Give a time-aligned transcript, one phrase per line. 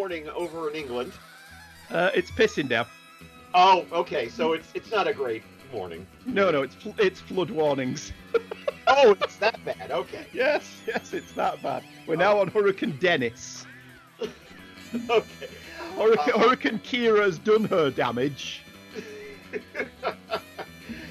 [0.00, 1.12] Morning over in England.
[1.90, 2.86] Uh, it's pissing down.
[3.52, 5.42] Oh, okay, so it's it's not a great
[5.74, 6.06] morning.
[6.24, 8.10] No, no, it's it's flood warnings.
[8.86, 9.90] Oh, it's that bad.
[9.92, 10.24] Okay.
[10.32, 11.84] Yes, yes, it's that bad.
[12.08, 13.66] We're now on Hurricane Dennis.
[15.10, 15.48] Okay.
[15.96, 18.62] Hurricane, Uh, Hurricane Ciara's done her damage.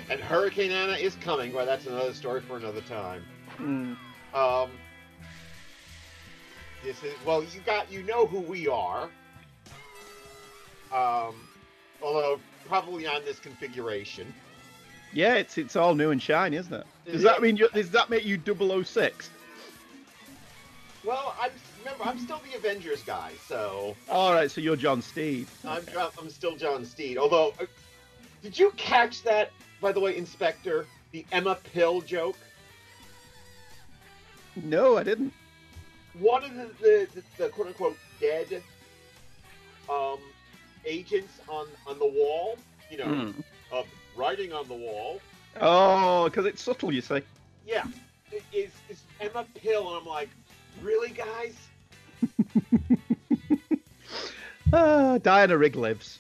[0.10, 3.24] and Hurricane Anna is coming, but that's another story for another time.
[3.56, 3.94] Hmm.
[4.34, 4.72] Um,
[6.84, 9.10] this is well, you got you know who we are.
[10.92, 11.36] Um,
[12.02, 14.34] although probably on this configuration.
[15.14, 16.86] Yeah, it's it's all new and shiny, isn't it?
[17.06, 17.68] Does that mean you?
[17.74, 18.40] Does that make you
[18.84, 19.30] 006?
[21.04, 25.48] Well, I'm remember I'm still the Avengers guy, so All right, so you're John Steed.
[25.66, 25.84] I'm
[26.20, 27.18] I'm still John Steed.
[27.18, 27.66] Although, uh,
[28.44, 29.52] did you catch that?
[29.82, 32.38] By the way, Inspector, the Emma Peel joke.
[34.56, 35.34] No, I didn't.
[36.20, 38.62] One of the the, the, the quote unquote dead
[39.90, 40.18] um,
[40.86, 42.58] agents on on the wall,
[42.92, 43.34] you know,
[43.72, 43.86] of
[44.16, 45.20] writing on the wall.
[45.62, 47.22] Oh, because it's subtle, you see.
[47.66, 47.86] Yeah,
[48.54, 50.30] is is Emma Peel, and I'm like,
[50.82, 51.56] really, guys?
[54.72, 56.20] Ah, Diana Rigg lives.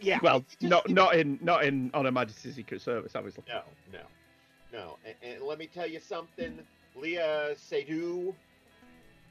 [0.00, 0.20] Yeah.
[0.22, 3.42] Well, just- not not in not in on Her Majesty's Secret Service, obviously.
[3.48, 3.98] No, no,
[4.72, 4.96] no.
[5.04, 6.58] And, and let me tell you something.
[6.96, 8.32] Léa Seydoux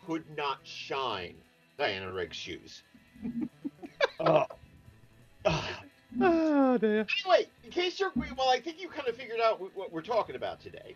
[0.08, 1.36] could not shine
[1.78, 2.82] Diana Rigg's shoes.
[4.22, 4.46] oh.
[5.46, 5.82] Ah,
[6.80, 7.06] dear.
[7.26, 10.38] Anyway, in case you're well, I think you kind of figured out what we're talking
[10.38, 10.96] about today.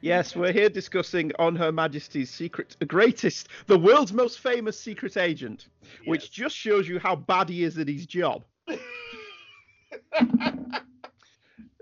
[0.00, 5.16] Yes, we're here discussing on Her Majesty's Secret, the greatest, the world's most famous secret
[5.16, 5.68] agent,
[6.06, 8.44] which just shows you how bad he is at his job.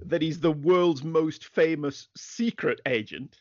[0.04, 3.40] that he's the world's most famous secret agent.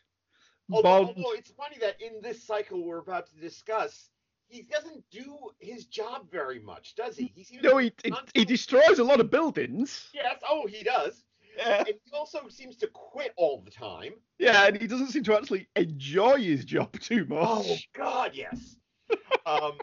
[0.71, 4.09] Although, although it's funny that in this cycle we're about to discuss,
[4.47, 7.31] he doesn't do his job very much, does he?
[7.35, 10.09] He seems no, he, he, he destroys a lot of buildings.
[10.13, 10.39] Yes.
[10.47, 11.23] Oh, he does.
[11.57, 11.79] Yeah.
[11.79, 14.13] And he also seems to quit all the time.
[14.37, 17.39] yeah, and he doesn't seem to actually enjoy his job too much.
[17.41, 18.75] Oh God, yes.
[19.45, 19.73] um,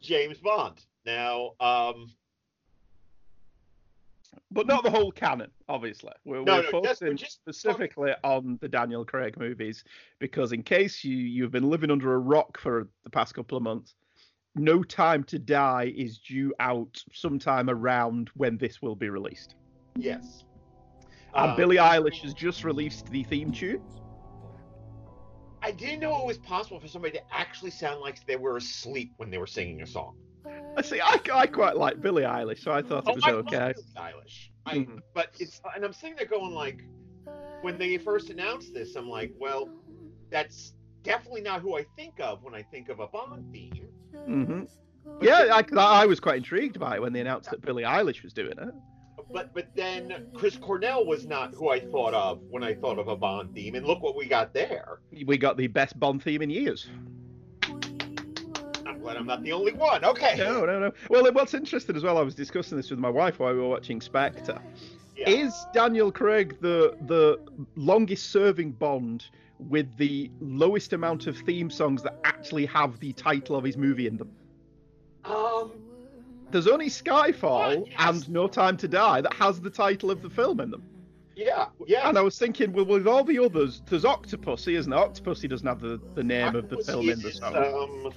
[0.00, 0.84] James Bond.
[1.04, 2.10] Now, um,
[4.52, 6.12] But not the whole canon, obviously.
[6.24, 9.84] We're, No, we're no, just- we're focusing just specifically on the Daniel Craig movies
[10.18, 13.62] because, in case you you've been living under a rock for the past couple of
[13.62, 13.94] months,
[14.54, 19.54] No Time to Die is due out sometime around when this will be released.
[19.96, 20.44] yes.
[21.34, 23.80] And Um, Billie Eilish has just released the theme tune.
[25.62, 29.12] I didn't know it was possible for somebody to actually sound like they were asleep
[29.18, 30.16] when they were singing a song.
[30.76, 31.00] I see.
[31.00, 33.72] I, I quite like Billie Eilish, so I thought it was Oh, I okay.
[33.74, 34.48] Billie Eilish.
[34.66, 35.00] I, Mhm.
[35.14, 36.80] But it's and I'm sitting there going like,
[37.62, 39.68] when they first announced this, I'm like, well,
[40.30, 43.88] that's definitely not who I think of when I think of a Bond theme.
[44.26, 44.62] hmm
[45.20, 48.32] Yeah, I, I was quite intrigued by it when they announced that Billie Eilish was
[48.32, 48.74] doing it.
[49.32, 53.08] But but then Chris Cornell was not who I thought of when I thought of
[53.08, 55.00] a Bond theme, and look what we got there.
[55.24, 56.88] We got the best Bond theme in years.
[59.10, 60.04] I'm I'm not the only one.
[60.04, 60.36] Okay.
[60.38, 60.92] No, no, no.
[61.08, 63.68] Well, what's interesting as well, I was discussing this with my wife while we were
[63.68, 64.60] watching Spectre.
[65.16, 65.28] Yeah.
[65.28, 67.38] Is Daniel Craig the the
[67.76, 69.26] longest serving Bond
[69.58, 74.06] with the lowest amount of theme songs that actually have the title of his movie
[74.06, 74.30] in them?
[75.24, 75.72] Um.
[76.50, 77.96] There's only Skyfall Yes.
[77.98, 80.82] and No Time to Die that has the title of the film in them.
[81.36, 81.66] Yeah.
[81.86, 82.08] Yeah.
[82.08, 84.96] And I was thinking, well, with all the others, there's Octopussy, isn't it?
[84.96, 87.56] Octopussy doesn't have the, the name of the film in the song.
[87.56, 88.12] Um,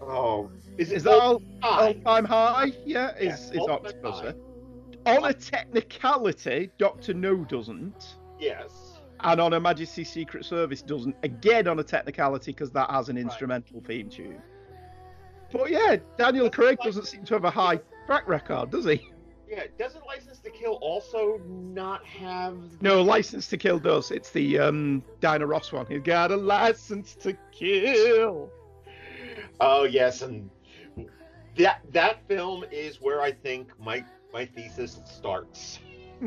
[0.00, 1.88] Oh, is, Is that all, high?
[1.88, 2.72] all-time high?
[2.84, 4.20] Yeah, is, Yes, is Octopus.
[4.20, 4.34] high.
[5.06, 8.16] On a technicality, Doctor No doesn't.
[8.38, 9.00] Yes.
[9.20, 11.16] And on a Majesty Secret Service doesn't.
[11.24, 13.24] Again, on a technicality, because that has an Right.
[13.24, 14.40] instrumental theme tune.
[15.52, 19.08] But yeah, Daniel Craig doesn't seem to have a high track record, does he?
[19.48, 19.64] Yeah.
[19.78, 22.56] Doesn't License to Kill also not have?
[22.82, 24.10] No, License to Kill does.
[24.10, 25.86] It's the um, Diana Ross one.
[25.86, 28.52] He's got a license to kill.
[29.60, 30.50] Oh yes, and
[31.56, 35.80] that that film is where I think my my thesis starts,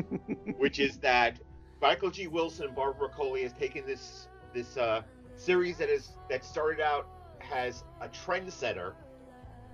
[0.58, 1.40] which is that
[1.82, 2.28] Michael G.
[2.28, 5.02] Wilson and Barbara Broccoli has taken this this uh,
[5.36, 7.08] series that is that started out
[7.54, 8.94] as a trendsetter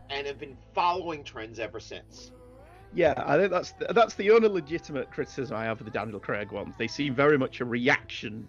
[0.10, 2.32] and have been following trends ever since.
[2.94, 6.52] Yeah, I think that's that's the only legitimate criticism I have of the Daniel Craig
[6.52, 6.76] ones.
[6.78, 8.48] They seem very much a reaction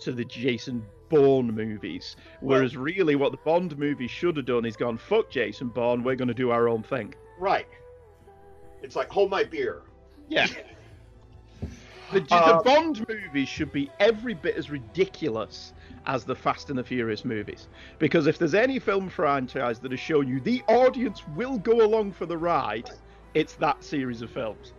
[0.00, 4.76] to the Jason Bourne movies, whereas really what the Bond movies should have done is
[4.76, 7.14] gone fuck Jason Bourne, we're going to do our own thing.
[7.38, 7.68] Right.
[8.82, 9.82] It's like hold my beer.
[10.28, 10.46] Yeah.
[12.12, 15.74] The, Uh, the Bond movies should be every bit as ridiculous
[16.06, 17.68] as the Fast and the Furious movies.
[17.98, 22.12] Because if there's any film franchise that has shown you the audience will go along
[22.12, 22.90] for the ride,
[23.34, 24.72] it's that series of films.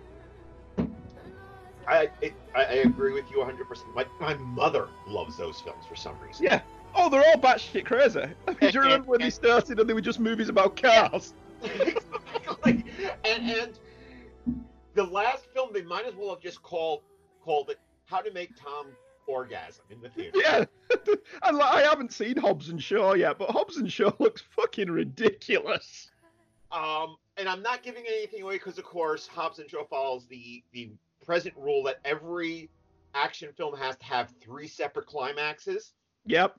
[1.92, 3.68] I it, I, I agree with you 100.
[3.68, 6.46] percent My my mother loves those films for some reason.
[6.46, 6.62] Yeah.
[6.96, 8.22] Oh, they're all batshit crazy.
[8.22, 11.34] I mean, do you remember when they started and they were just movies about cars?
[11.64, 12.86] exactly.
[13.26, 13.80] And and
[14.94, 17.02] the last film they might as well have just called
[17.44, 18.88] called it "How to Make Tom
[19.28, 20.40] Orgasm" in the theater.
[20.44, 20.66] Yeah.
[21.44, 24.90] and like, I haven't seen Hobbs and Shaw yet, but Hobbs and Shaw looks fucking
[24.90, 26.10] ridiculous.
[26.72, 30.64] Um, and I'm not giving anything away because, of course, Hobbs and Shaw follows the
[30.74, 30.92] the
[31.22, 32.70] present rule that every
[33.14, 35.94] action film has to have three separate climaxes.
[36.26, 36.56] Yep.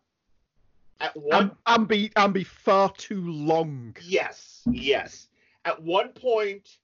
[1.01, 3.97] At one, And, and be and be far too long.
[4.03, 5.29] yes, yes.
[5.65, 6.79] At one point,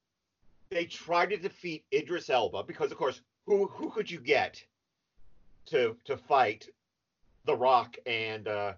[0.71, 4.63] they try to defeat Idris Elba because, of course, who who could you get
[5.67, 6.69] to to fight
[7.45, 8.73] The Rock and uh,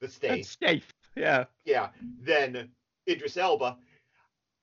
[0.00, 0.84] the And State?
[1.16, 1.44] Yeah.
[1.64, 1.88] yeah,
[2.20, 2.68] then
[3.08, 3.76] Idris Elba.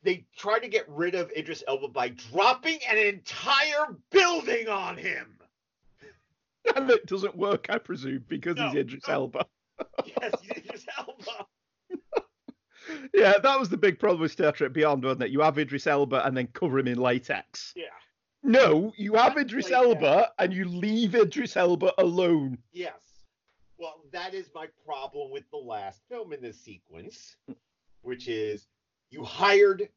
[0.06, 5.31] They try to get rid of Idris Elba by dropping an entire building on him.
[6.75, 9.13] And it doesn't work, I presume, because he's Idris no.
[9.13, 9.46] Elba.
[10.06, 11.46] Yes, Idris Elba.
[13.13, 15.31] Yeah, that was the big problem with Star Trek Beyond, wasn't it?
[15.31, 17.74] You have Idris Elba and then cover him in latex.
[17.75, 17.86] Yeah.
[18.44, 22.60] No, you have That's Idris like Elba and you leave Idris Elba alone.
[22.72, 22.94] Yes.
[23.80, 27.38] Well, that is my problem with the last film in this sequence,
[28.04, 28.68] which is
[29.10, 29.90] you hired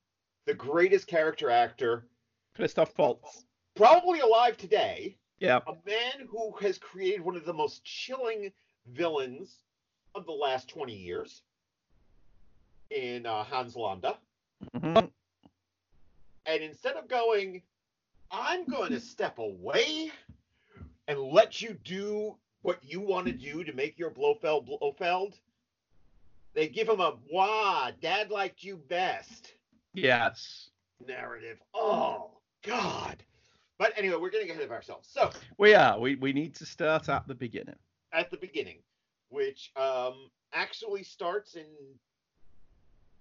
[0.46, 2.06] the greatest character actor
[2.55, 3.44] Christoph Waltz.
[3.75, 5.60] probably alive today, Yeah.
[5.66, 8.52] a man who has created one of the most chilling
[8.87, 9.62] villains
[10.14, 11.43] of the last 20 years
[12.90, 14.19] in uh, Hans Landa.
[14.75, 15.11] Mhm.
[16.46, 17.62] And instead of going,
[18.31, 20.11] I'm going to step away
[21.06, 25.38] and let you do what you want to do to make your Blofeld Blofeld,
[26.58, 29.55] they give him a, wah, dad liked you best
[29.94, 30.70] Yes.
[31.06, 31.58] narrative.
[31.72, 32.32] Oh,
[32.64, 33.22] God.
[33.78, 35.08] But anyway, we're getting ahead of ourselves.
[35.08, 36.00] So, We are.
[36.00, 37.76] We, we need to start at the beginning.
[38.12, 38.78] at the beginning,
[39.28, 41.66] which um, actually starts in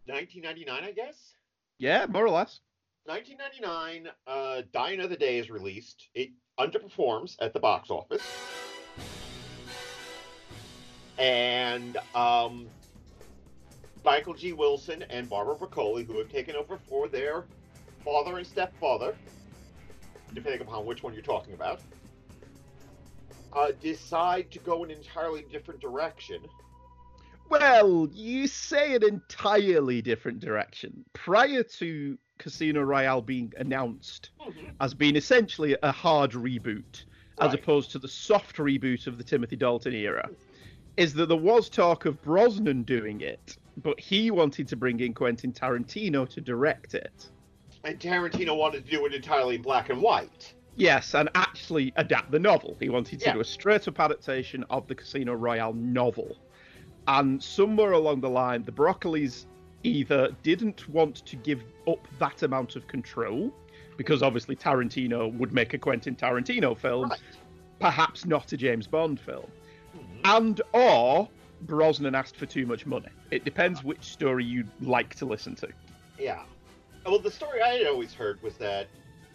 [0.08, 1.36] 1999, I guess.
[1.78, 2.62] Yeah, more or less.
[3.06, 6.10] 1999, uh, Die Another Day is released.
[6.16, 8.24] It underperforms at the box office.
[11.20, 12.68] And um,
[14.04, 14.54] Michael G.
[14.54, 17.46] Wilson and Barbara Broccoli, who have taken over for their
[18.04, 19.16] father and stepfather,
[20.34, 21.82] depending upon which one you're talking about,
[23.54, 26.42] uh, decide to go an entirely different direction.
[27.50, 31.06] Well, you say an entirely different direction.
[31.14, 34.32] Prior to Casino Royale being announced
[34.82, 37.06] as being essentially a hard reboot,
[37.40, 40.30] as opposed to the soft reboot of the Timothy Dalton era,
[40.98, 45.14] is that there was talk of Brosnan doing it, but he wanted to bring in
[45.14, 47.28] Quentin Tarantino to direct it.
[47.84, 50.54] And Tarantino wanted to do it entirely in black and white.
[50.76, 52.76] Yes, and actually adapt the novel.
[52.80, 53.34] He wanted to Yeah.
[53.34, 56.36] do a straight up adaptation of the Casino Royale novel.
[57.08, 59.46] And somewhere along the line, the Broccolis
[59.84, 63.54] either didn't want to give up that amount of control,
[63.96, 67.20] because obviously Tarantino would make a Quentin Tarantino film, Right.
[67.80, 69.50] perhaps not a James Bond film,
[69.96, 70.20] Mhm.
[70.26, 71.30] and or
[71.62, 73.10] Brosnan asked for too much money.
[73.32, 75.70] It depends which story you'd like to listen to.
[76.20, 76.44] Yeah.
[77.06, 78.88] Well, the story I had always heard was that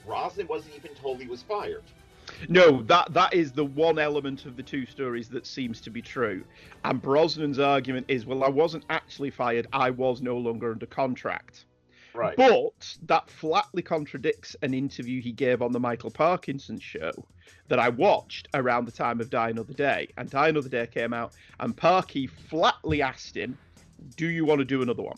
[0.06, 1.82] Brosnan wasn't even told he was fired.
[2.48, 6.00] No, that that is the one element of the two stories that seems to be
[6.00, 6.44] true.
[6.84, 9.66] And Brosnan's argument is, well, I wasn't actually fired.
[9.72, 11.66] I was no longer under contract.
[12.14, 12.36] Right.
[12.36, 17.12] But that flatly contradicts an interview he gave on the Michael Parkinson show
[17.68, 20.08] that I watched around the time of Die Another Day.
[20.16, 23.56] And Die Another Day came out, and Parky flatly asked him,
[24.16, 25.16] Do you want to do another one?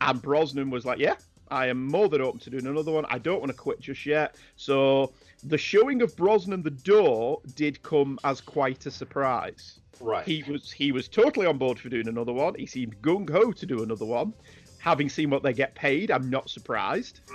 [0.00, 1.16] And Brosnan was like, Yeah,
[1.50, 3.04] I am more than open to doing another one.
[3.08, 4.36] I don't want to quit just yet.
[4.56, 9.80] So the showing of Brosnan the Door did come as quite a surprise.
[10.00, 10.24] right.
[10.24, 12.54] He was he was totally on board for doing another one.
[12.54, 14.32] He seemed gung ho to do another one.
[14.80, 17.20] Having seen what they get paid, I'm not surprised.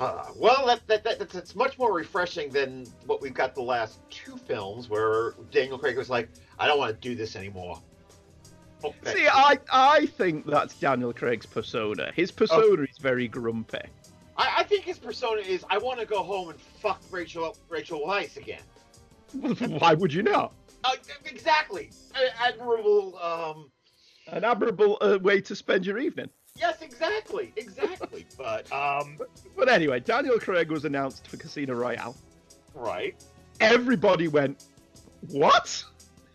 [0.00, 3.62] Uh, well, that, that, that that's, that's much more refreshing than what we've got the
[3.62, 7.82] last two films, where Daniel Craig was like, "I don't want to do this anymore."
[9.04, 12.12] See, I I think that's Daniel Craig's persona.
[12.14, 13.78] His persona is very grumpy.
[14.36, 18.00] I, I think his persona is, "I want to go home and fuck Rachel Rachel
[18.06, 18.62] Weisz again."
[19.80, 20.52] Why would you not?
[20.84, 20.92] Uh,
[21.24, 21.90] exactly.
[22.40, 23.18] Admirable.
[23.18, 23.72] Um,
[24.30, 26.28] An admirable uh, way to spend your evening.
[26.56, 28.26] yes, exactly, exactly.
[28.38, 29.18] but um,
[29.56, 32.16] But anyway, Daniel Craig was announced for Casino Royale.
[32.74, 33.14] right.
[33.60, 34.64] Everybody went,
[35.30, 35.82] "What?"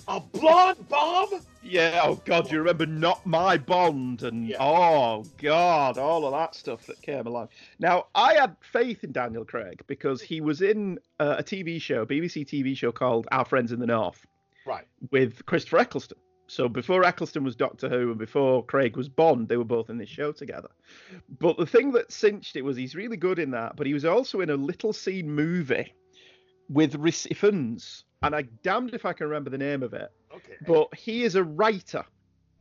[0.09, 1.29] A blonde bomb?
[1.63, 4.57] Yeah, oh god, you remember not my Bond and Yeah.
[4.59, 7.47] oh god, all of that stuff that came along.
[7.79, 12.05] Now, I had faith in Daniel Craig because he was in uh, a TV show,
[12.05, 14.25] BBC TV show called Our Friends in the North
[14.65, 14.83] Right.
[15.11, 16.17] with Christopher Eccleston.
[16.53, 19.97] So before Eccleston was Doctor Who and before Craig was Bond, they were both in
[19.97, 20.69] this show together.
[21.39, 24.05] But the thing that cinched it was he's really good in that, but he was
[24.05, 25.91] also in a little scene movie
[26.69, 30.09] with Rhys Ifans, and I damned if I can remember the name of it.
[30.31, 30.53] Okay.
[30.67, 32.05] But he is a writer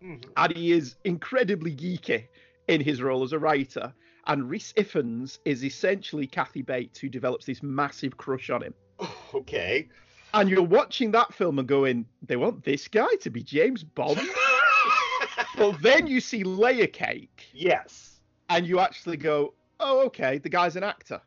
[0.03, 0.25] Mhm.
[0.39, 2.29] and he is incredibly geeky
[2.69, 3.93] in his role as a writer.
[4.27, 8.75] And Rhys Ifans is essentially Kathy Bates, who develops this massive crush on him.
[9.35, 9.89] Okay.
[10.35, 14.21] And you're watching that film and going, they want this guy to be James Bond?
[15.57, 18.21] but then you see Layer Cake yes.
[18.49, 21.21] and you actually go, oh, okay, the guy's an actor.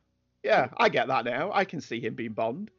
[0.43, 1.51] Yeah, I get that now.
[1.53, 2.71] I can see him being Bond.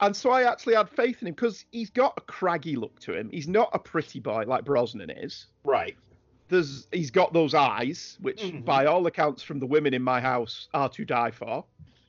[0.00, 3.14] And so I actually had faith in him because he's got a craggy look to
[3.14, 3.30] him.
[3.30, 5.46] He's not a pretty boy like Brosnan is.
[5.64, 5.96] Right.
[6.48, 8.66] there's he's got those eyes, which Mhm.
[8.66, 11.64] by all accounts from the women in my house are to die for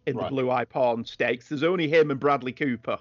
[0.08, 0.26] in Right.
[0.26, 1.48] the blue eye porn stakes.
[1.48, 3.00] There's only him and Bradley Cooper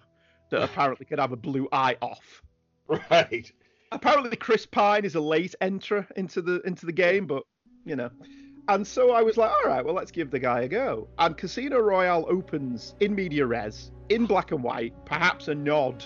[0.50, 2.42] that apparently could have a blue eye off.
[2.86, 3.50] Right.
[3.92, 7.44] Apparently Chris Pine is a late entrer into the into the game, but
[7.84, 8.10] you know.
[8.68, 11.08] And so I was like, all right, well let's give the guy a go.
[11.18, 16.04] And Casino Royale opens in media res, in black and white, perhaps a nod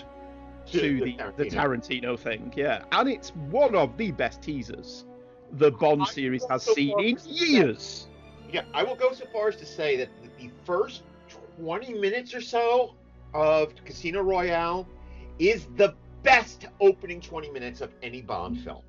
[0.67, 2.83] to the, the Tarantino thing, yeah.
[2.91, 5.05] And it's one of the best teasers
[5.53, 8.07] the Bond series has so seen in years.
[8.51, 11.03] Yeah, I will go so far as to say that the first
[11.59, 12.95] 20 minutes or so
[13.33, 14.87] of Casino Royale
[15.37, 18.83] is the best opening 20 minutes of any Bond film.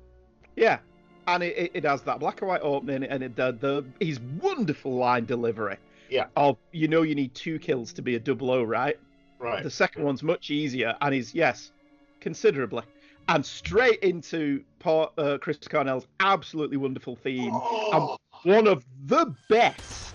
[0.55, 0.79] Yeah.
[1.27, 4.95] And it, it, has that black and white opening and it the, the his wonderful
[4.95, 5.77] line delivery.
[6.09, 6.25] Yeah.
[6.35, 8.99] Of you know you need two kills to be a double O, right?
[9.39, 9.63] Right.
[9.63, 11.71] The second one's much easier and he's yes,
[12.19, 12.83] considerably.
[13.27, 17.53] And straight into Paul, uh, Chris Cornell's absolutely wonderful theme.
[17.93, 20.10] Oh, one of the best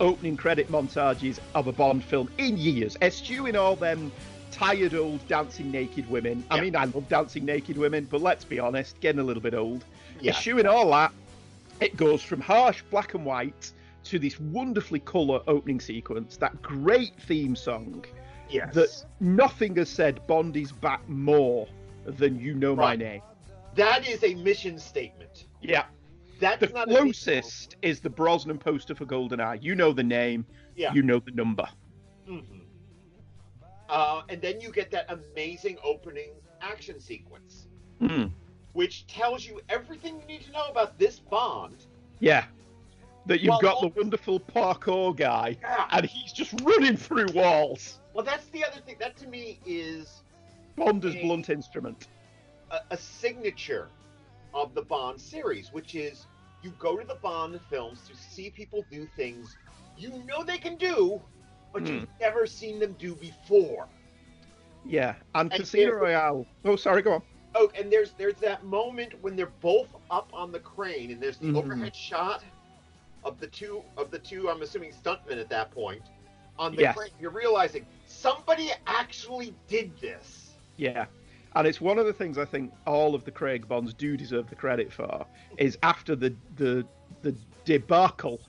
[0.00, 4.10] opening credit montages of a Bond film in years, eschewing all them
[4.50, 6.44] tired old dancing naked women.
[6.50, 6.62] I Yeah.
[6.62, 9.84] mean, I love dancing naked women, but let's be honest, getting a little bit old.
[10.20, 10.30] yeah.
[10.30, 11.12] Eschewing all that,
[11.80, 13.72] it goes from harsh black and white
[14.04, 18.04] to this wonderfully colour opening sequence, that great theme song
[18.48, 18.74] Yes.
[18.74, 21.66] that nothing has said Bond is back more
[22.04, 23.22] than you know my name.
[23.74, 25.46] That is a mission statement.
[25.62, 25.84] Yeah.
[26.40, 29.62] That's The not closest is the Brosnan poster for GoldenEye.
[29.62, 30.44] You know the name,
[30.76, 30.92] Yeah.
[30.92, 31.66] you know the number.
[32.26, 32.40] hmm
[33.88, 37.68] Uh, and then you get that amazing opening action sequence,
[38.00, 38.30] Mm.
[38.72, 41.84] which tells you everything you need to know about this Bond.
[42.18, 42.46] Yeah.
[43.26, 45.88] That you've Well, got the wonderful parkour guy, Yeah.
[45.92, 48.00] and he's just running through walls.
[48.14, 48.96] Well, that's the other thing.
[48.98, 50.22] That to me is
[50.76, 51.22] Bond as Hey.
[51.22, 52.08] blunt instrument.
[52.70, 53.88] a, a signature
[54.54, 56.26] of the Bond series, which is
[56.62, 59.56] you go to the Bond films to see people do things
[59.96, 61.20] you know they can do,
[61.72, 61.88] but Hmm.
[61.88, 63.88] you've never seen them do before.
[64.84, 65.14] Yeah.
[65.34, 66.46] And, And Casino Royale.
[66.64, 67.22] Oh, sorry, go on.
[67.54, 71.38] Oh, and there's there's that moment when they're both up on the crane, and there's
[71.38, 71.56] the Mhm.
[71.56, 72.42] overhead shot
[73.24, 74.50] of the two of the two.
[74.50, 76.02] I'm assuming stuntmen at that point
[76.58, 76.96] on the Yes.
[76.96, 77.12] crane.
[77.20, 80.56] You're realizing somebody actually did this.
[80.76, 81.06] Yeah.
[81.56, 84.48] And it's one of the things I think all of the Craig Bonds do deserve
[84.48, 86.84] the credit for is after the the
[87.22, 87.34] the
[87.64, 88.40] debacle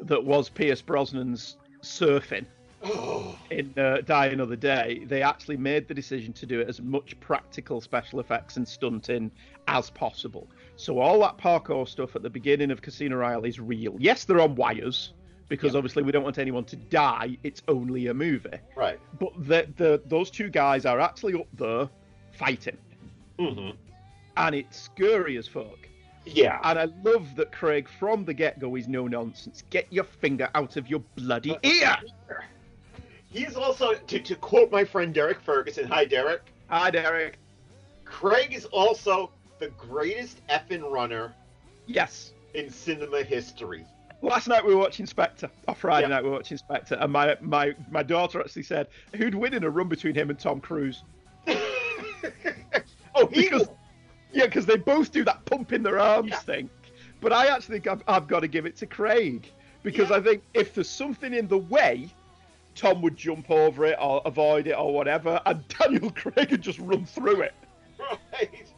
[0.00, 2.46] that was Pierce Brosnan's surfing
[2.86, 6.82] Oh, in uh, Die Another Day, they actually made the decision to do it as
[6.82, 9.30] much practical special effects and stunting
[9.68, 10.46] as possible.
[10.76, 13.96] So all that parkour stuff at the beginning of Casino Royale is real.
[13.98, 15.14] Yes, they're on wires
[15.48, 17.38] because obviously we don't want anyone to die.
[17.42, 18.50] It's only a movie.
[18.76, 19.00] right.
[19.18, 21.88] But the, the those two guys are actually up there
[22.36, 22.78] fighting,
[23.38, 23.70] hmm
[24.36, 25.78] and it's scary as fuck.
[26.26, 26.58] Yeah.
[26.64, 29.62] And I love that Craig from the get go is no nonsense.
[29.70, 31.96] Get your finger out of your bloody ear.
[33.30, 37.38] He's also, to, to quote my friend Derek Ferguson, hi Derek, Hi, Derek.
[38.04, 41.32] Craig is also the greatest effing runner
[41.86, 42.32] Yes.
[42.54, 43.84] in cinema history.
[44.22, 45.50] Last night we were watching Spectre.
[45.68, 46.14] Or Friday Yeah.
[46.14, 49.62] night we were watching Spectre, and my, my my daughter actually said, "Who'd win in
[49.64, 51.02] a run between him and Tom Cruise?"
[53.14, 53.68] oh, he Because
[54.32, 56.38] yeah, because they both do that pump in their arms Yeah.
[56.40, 56.70] thing.
[57.20, 59.50] But I actually think I've, I've got to give it to Craig
[59.82, 60.16] because Yeah.
[60.16, 62.08] I think if there's something in the way,
[62.74, 66.78] Tom would jump over it or avoid it or whatever, and Daniel Craig would just
[66.80, 67.54] run through it.
[68.32, 68.72] right.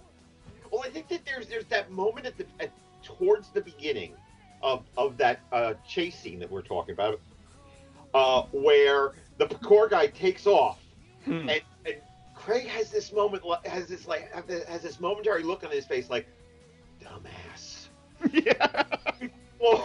[0.70, 2.70] Well, I think that there's there's that moment at the at,
[3.02, 4.12] towards the beginning
[4.62, 7.20] of of that uh, chase scene that we're talking about,
[8.12, 10.78] uh, where the parkour guy takes off,
[11.24, 11.48] Hmm.
[11.48, 11.62] and
[12.46, 14.32] Craig has this moment has this like
[14.68, 16.28] has this momentary look on his face like,
[17.02, 17.88] dumbass.
[18.32, 18.84] yeah.
[19.58, 19.82] Or,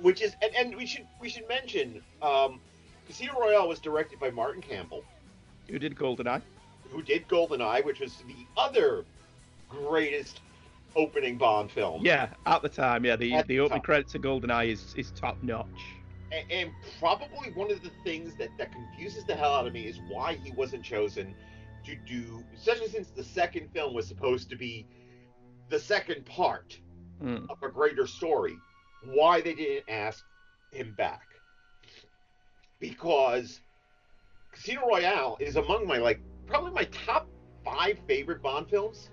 [0.00, 2.60] which is and, and we should we should mention um,
[3.06, 5.04] Casino Royale was directed by Martin Campbell.
[5.68, 6.42] Who did Goldeneye?
[6.90, 9.04] who did GoldenEye, which was the other
[9.68, 10.40] greatest
[10.96, 12.04] opening Bond film.
[12.04, 15.12] Yeah, at the time, yeah, the At the the opening credits to Goldeneye is is
[15.12, 15.66] top notch.
[16.34, 19.86] And, and probably one of the things that, that confuses the hell out of me
[19.86, 21.34] is why he wasn't chosen
[21.84, 24.86] to do, especially since the second film was supposed to be
[25.70, 26.80] the second part
[27.20, 27.46] Hmm.
[27.48, 28.56] of a greater story,
[29.04, 30.24] why they didn't ask
[30.72, 31.28] him back.
[32.80, 33.60] Because
[34.52, 37.28] Casino Royale is among my, like, probably my top
[37.64, 39.10] five favorite Bond films.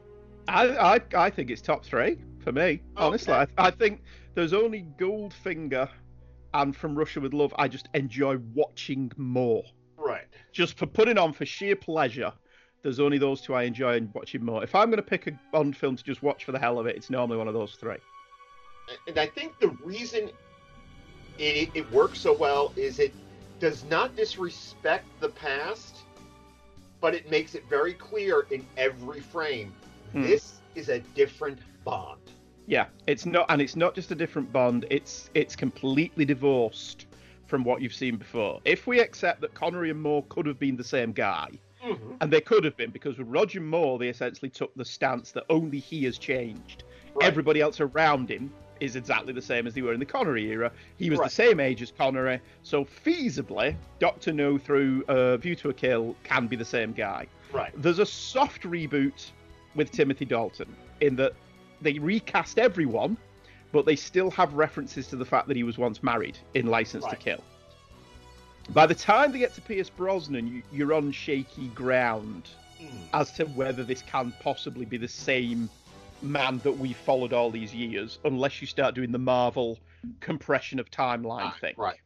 [0.47, 2.81] I, I I think it's top three for me.
[2.97, 4.01] Honestly, I, I think
[4.33, 5.89] there's only Goldfinger
[6.53, 7.53] and From Russia with Love.
[7.57, 9.63] I just enjoy watching more,
[9.97, 10.25] Right.
[10.51, 12.33] just for putting on for sheer pleasure.
[12.83, 14.63] There's only those two I enjoy watching more.
[14.63, 16.87] If I'm going to pick a Bond film to just watch for the hell of
[16.87, 17.97] it, it's normally one of those three.
[19.07, 20.31] and I think the reason
[21.37, 23.13] it, it works so well is it
[23.59, 25.97] does not disrespect the past,
[26.99, 29.71] but it makes it very clear in every frame.
[30.11, 30.23] Hmm.
[30.23, 32.19] This is a different Bond.
[32.67, 34.85] Yeah, it's not, and it's not just a different Bond.
[34.89, 37.07] It's it's completely divorced
[37.47, 38.61] from what you've seen before.
[38.65, 41.49] If we accept that Connery and Moore could have been the same guy,
[41.83, 42.13] Mm-hmm.
[42.21, 45.45] and they could have been because with Roger Moore they essentially took the stance that
[45.49, 46.83] only he has changed.
[47.15, 47.25] Right.
[47.27, 50.71] Everybody else around him is exactly the same as they were in the Connery era.
[50.97, 51.25] He was Right.
[51.29, 56.15] the same age as Connery, so feasibly, Doctor No through uh, View to a Kill
[56.23, 57.25] can be the same guy.
[57.51, 57.71] Right.
[57.75, 59.31] There's a soft reboot
[59.73, 61.33] with Timothy Dalton in that
[61.81, 63.17] they recast everyone,
[63.71, 67.05] but they still have references to the fact that he was once married in License
[67.05, 67.43] to Kill.
[68.69, 72.49] By the time they get to Pierce Brosnan, you, you're on shaky ground
[72.81, 72.89] Mm.
[73.13, 75.69] as to whether this can possibly be the same
[76.23, 79.77] man that we followed all these years, unless you start doing the Marvel
[80.19, 81.75] compression of timeline thing.
[81.77, 81.99] Right.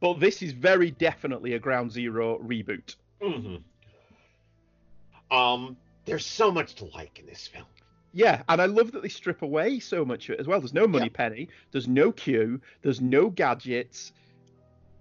[0.00, 2.94] But this is very definitely a Ground Zero reboot.
[3.20, 3.56] hmm
[5.34, 7.66] Um, there's so much to like in this film.
[8.12, 10.60] Yeah, and I love that they strip away so much of it as well.
[10.60, 14.12] There's no Moneypenny, there's no Q, there's no gadgets.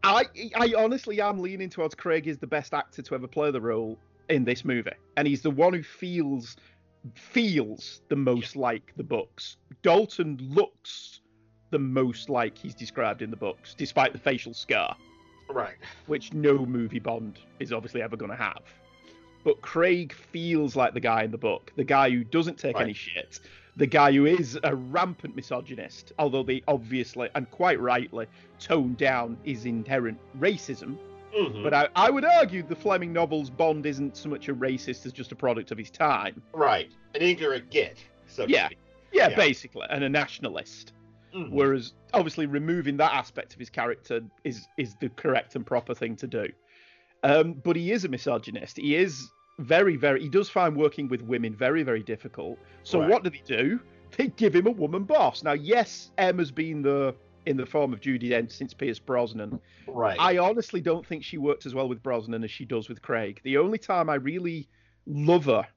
[0.03, 3.59] I I honestly am leaning towards Craig is the best actor to ever play the
[3.61, 3.97] role
[4.29, 6.55] in this movie, and he's the one who feels
[7.15, 9.57] feels the most like the books.
[9.81, 11.21] Dalton looks
[11.71, 14.95] the most like he's described in the books, despite the facial scar,
[15.49, 15.75] Right.
[16.07, 18.63] which no movie Bond is obviously ever going to have.
[19.43, 22.83] But Craig feels like the guy in the book, the guy who doesn't take Right.
[22.83, 23.39] any shit,
[23.77, 28.27] the guy who is a rampant misogynist, although they obviously and quite rightly
[28.59, 30.97] tone down his inherent racism.
[31.33, 35.05] hmm But I, I would argue the Fleming novels Bond isn't so much a racist
[35.05, 36.41] as just a product of his time.
[36.53, 36.91] right.
[37.15, 37.97] An ignorant git.
[38.27, 38.67] So to Yeah.
[38.67, 38.77] speak.
[39.11, 39.35] Yeah, Yeah.
[39.35, 40.93] basically, and a nationalist.
[41.33, 41.51] Mhm.
[41.51, 46.15] Whereas obviously removing that aspect of his character is is the correct and proper thing
[46.17, 46.47] to do.
[47.23, 48.77] Um, but he is a misogynist.
[48.77, 49.29] He is
[49.59, 50.21] very, very.
[50.21, 52.57] He does find working with women very, very difficult.
[52.83, 53.09] So Right.
[53.09, 53.79] what do they do?
[54.17, 55.43] They give him a woman boss.
[55.43, 57.13] Now, yes, Emma's been the
[57.45, 59.59] in the form of Judi Dench since Pierce Brosnan.
[59.87, 60.17] Right.
[60.19, 63.39] I honestly don't think she worked as well with Brosnan as she does with Craig.
[63.43, 64.67] The only time I really
[65.05, 65.67] love her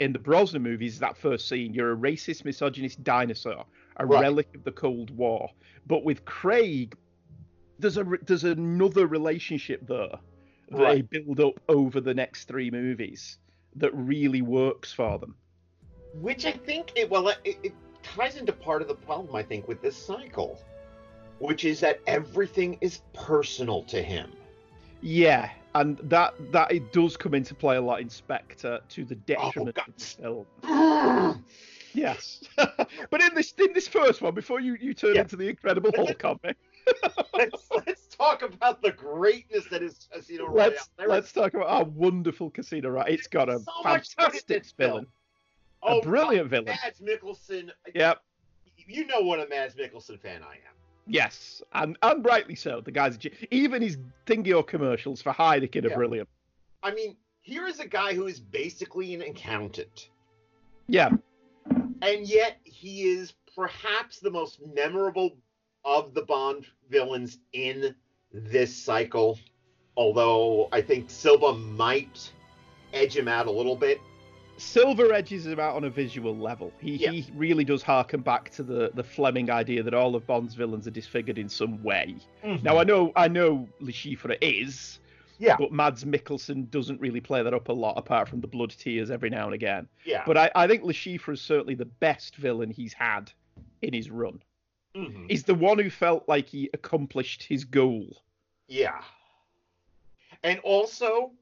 [0.00, 1.72] in the Brosnan movies is that first scene.
[1.72, 3.64] You're a racist, misogynist dinosaur,
[3.96, 4.20] a Right.
[4.20, 5.48] relic of the Cold War.
[5.86, 6.94] But with Craig,
[7.78, 10.18] there's a there's another relationship there
[10.70, 13.38] that they build up over the next three movies
[13.76, 15.34] that really works for them.
[16.20, 17.72] Which I think it well it, it
[18.02, 20.60] ties into part of the problem I think with this cycle,
[21.38, 24.30] which is that everything is personal to him.
[25.00, 29.14] Yeah, and that that it does come into play a lot in Spectre to the
[29.14, 29.88] oh, detriment God.
[29.88, 31.44] of the film.
[31.94, 35.22] Yes, but in this in this first one, before you you turn Yeah.
[35.22, 36.52] into the Incredible Hulk on me,
[37.34, 40.70] let's let's talk about the greatness that is Casino Royale.
[40.70, 43.08] let's There let's is talk about our wonderful Casino Right.
[43.08, 45.06] It's got a so much good in fantastic villain,
[45.82, 46.66] oh, a brilliant villain.
[46.66, 47.70] Mads Mikkelsen.
[47.94, 48.22] Yep.
[48.86, 50.74] You know what a Mads Mikkelsen fan I am.
[51.06, 52.80] Yes, and and rightly so.
[52.80, 53.18] The guy's
[53.50, 55.96] even his Thingio commercials for Heineken are Yeah.
[55.96, 56.28] brilliant.
[56.82, 60.10] I mean, here is a guy who is basically an accountant,
[60.86, 61.10] Yeah,
[62.02, 65.36] and yet he is perhaps the most memorable
[65.84, 67.94] of the Bond villains in
[68.32, 69.38] this cycle.
[69.96, 72.30] Although I think Silva might
[72.92, 74.00] edge him out a little bit.
[74.58, 76.72] Silver edges him out on a visual level.
[76.80, 77.10] He Yeah.
[77.10, 80.86] he really does harken back to the the Fleming idea that all of Bond's villains
[80.86, 82.14] are disfigured in some way.
[82.44, 82.64] Mm-hmm.
[82.64, 85.00] Now I know I know Le Chiffre is,
[85.38, 85.56] Yeah.
[85.58, 89.10] but Mads Mikkelsen doesn't really play that up a lot, apart from the blood tears
[89.10, 89.88] every now and again.
[90.04, 90.22] yeah.
[90.26, 93.32] But I, I think Le Chiffre is certainly the best villain he's had
[93.82, 94.40] in his run.
[94.94, 95.30] Mhm.
[95.30, 98.22] He's the one who felt like he accomplished his goal.
[98.68, 99.02] Yeah.
[100.42, 101.32] And also,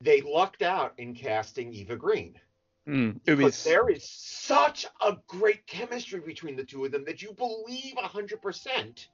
[0.00, 2.38] they lucked out in casting Eva Green.
[2.86, 7.20] Mm, Because is there is such a great chemistry between the two of them that
[7.22, 9.08] you believe 100%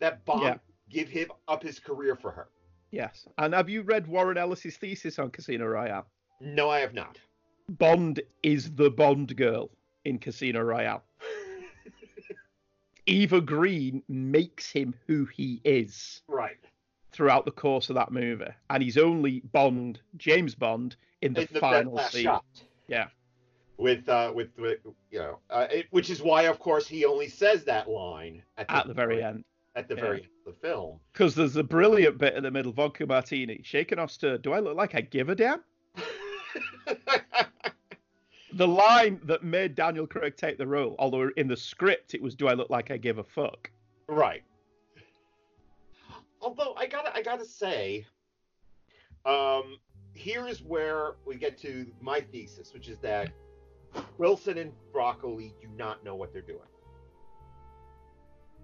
[0.00, 0.58] that Bond Yeah.
[0.88, 2.48] give him up his career for her.
[2.90, 3.28] yes.
[3.38, 6.06] And have you read Warren Ellis's thesis on Casino Royale?
[6.40, 7.18] No, I have not.
[7.68, 9.70] Bond is the Bond girl
[10.04, 11.04] in Casino Royale.
[13.08, 16.56] Eva Green makes him who he is right.
[17.12, 21.48] throughout the course of that movie, and he's only Bond, James Bond, in the In
[21.52, 22.24] the final scene.
[22.24, 22.44] shot.
[22.86, 23.08] Yeah.
[23.76, 24.78] With, uh, with, with
[25.10, 28.68] you know, uh, it, which is why, of course, he only says that line at
[28.68, 29.44] the, At the very end,
[29.76, 30.00] At the Yeah.
[30.00, 30.98] very end of the film.
[31.12, 34.38] because there's a brilliant bit in the middle, vodka martini, shaken off stir.
[34.38, 35.62] Do I look like I give a damn?
[38.52, 42.34] The line that made Daniel Craig take the role, although in the script it was
[42.34, 43.70] "Do I look like I give a fuck?"
[44.08, 44.42] Right.
[46.40, 48.06] Although I gotta, I gotta say,
[49.26, 49.78] um,
[50.14, 53.32] here is where we get to my thesis, which is that
[54.16, 56.60] Wilson and Broccoli do not know what they're doing.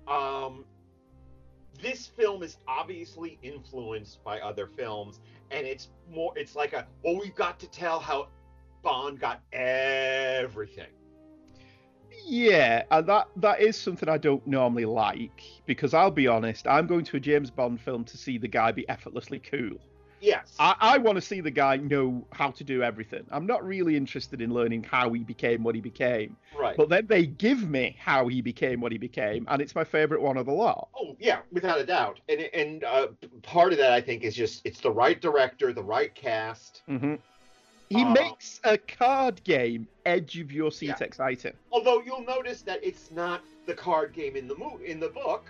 [0.06, 0.64] Um,
[1.80, 5.20] this film is obviously influenced by other films,
[5.50, 8.28] and it's more, it's like a, well, we've got to tell how
[8.84, 10.86] Bond got everything.
[12.26, 16.86] Yeah, and that that is something I don't normally like because I'll be honest, I'm
[16.86, 19.78] going to a James Bond film to see the guy be effortlessly cool.
[20.20, 20.54] Yes.
[20.58, 23.24] I, I want to see the guy know how to do everything.
[23.30, 26.36] I'm not really interested in learning how he became what he became.
[26.58, 26.76] right.
[26.78, 30.22] But then they give me how he became what he became, and it's my favorite
[30.22, 30.88] one of the lot.
[30.96, 32.20] Oh yeah, without a doubt.
[32.30, 33.08] And and uh,
[33.42, 36.82] part of that I think is just it's the right director, the right cast.
[36.86, 37.16] hmm
[37.94, 40.96] He Uh, makes a card game edge of your seat Yeah.
[41.00, 41.52] exciting.
[41.70, 45.44] Although you'll notice that it's not the card game in the mo- in the book.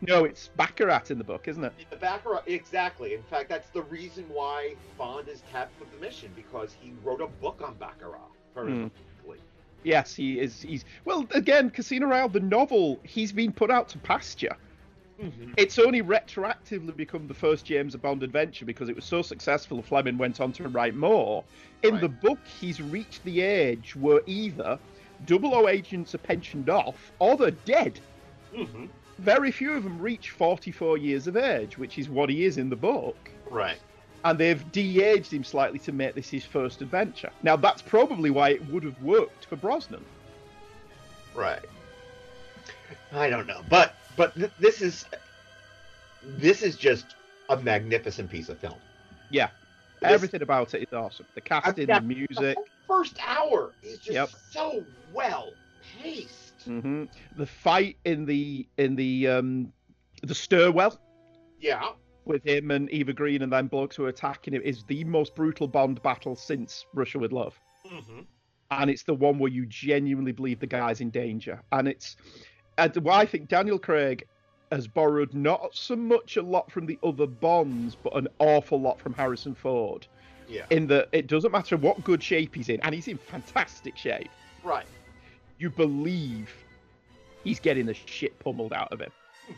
[0.00, 1.74] No, it's Baccarat in the book, isn't it?
[1.90, 3.12] The Baccarat, exactly.
[3.12, 7.20] In fact, that's the reason why Bond is tapped for the mission because he wrote
[7.20, 8.26] a book on Baccarat.
[8.54, 9.38] Permanently.
[9.82, 10.60] Yes, he is.
[10.62, 11.70] He's well again.
[11.70, 14.56] Casino Royale, the novel, he's been put out to pasture.
[15.20, 15.54] Mhm.
[15.58, 19.82] It's only retroactively become the first James Bond adventure because it was so successful.
[19.82, 21.44] Fleming went on to write more.
[21.82, 22.00] In Right.
[22.00, 24.78] the book, he's reached the age where either
[25.26, 28.00] double O agents are pensioned off or they're dead.
[28.54, 28.88] Mhm.
[29.18, 32.70] Very few of them reach 44 years of age, which is what he is in
[32.70, 33.30] the book.
[33.50, 33.78] Right.
[34.24, 37.30] And they've de-aged him slightly to make this his first adventure.
[37.42, 40.04] Now, that's probably why it would have worked for Brosnan.
[41.34, 41.64] Right.
[43.12, 45.06] I don't know, but but th- this is
[46.36, 47.06] this is just
[47.48, 48.74] a magnificent piece of film.
[49.30, 49.48] Yeah,
[50.02, 51.24] This- everything about it is awesome.
[51.34, 54.28] The casting, the music, whole first hour is just Yep.
[54.50, 55.54] so well
[56.02, 56.64] paced.
[56.64, 57.04] hmm
[57.36, 59.72] the fight in the in the um
[60.22, 61.00] the stairwell
[61.58, 61.92] Yeah.
[62.26, 65.34] with him and Eva Green and then blokes who are attacking him is the most
[65.34, 67.58] brutal Bond battle since Russia with Love.
[67.86, 68.20] Mm-hmm.
[68.72, 71.60] and it's the one where you genuinely believe the guy's in danger.
[71.72, 72.16] And it's,
[73.02, 74.26] well, I think Daniel Craig
[74.70, 79.00] has borrowed not so much a lot from the other Bonds, but an awful lot
[79.00, 80.06] from Harrison Ford.
[80.48, 80.66] Yeah.
[80.70, 84.30] In that it doesn't matter what good shape he's in, and he's in fantastic shape.
[84.64, 84.86] Right.
[85.58, 86.52] You believe
[87.44, 89.12] he's getting the shit pummeled out of him.
[89.44, 89.54] Mm-hmm.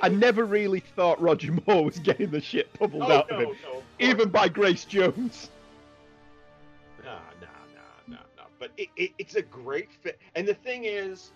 [0.00, 3.42] I never really thought Roger Moore was getting the shit pummeled Oh, out no, of
[3.42, 5.50] him, no, of even by Grace Jones.
[7.04, 7.46] No, no.
[8.58, 10.18] But it, it, it's a great fit.
[10.34, 11.30] And the thing is,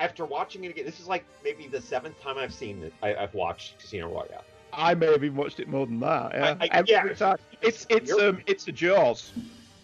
[0.00, 2.92] after watching it again, this is like maybe the seventh time I've seen it.
[3.02, 4.44] I, I've watched Casino Royale.
[4.72, 6.32] I may have even watched it more than that.
[6.34, 6.56] Yeah.
[6.60, 7.14] I- I- Every yeah.
[7.14, 7.36] time.
[7.60, 9.32] It's it's um it's a Jaws.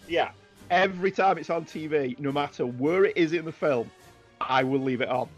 [0.09, 0.31] Yeah.
[0.71, 3.91] Every time it's on TV, no matter where it is in the film,
[4.41, 5.29] I will leave it on.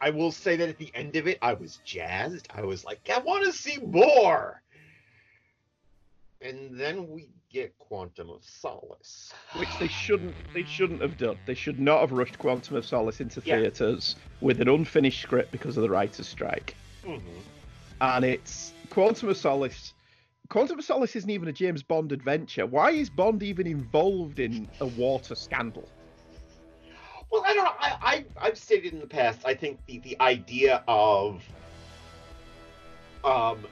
[0.00, 2.46] I will say that at the end of it, I was jazzed.
[2.54, 4.62] I was like, I want to see more.
[6.42, 9.32] And then we get Quantum of Solace.
[9.56, 11.38] which they shouldn't they shouldn't have done.
[11.46, 13.60] They should not have rushed Quantum of Solace into Yeah.
[13.60, 16.74] theaters with an unfinished script because of the writers' strike.
[17.02, 17.22] Mhm.
[18.02, 19.94] And it's Quantum of Solace.
[20.50, 22.66] Quantum of Solace isn't even a James Bond adventure.
[22.66, 25.88] Why is Bond even involved in a water scandal?
[27.30, 27.72] Well, I don't know.
[27.80, 29.40] I, I I've stated in the past.
[29.46, 31.42] I think the the idea of
[33.24, 33.66] um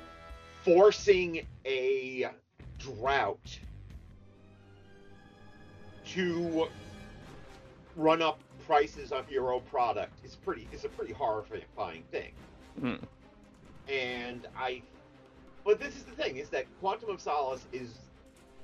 [0.63, 2.31] forcing a
[2.79, 3.59] drought
[6.09, 6.69] to
[7.97, 12.33] run up prices of your own product is pretty is a pretty horrifying thing.
[12.81, 12.95] Hmm.
[13.89, 14.83] And I,
[15.65, 17.95] but this is the thing: is that Quantum of Solace is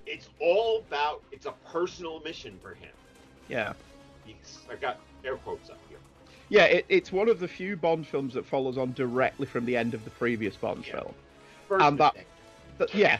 [0.06, 2.90] it's all about it's a personal mission for him.
[3.48, 3.74] Yeah.
[4.26, 5.98] Yes, I got air quotes up here.
[6.48, 9.76] Yeah, it, it's one of the few Bond films that follows on directly from the
[9.76, 10.92] end of the previous Bond Yeah.
[11.00, 11.14] film.
[11.68, 12.16] First And that-
[12.94, 13.18] yeah,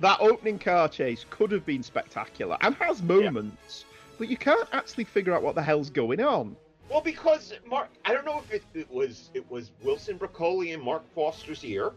[0.00, 3.84] that opening car chase could have been spectacular and has moments,
[4.18, 6.56] but you can't actually figure out what the hell's going on.
[6.90, 10.82] Well, because Marc, I don't know if it, it was it was Wilson Broccoli and
[10.82, 11.92] Marc Forster's ear,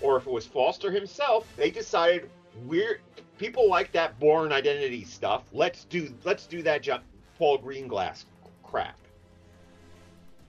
[0.00, 1.48] or if it was Forster himself.
[1.56, 2.30] They decided
[2.66, 3.00] we're
[3.38, 5.42] people like that Bourne Identity stuff.
[5.52, 7.00] Let's do let's do that jo-
[7.38, 8.24] Paul Greengrass
[8.62, 8.98] crap.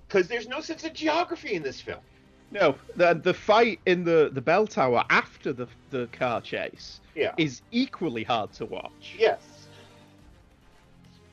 [0.07, 2.01] Because there's no sense of geography in this film.
[2.51, 7.33] No, the the fight in the the bell tower after the the car chase Yeah.
[7.37, 9.15] is equally hard to watch.
[9.17, 9.67] Yes.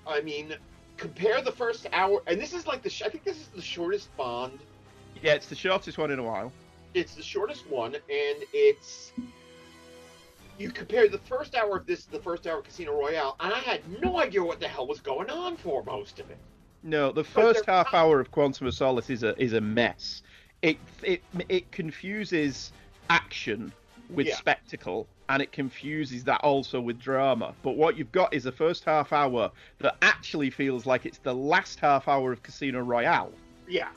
[0.07, 0.55] I mean,
[0.97, 3.63] compare the first hour, and this is like the sh- I think this is the
[3.63, 4.59] shortest Bond
[5.23, 6.53] Yeah, it's the shortest one in a while.
[6.95, 9.13] it's the shortest one, and it's
[10.59, 13.53] you compare the first hour of this to the first hour of Casino Royale, and
[13.53, 16.39] I had no idea what the hell was going on for most of it.
[16.83, 20.23] No, the first half hour of Quantum of Solace is a is a mess.
[20.63, 22.73] It it it confuses
[23.11, 23.73] action
[24.11, 24.37] with Yeah.
[24.37, 27.55] spectacle, and it confuses that also with drama.
[27.63, 31.35] But what you've got is a first half hour that actually feels like it's the
[31.35, 33.33] last half hour of Casino Royale.
[33.69, 33.89] Yeah,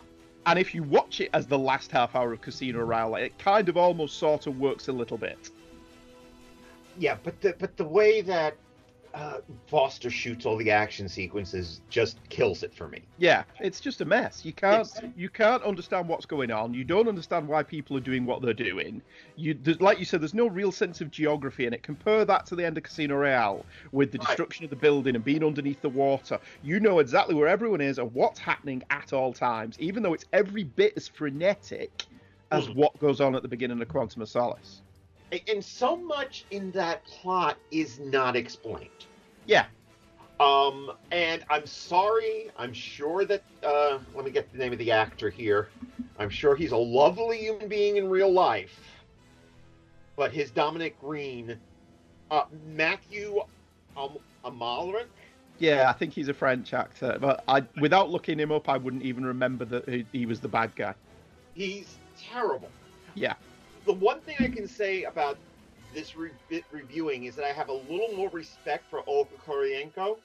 [0.47, 3.69] And if you watch it as the last half hour of Casino Royale, it kind
[3.69, 5.51] of almost sort of works a little bit.
[6.97, 8.55] yeah, but the but the way that
[9.13, 13.01] uh, Forster shoots all the action sequences just kills it for me.
[13.17, 14.45] Yeah, it's just a mess.
[14.45, 16.73] You can't It's- you can't understand what's going on.
[16.73, 19.01] You don't understand why people are doing what they're doing.
[19.35, 21.81] You like you said, there's no real sense of geography in it.
[21.83, 24.27] Compare that to the end of Casino Royale with the Right.
[24.27, 26.39] destruction of the building and being underneath the water.
[26.63, 30.25] You know exactly where everyone is and what's happening at all times, even though it's
[30.33, 32.03] every bit as frenetic
[32.51, 32.75] as Mhm.
[32.75, 34.81] what goes on at the beginning of Quantum of Solace.
[35.47, 38.89] And so much in that plot is not explained.
[39.45, 39.65] Yeah,
[40.39, 42.49] Um, and I'm sorry.
[42.57, 43.43] I'm sure that.
[43.63, 45.69] Uh, let me get the name of the actor here.
[46.17, 48.79] I'm sure he's a lovely human being in real life.
[50.15, 51.57] But his Dominic Green,
[52.31, 52.43] uh,
[52.75, 53.41] Mathieu
[53.97, 55.07] um, Amalric,
[55.59, 59.03] yeah, I think he's a French actor, but I without looking him up, I wouldn't
[59.03, 60.93] even remember that he- he was the bad guy.
[61.53, 62.69] he's terrible.
[63.15, 63.33] Yeah.
[63.89, 65.39] The one thing I can say about
[65.95, 70.17] this re- bit reviewing is that I have a little more respect for Olga Kurylenko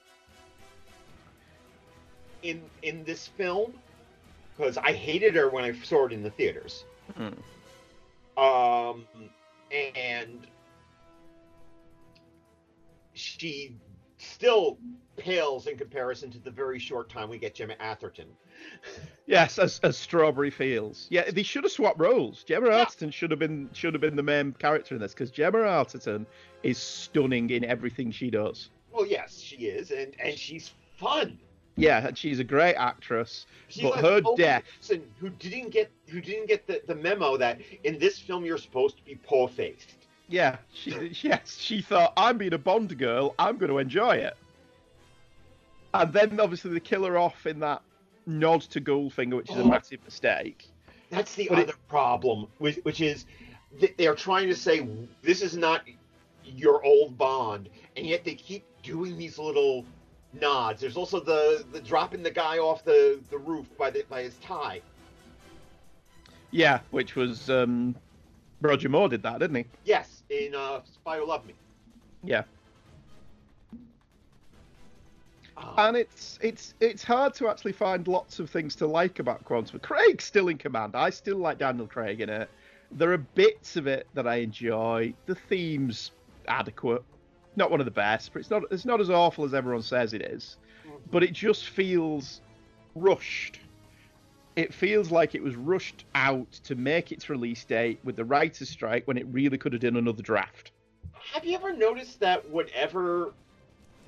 [2.43, 3.73] in in this film
[4.55, 6.85] because I hated her when I saw it in the theaters.
[7.17, 7.39] Mm.
[8.37, 9.07] Um,
[9.71, 10.45] and
[13.13, 13.77] she
[14.19, 14.77] still
[15.17, 18.27] pales in comparison to the very short time we get Gemma Arterton.
[19.27, 21.07] Yes, as, as Strawberry Fields.
[21.09, 22.43] Yeah, they should have swapped roles.
[22.43, 22.85] Gemma Yeah.
[22.85, 26.25] Arterton should have been should have been the main character in this because Gemma Arterton
[26.61, 28.69] is stunning in everything she does.
[28.91, 31.39] Well, yes, she is, and and she's fun.
[31.77, 33.47] Yeah, and she's a great actress.
[33.67, 37.35] She's But like her death- person who didn't get who didn't get the, the memo
[37.37, 39.89] that in this film you're supposed to be poor faced.
[40.29, 43.33] Yeah, she yes, she thought I'm being a Bond girl.
[43.39, 44.37] I'm going to enjoy it.
[45.93, 47.81] And then obviously they kill her off in that
[48.25, 49.67] nod to Goldfinger, which is a Oh.
[49.67, 50.67] massive mistake.
[51.09, 53.25] That's the But it- other problem, which, which is
[53.79, 54.87] that they're trying to say
[55.21, 55.83] this is not
[56.43, 59.85] your old Bond, and yet they keep doing these little
[60.33, 60.81] nods.
[60.81, 64.35] There's also the the dropping the guy off the, the roof by the by his
[64.37, 64.81] tie.
[66.51, 67.95] Yeah, which was um,
[68.61, 69.65] Roger Moore did that, didn't he?
[69.83, 71.53] Yes, in uh, Spy Who Loved Me.
[72.23, 72.43] Yeah.
[75.57, 75.73] Oh.
[75.77, 79.79] And it's it's it's hard to actually find lots of things to like about Quantum.
[79.79, 80.95] Craig's still in command.
[80.95, 82.49] I still like Daniel Craig in it.
[82.91, 85.13] There are bits of it that I enjoy.
[85.25, 86.11] The theme's
[86.47, 87.03] adequate.
[87.55, 90.13] Not one of the best, but it's not it's not as awful as everyone says
[90.13, 90.57] it is.
[91.09, 92.41] But it just feels
[92.93, 93.59] rushed.
[94.55, 98.69] It feels like it was rushed out to make its release date with the writer's
[98.69, 100.71] strike when it really could have done another draft.
[101.33, 103.33] Have you ever noticed that whenever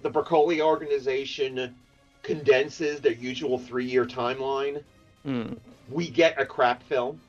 [0.01, 1.75] the Broccoli organization
[2.23, 4.83] condenses their usual three-year timeline,
[5.23, 5.53] Hmm.
[5.89, 7.19] we get a crap film?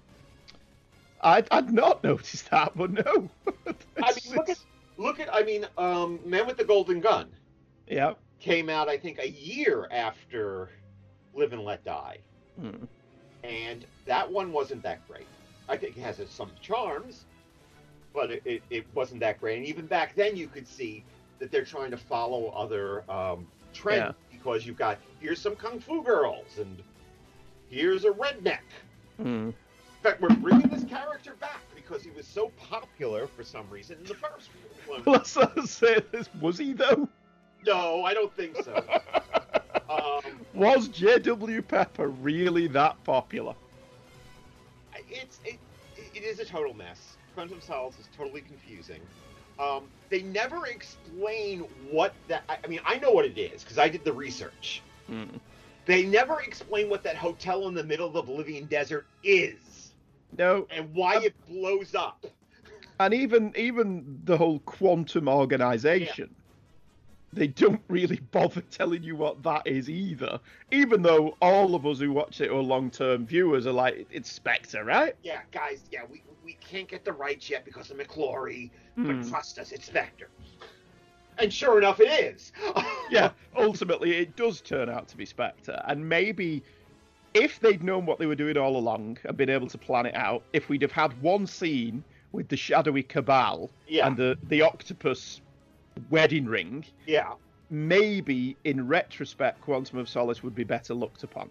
[1.21, 3.29] I'd, I'd not noticed that, but no.
[4.03, 4.59] I mean, look at
[4.97, 7.29] look at I mean, um, Man with the Golden Gun
[7.89, 8.15] yeah.
[8.41, 10.71] came out I think a year after
[11.35, 12.19] Live and Let Die,
[12.61, 12.85] Hmm.
[13.43, 15.27] and that one wasn't that great.
[15.69, 17.25] I think it has some charms,
[18.15, 19.59] but it, it, it wasn't that great.
[19.59, 21.05] And even back then, you could see
[21.39, 26.03] that they're trying to follow other um, trends because you've got here's some kung fu
[26.03, 26.83] girls and
[27.71, 28.61] here's a redneck.
[29.17, 29.51] Hmm.
[29.51, 29.55] In
[30.03, 34.05] fact, we're bringing this character back because he was so popular for some reason in
[34.05, 34.51] the first
[34.87, 35.03] one.
[35.07, 36.29] Let's not say this.
[36.41, 37.09] Was he though?
[37.67, 38.85] No, I don't think so.
[39.91, 41.63] um, Was J.W.
[41.63, 43.55] Pepper really that popular?
[45.11, 45.59] it's it,
[46.15, 47.17] it is a total mess.
[47.35, 49.01] Quantum Solace is totally confusing.
[49.59, 52.45] Um, they never explain what that.
[52.49, 54.83] I, I mean, I know what it is because I did the research.
[55.07, 55.25] Hmm.
[55.87, 59.93] They never explain what that hotel in the middle of the Bolivian desert is
[60.37, 62.27] No, and why Um, it blows up.
[63.01, 66.35] and even even the whole quantum organization,
[67.33, 70.41] they don't really bother telling you what that is either.
[70.71, 74.85] Even though all of us who watch it are long-term viewers are like, it's Spectre,
[74.85, 75.15] right?
[75.23, 75.83] Yeah, guys.
[75.91, 79.07] Yeah, we we can't get the rights yet because of McClory, Hmm.
[79.21, 80.31] but trust us, it's Spectre.
[81.37, 82.53] And sure enough, it is.
[83.11, 85.79] yeah, ultimately it does turn out to be Spectre.
[85.87, 86.63] And maybe
[87.35, 90.15] if they'd known what they were doing all along and been able to plan it
[90.15, 94.07] out, if we'd have had one scene with the shadowy cabal Yeah.
[94.07, 95.43] and the, the octopus
[96.09, 97.35] wedding ring, yeah.
[97.69, 101.51] maybe in retrospect Quantum of Solace would be better looked upon.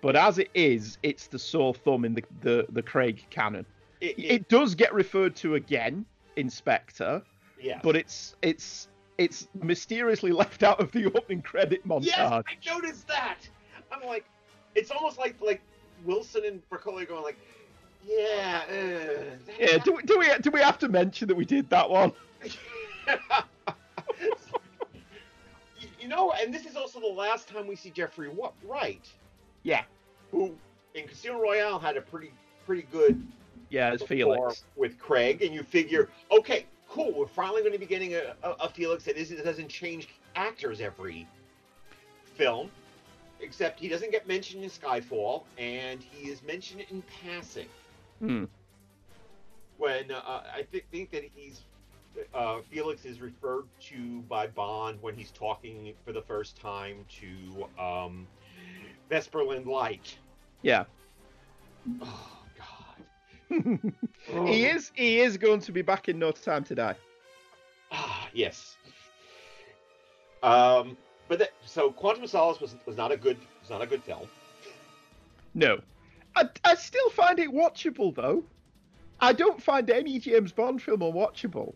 [0.00, 3.66] But as it is, it's the sore thumb in the, the, the Craig canon.
[4.00, 6.04] It, it- It does get referred to again
[6.36, 7.22] in Spectre.
[7.60, 7.80] Yeah.
[7.82, 8.86] but it's it's
[9.18, 12.06] it's mysteriously left out of the opening credit montage.
[12.06, 13.38] Yes, I noticed that.
[13.90, 14.24] I'm like,
[14.76, 15.60] it's almost like like
[16.04, 17.36] Wilson and Broccoli going like,
[18.06, 18.62] yeah.
[18.70, 19.24] Uh,
[19.58, 22.12] Yeah, do, we- do we do we have to mention that we did that one?
[26.00, 28.30] you, know, and this is also the last time we see Jeffrey
[28.64, 29.08] Wright,
[29.62, 29.82] Yeah,
[30.30, 30.54] who
[30.94, 32.32] in Casino Royale had a pretty
[32.66, 33.20] pretty good
[33.70, 34.64] yeah, rapport Felix.
[34.76, 38.50] with Craig, and you figure, okay, cool, we're finally going to be getting a, a,
[38.50, 41.26] a Felix that isn't, doesn't change actors every
[42.34, 42.70] film,
[43.40, 47.68] except he doesn't get mentioned in Skyfall, and he is mentioned in passing.
[48.20, 48.44] Hmm.
[49.76, 51.60] when uh, I th- think that he's
[52.34, 57.82] uh, Felix is referred to by Bond when he's talking for the first time to
[57.82, 58.26] um,
[59.10, 60.16] Vesperland Light.
[60.62, 60.84] Yeah.
[63.48, 66.94] He is he is going to be back in no time to die.
[67.90, 68.76] Ah, yes.
[70.42, 70.96] Um,
[71.28, 74.02] but that, so Quantum of Solace was was not a good was not a good
[74.02, 74.28] film.
[75.54, 75.80] No,
[76.36, 78.44] I, I still find it watchable though.
[79.20, 81.74] I don't find any James Bond film unwatchable.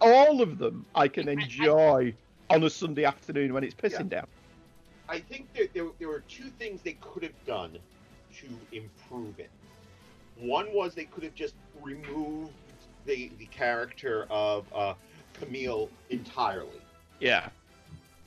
[0.00, 2.14] All of them I can enjoy
[2.48, 4.26] on a Sunday afternoon when it's pissing down.
[5.08, 7.78] I think there, there, there were two things they could have done
[8.38, 9.50] to improve it.
[10.40, 12.52] One was they could have just removed
[13.06, 14.94] the the character of uh,
[15.34, 16.80] Camille entirely,
[17.20, 17.48] Yeah,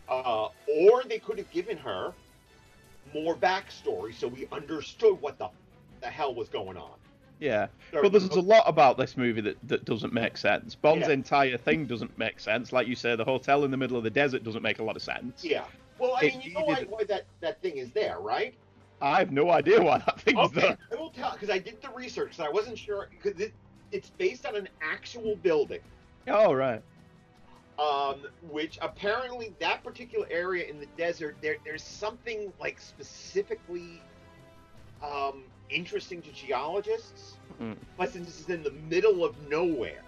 [0.10, 2.14] uh, or they could have given her
[3.14, 5.50] more backstory so we understood what the
[6.02, 6.92] the hell was going on.
[7.40, 7.68] yeah.
[7.92, 10.76] But there's a lot about this movie that, that doesn't make sense.
[10.76, 11.14] Bond's Yeah.
[11.14, 12.74] entire thing doesn't make sense.
[12.74, 14.96] Like you say, the hotel in the middle of the desert doesn't make a lot
[14.98, 15.44] of sense.
[15.46, 15.64] Yeah.
[16.00, 18.54] Well, I It mean, you know why, why that, that thing is there, right?
[19.02, 20.78] I have no idea why that thing's Okay, there.
[20.92, 23.54] I will tell because I did the research because I wasn't sure because it,
[23.92, 25.82] it's based on an actual building.
[26.28, 26.82] Oh, right.
[27.80, 34.02] um, which apparently that particular area in the desert, there, there's something like specifically
[35.04, 37.38] um, interesting to geologists.
[37.62, 37.78] Mm.
[37.98, 40.04] But since this is in the middle of nowhere,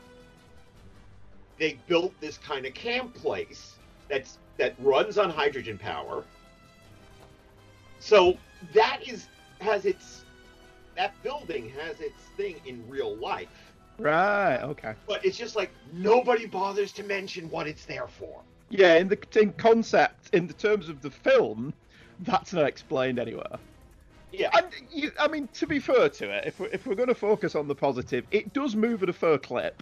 [1.60, 3.76] they built this kind of camp place
[4.10, 6.24] that's that runs on hydrogen power.
[8.00, 8.38] So
[8.74, 9.28] that is
[9.60, 10.24] has its
[10.96, 14.58] that building has its thing in real life, Right.
[14.62, 14.94] Okay.
[15.08, 18.42] but it's just like nobody bothers to mention what it's there for.
[18.70, 18.96] Yeah.
[18.96, 21.74] In the in concept, in the terms of the film,
[22.22, 23.60] that's not explained anywhere.
[24.32, 27.08] Yeah, And you, I mean, to be fair to it, if we're, if we're going
[27.08, 29.82] to focus on the positive, it does move at a fair clip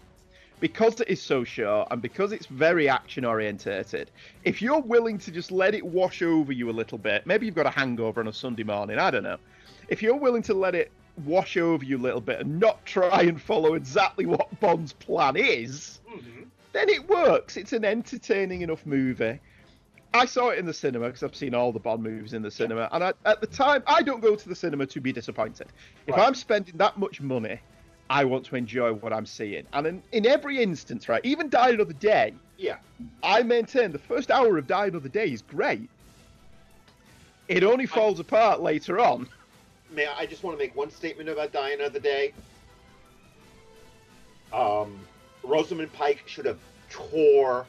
[0.64, 4.10] because it is so short and because it's very action orientated.
[4.46, 7.54] If you're willing to just let it wash over you a little bit, maybe you've
[7.54, 9.36] got a hangover on a Sunday morning, I don't know.
[9.90, 10.90] If you're willing to let it
[11.26, 15.36] wash over you a little bit and not try and follow exactly what Bond's plan
[15.36, 16.46] is, Mhm.
[16.72, 17.58] then it works.
[17.58, 19.42] It's an entertaining enough movie.
[20.14, 22.52] I saw it in the cinema because I've seen all the Bond movies in the
[22.52, 25.68] cinema, and I, at the time, I don't go to the cinema to be disappointed.
[26.08, 27.60] If I'm spending that much money,
[28.14, 29.66] I want to enjoy what I'm seeing.
[29.74, 32.78] And in, in every instance, right, even Die Another Day, yeah.
[33.24, 35.90] I maintain the first hour of Die Another Day is great.
[37.48, 39.28] It only falls apart later on.
[39.90, 42.34] May I, I just want to make one statement about Die Another Day.
[44.54, 45.00] Um,
[45.42, 46.60] Rosamund Pike should have
[46.92, 47.66] tore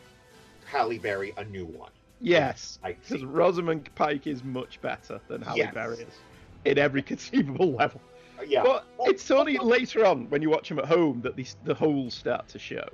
[0.67, 1.91] Halle Berry a new one.
[2.21, 3.25] Yes, because.
[3.25, 5.73] Rosamund Pike is much better than Halle Yes.
[5.73, 6.19] Berry is
[6.67, 8.03] in every conceivable level.
[8.47, 11.75] Yeah, But it's only later on when you watch them at home that these, the
[11.75, 12.89] holes start to show.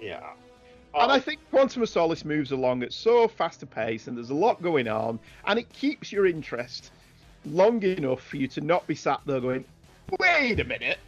[0.00, 0.30] yeah.
[0.92, 1.20] And I oh.
[1.20, 4.60] think Quantum of Solace moves along at so fast a pace, and there's a lot
[4.60, 6.90] going on, and it keeps your interest
[7.44, 9.64] long enough for you to not be sat there going,
[10.18, 10.98] "Wait a minute,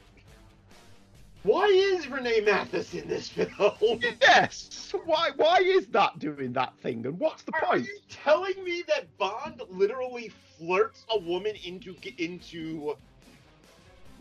[1.42, 3.50] why is Renee Mathis in this film?
[4.20, 8.62] yes, why why is that doing that thing, and what's the Are point?" you telling
[8.62, 12.96] me that Bond literally flirts a woman into into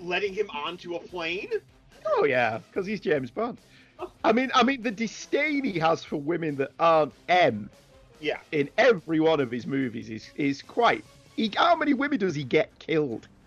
[0.01, 1.49] letting him onto a plane?
[2.05, 3.57] Oh yeah, because he's James Bond.
[4.23, 7.69] I mean, I mean the disdain he has for women that aren't M
[8.19, 8.39] Yeah.
[8.51, 11.03] in every one of his movies is is quite.
[11.35, 13.27] He, how many women does he get killed?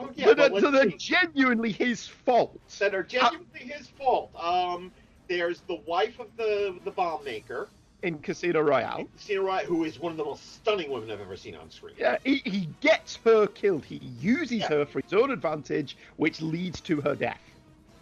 [0.00, 0.32] Oh yeah.
[0.32, 2.56] that, are, that are genuinely his fault.
[2.78, 4.30] that are genuinely his fault.
[4.40, 4.92] Um,
[5.28, 7.68] there's the wife of the the bomb maker,
[8.02, 9.08] in Casino Royale.
[9.16, 11.94] Casino Royale, who is one of the most stunning women I've ever seen on screen.
[11.98, 13.84] Yeah, he, he gets her killed.
[13.84, 14.68] He uses Yeah.
[14.68, 17.40] her for his own advantage, which leads to her death.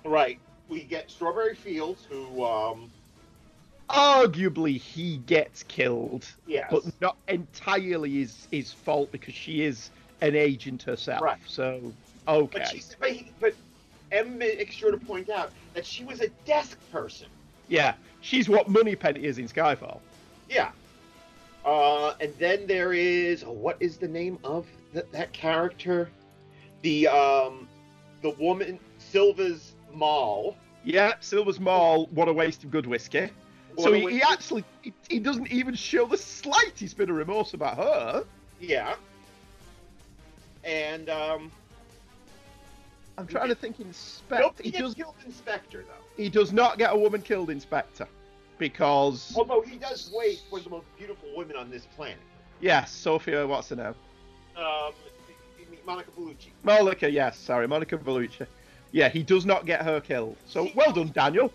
[0.04, 0.38] Right.
[0.68, 2.90] We get Strawberry Fields, who um,
[3.88, 9.90] Arguably, he gets killed, yes, but not entirely his his fault because she is
[10.20, 11.22] an agent herself.
[11.22, 11.38] Right.
[11.46, 11.92] So,
[12.26, 12.58] okay.
[12.58, 13.54] but she's but, he, but
[14.10, 17.28] M makes sure to point out that she was a desk person.
[17.68, 17.94] Yeah,
[18.26, 20.00] she's what Moneypenny is in Skyfall.
[20.50, 20.70] Yeah.
[21.64, 26.10] Uh, and then there is oh, what is the name of th- that character?
[26.82, 27.68] The um,
[28.22, 30.56] the woman Silva's Mall.
[30.84, 33.30] Yeah, Silva's Mall, what a waste of good whiskey.
[33.78, 37.16] So What a he, he actually he, he doesn't even show the slightest bit of
[37.16, 38.24] remorse about her.
[38.60, 38.94] Yeah.
[40.64, 41.50] And um,
[43.18, 44.62] I'm trying to think nope, in Spectre.
[44.62, 46.22] he He gets does killed in Spectre though.
[46.22, 48.06] he does not get a woman killed in Spectre
[48.58, 52.18] because Although he does wait for the most beautiful women on this planet.
[52.60, 53.94] yes, Sophia, what's her name?
[54.56, 54.92] Um,
[55.84, 56.48] Monica Bellucci.
[56.64, 58.46] Monica, yes, sorry, Monica Bellucci.
[58.92, 60.36] Yeah, he does not get her killed.
[60.46, 61.52] So well done, Daniel.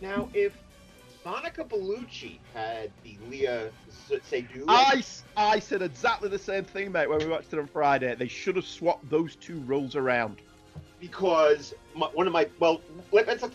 [0.00, 0.52] Now, if
[1.24, 3.70] Monica Bellucci had the Léa
[4.08, 5.02] Seydoux, I,
[5.36, 8.14] I said exactly the same thing, mate, when we watched it on Friday.
[8.14, 10.40] They should have swapped those two roles around.
[11.00, 12.80] because my, one of my well,
[13.12, 13.50] let, us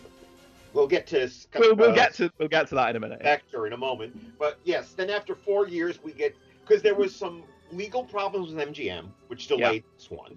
[0.72, 3.20] we'll get to We'll, we'll uh, get to we'll get to that in a minute.
[3.22, 3.36] yeah.
[3.36, 4.38] Spectre in a moment.
[4.38, 6.34] But yes, then after four years, we get
[6.66, 10.36] because there was some legal problems with MGM, which delayed this one.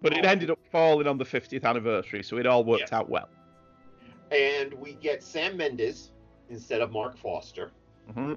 [0.00, 3.28] But it ended up falling on the 50th anniversary, so it all worked out well.
[4.30, 6.12] And we get Sam Mendes
[6.50, 7.72] instead of Marc Forster.
[8.12, 8.34] hmm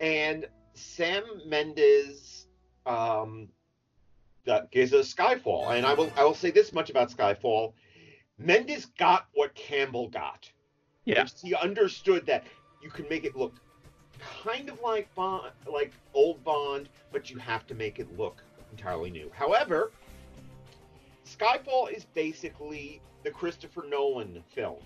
[0.00, 2.46] And Sam Mendes
[2.84, 3.48] um,
[4.44, 5.76] that gives us Skyfall.
[5.76, 7.74] And I will I will say this much about Skyfall.
[8.38, 10.50] Mendes got what Campbell got.
[11.04, 11.26] Yeah.
[11.42, 12.44] He understood that
[12.82, 13.54] you can make it look
[14.44, 19.10] kind of like Bond, like old Bond, but you have to make it look entirely
[19.10, 19.30] new.
[19.34, 19.92] However,
[21.24, 24.82] Skyfall is basically the Christopher Nolan film.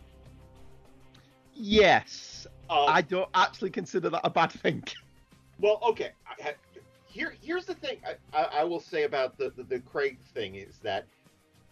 [1.54, 4.82] Yes, Um, I don't actually consider that a bad thing.
[5.62, 6.12] Well, okay.
[6.26, 6.54] I,
[7.04, 7.98] here, here's the thing.
[8.06, 11.04] I, I, I will say about the, the the Craig thing is that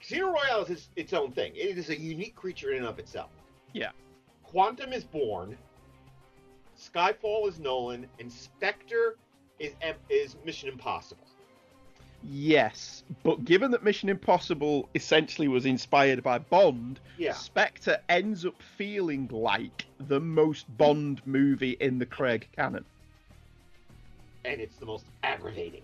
[0.00, 1.52] Casino Royale is its, its own thing.
[1.54, 3.30] It is a unique creature in and of itself.
[3.72, 3.90] Yeah.
[4.44, 5.56] Quantum is Bourne.
[6.78, 9.16] Skyfall is Nolan, and Spectre
[9.58, 9.72] is
[10.08, 11.24] is Mission Impossible.
[12.24, 17.32] Yes, but given that Mission Impossible essentially was inspired by Bond, Yeah.
[17.32, 22.84] Spectre ends up feeling like the most Bond movie in the Craig canon.
[24.44, 25.82] and it's the most aggravating.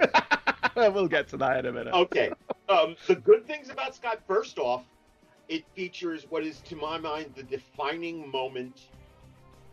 [0.94, 1.94] we'll get to that in a minute.
[1.94, 2.30] okay.
[2.68, 4.84] Um, the good things about Scott, first off,
[5.48, 8.88] it features what is, to my mind, the defining moment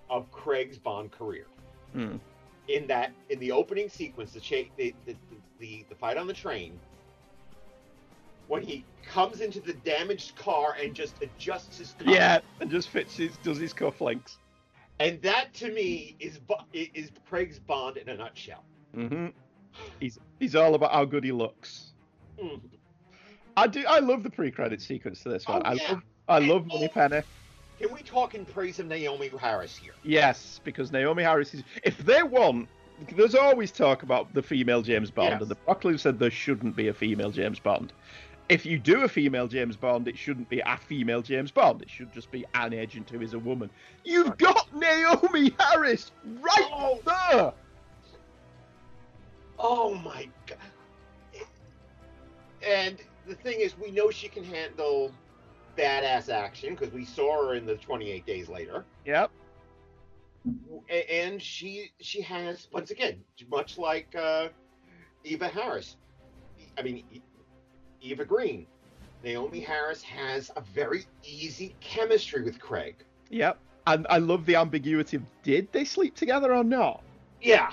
[0.10, 1.48] of Craig's Bond career.
[1.94, 2.18] Hmm.
[2.68, 5.16] In that, in the opening sequence, the, cha- the, the,
[5.60, 6.80] the, the fight on the train,
[8.48, 12.12] when he comes into the damaged car and just adjusts his tie.
[12.12, 14.38] Yeah, and just fits his, does his cufflinks.
[15.00, 16.40] And that, to me, is
[16.74, 18.64] is Craig's Bond in a nutshell.
[18.94, 19.28] hmm
[20.00, 21.92] He's he's all about how good he looks.
[22.42, 22.60] Mhm.
[23.58, 23.84] I do.
[23.88, 25.62] I love the pre-credit sequence to this one.
[25.66, 26.02] Oh, I love.
[26.28, 27.22] I love Moneypenny.
[27.80, 29.94] Can we talk in praise of Naomie Harris here?
[30.04, 31.64] Yes, because Naomie Harris is.
[31.84, 32.70] If they want,
[33.16, 35.42] there's always talk about the female James Bond, Yes.
[35.42, 37.92] and the Broccoli said there shouldn't be a female James Bond.
[38.50, 41.82] If you do a female James Bond, it shouldn't be a female James Bond.
[41.82, 43.70] It should just be an agent who is a woman.
[44.04, 46.12] You've got Naomie Harris
[46.42, 47.00] right Oh.
[47.06, 47.54] there.
[49.64, 50.58] Oh my god!
[52.66, 52.98] And
[53.28, 55.12] the thing is, we know she can handle
[55.78, 59.32] badass action because we saw her in the 28 Days Later, Yep.
[60.90, 64.50] And she she has once again, much like uh,
[65.24, 65.98] Eva Harris.
[66.78, 67.04] I mean,
[68.02, 68.66] Eva Green.
[69.24, 72.96] Naomie Harris has a very easy chemistry with Craig.
[73.30, 73.60] Yep.
[73.86, 77.04] And I love the ambiguity of did they sleep together or not
[77.40, 77.72] Yeah.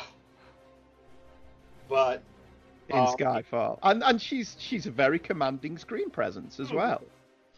[1.88, 2.22] But
[2.88, 3.78] in Um, Skyfall.
[3.82, 6.76] And and she's she's a very commanding screen presence as Mhm.
[6.76, 7.02] well.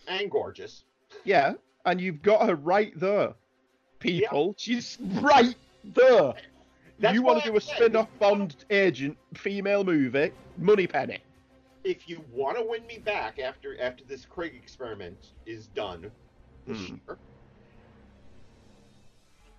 [0.09, 0.85] and gorgeous.
[1.25, 1.55] Yeah,
[1.85, 3.35] and you've got her right there.
[4.01, 5.55] People, she's right
[5.85, 6.33] there.
[6.99, 10.33] That's you want to do a spin-off Bond agent female movie?
[10.59, 11.19] Moneypenny.
[11.85, 16.11] if you want to win me back after after this Craig experiment is done
[16.67, 16.97] this Hmm.
[17.09, 17.19] year,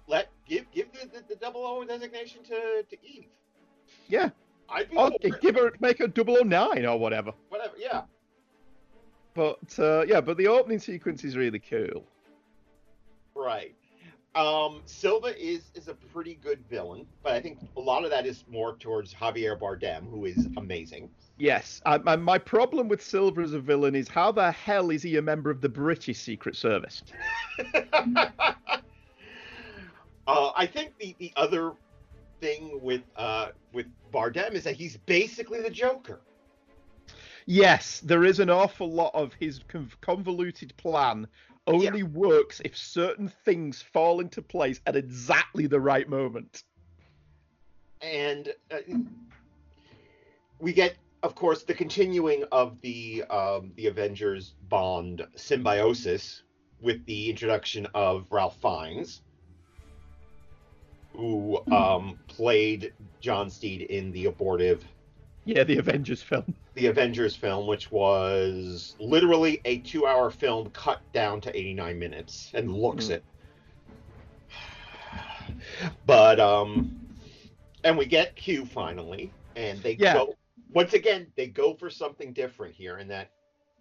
[0.07, 3.25] let give give the, the, the double O designation to, to Eve.
[4.07, 4.29] Yeah.
[4.71, 5.41] I'd be it.
[5.41, 7.33] give her make her 009 or whatever.
[7.49, 7.73] whatever.
[7.77, 8.03] Yeah,
[9.33, 12.03] But uh, yeah, but the opening sequence is really cool.
[13.35, 13.75] right.
[14.33, 18.25] Um, Silva is is a pretty good villain, but I think a lot of that
[18.25, 21.09] is more towards Javier Bardem, who is amazing.
[21.37, 25.03] Yes, I, my, my problem with Silva as a villain is how the hell is
[25.03, 27.03] he a member of the British Secret Service?
[30.27, 31.73] uh, I think the, the other
[32.41, 36.19] thing with uh, with Bardem is that he's basically the Joker.
[37.45, 39.61] Yes, there is an awful lot of his
[40.01, 41.27] convoluted plan
[41.67, 46.63] only works if certain things fall into place at exactly the right moment.
[48.01, 48.77] and uh,
[50.59, 56.43] we get, of course, the continuing of the um, the Avengers Bond symbiosis
[56.81, 59.21] with the introduction of Ralph Fiennes,
[61.15, 64.83] who um, played John Steed in the abortive
[65.45, 66.55] Yeah, the Avengers film.
[66.75, 72.73] the Avengers film, which was literally a two-hour film cut down to 89 minutes, and
[72.73, 73.11] looks Mm.
[73.11, 73.23] it.
[76.05, 76.97] But um,
[77.83, 80.13] and we get Q finally, and they Yeah.
[80.13, 80.35] go
[80.71, 81.27] once again.
[81.35, 83.31] They go for something different here, in that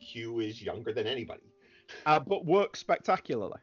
[0.00, 1.42] Q is younger than anybody.
[2.06, 3.58] uh, but works spectacularly.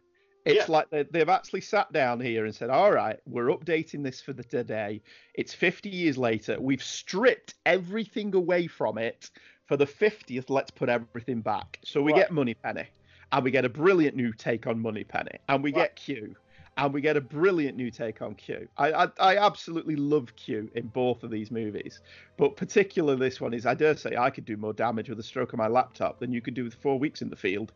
[0.47, 0.75] It's Yeah.
[0.75, 4.33] like they, they've actually sat down here and said, "All right, we're updating this for
[4.33, 5.01] the today.
[5.35, 6.59] It's 50 years later.
[6.59, 9.29] We've stripped everything away from it.
[9.67, 12.21] For the 50th, let's put everything back." So we Right.
[12.21, 12.87] get Moneypenny,
[13.31, 15.81] and we get a brilliant new take on Moneypenny, and we Right.
[15.81, 16.35] get Q,
[16.77, 18.69] and we get a brilliant new take on Q.
[18.77, 21.99] I, I I absolutely love Q in both of these movies,
[22.37, 25.23] but particularly this one is I dare say I could do more damage with a
[25.23, 27.73] stroke of my laptop than you could do with four weeks in the field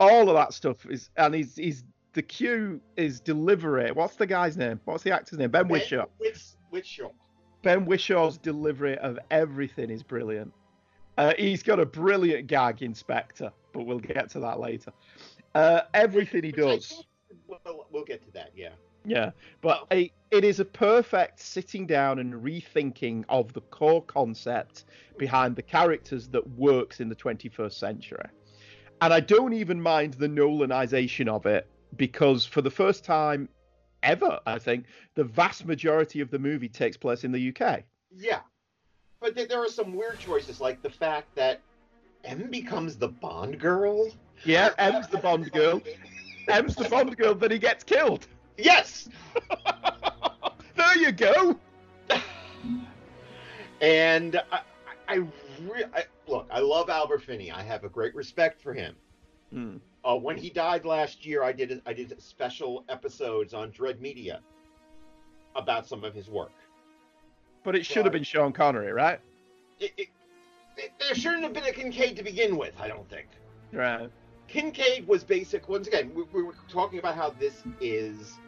[0.00, 1.84] all of that stuff is and he's he's
[2.14, 3.90] the cue is delivery.
[3.90, 4.80] What's the guy's name?
[4.84, 5.50] What's the actor's name?
[5.50, 6.06] Ben Whishaw.
[6.18, 7.10] Which Whishaw.
[7.62, 10.52] Ben Whishaw's delivery of everything is brilliant.
[11.18, 14.92] Uh, he's got a brilliant gag in Spectre, but we'll get to that later.
[15.54, 17.04] Uh, everything he does,
[17.46, 18.50] Well, we'll get to that.
[18.54, 18.70] Yeah.
[19.04, 19.30] yeah.
[19.60, 24.84] But it, it is a perfect sitting down and rethinking of the core concept
[25.18, 28.26] behind the characters that works in the 21st century.
[29.00, 33.48] And I don't even mind the Nolanization of it because for the first time
[34.02, 37.82] ever, I think, the vast majority of the movie takes place in the UK.
[38.14, 38.40] Yeah.
[39.20, 41.60] But th- there are some weird choices, like the fact that
[42.24, 44.10] M becomes the Bond girl.
[44.44, 45.80] Yeah, M's the Bond girl.
[46.48, 48.26] M's the Bond girl, then he gets killed.
[48.58, 49.08] Yes.
[50.76, 51.58] there you go.
[53.80, 54.60] And I,
[55.08, 56.46] I, I, re- I look.
[56.50, 57.50] I love Albert Finney.
[57.50, 58.94] I have a great respect for him.
[59.52, 59.76] Hmm.
[60.04, 64.40] Uh, when he died last year, I did I did special episodes on Dread Media
[65.56, 66.52] about some of his work.
[67.62, 69.18] But it should have been Sean Connery, right?
[69.80, 70.08] It, it,
[70.76, 72.74] it, there shouldn't have been a Kincade to begin with.
[72.78, 73.28] I don't think.
[73.72, 74.10] Right.
[74.48, 75.68] Kincade was basic.
[75.68, 78.38] Once again, we, we were talking about how this is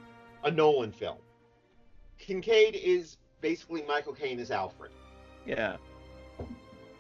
[0.44, 1.16] a Nolan film.
[2.20, 4.90] Kincade is basically Michael Caine as Alfred.
[5.46, 5.76] Yeah.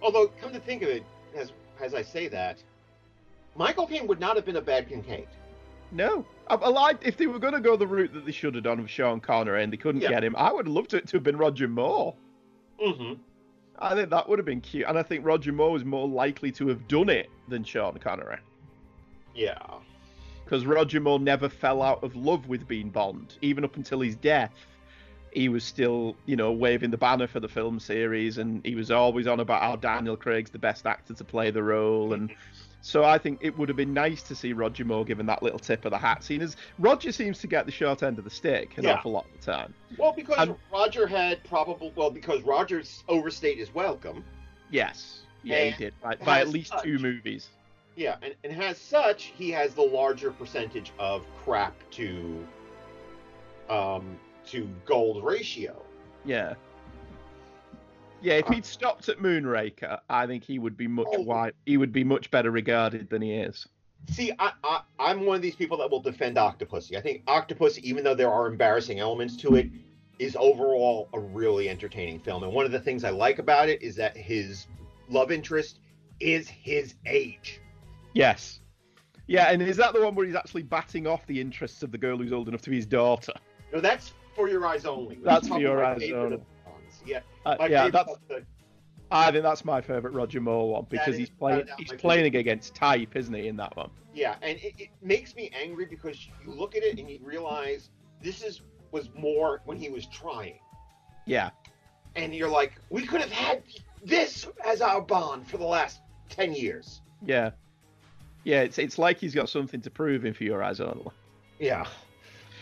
[0.00, 1.04] Although, come to think of it,
[1.36, 2.62] as as I say that,
[3.56, 5.26] Michael Caine would not have been a bad Kincade.
[5.92, 6.26] No.
[6.48, 8.64] I, I liked if they were going to go the route that they should have
[8.64, 10.10] done with Sean Connery and they couldn't Yeah.
[10.10, 10.34] get him.
[10.36, 12.14] I would have loved it to have been Roger Moore.
[12.82, 13.14] Mm-hmm.
[13.78, 16.50] I think that would have been cute, and I think Roger Moore was more likely
[16.52, 18.38] to have done it than Sean Connery
[19.34, 19.58] Yeah.
[20.44, 24.16] because Roger Moore never fell out of love with being Bond, even up until his
[24.16, 24.54] death.
[25.32, 28.90] He was still, you know, waving the banner for the film series, and he was
[28.90, 32.32] always on about how Daniel Craig's the best actor to play the role, and
[32.80, 35.58] so I think it would have been nice to see Roger Moore given that little
[35.58, 36.22] tip of the hat.
[36.22, 38.94] Seeing as Roger seems to get the short end of the stick an Yeah.
[38.94, 39.74] awful lot of the time.
[39.98, 41.92] Well, because And- Roger had probable.
[41.96, 44.24] Well, because Roger's overstayed his welcome.
[44.70, 46.82] Yes, yeah, he did by, by at least touch.
[46.84, 47.48] two movies.
[47.96, 52.46] Yeah, and, and as such, he has the larger percentage of crap to
[53.68, 55.80] um to gold ratio.
[56.24, 56.54] Yeah.
[58.26, 61.22] Yeah, if uh, he'd stopped at Moonraker, I think he would be much Oh.
[61.22, 61.52] wide.
[61.64, 63.68] He would be much better regarded than he is.
[64.10, 66.96] See, I, I I'm one of these people that will defend Octopussy.
[66.96, 69.68] I think Octopus, even though there are embarrassing elements to it,
[70.18, 72.42] is overall a really entertaining film.
[72.42, 74.66] And one of the things I like about it is that his
[75.08, 75.78] love interest
[76.18, 77.60] is his age.
[78.12, 78.58] Yes.
[79.28, 81.98] Yeah, and is that the one where he's actually batting off the interests of the
[81.98, 83.34] girl who's old enough to be his daughter?
[83.72, 85.20] No, that's for your eyes only.
[85.22, 86.40] That's for your eyes only.
[87.14, 87.62] Of the songs.
[87.64, 88.12] Yeah, Uh, yeah, that's.
[89.10, 91.66] I think that's my favourite Roger Moore one because is he's playing.
[91.78, 93.90] He's playing against type, isn't he, in that one?
[94.12, 97.90] Yeah, and it, it makes me angry because you look at it and you realize
[98.22, 100.58] this is was more when he was trying,
[101.26, 101.50] Yeah.
[102.14, 103.62] and you're like, we could have had
[104.04, 106.00] this as our bond for the last
[106.30, 107.02] ten years.
[107.24, 107.50] Yeah.
[108.44, 111.10] Yeah, it's it's like he's got something to prove in For Your Eyes Only.
[111.58, 111.84] Yeah,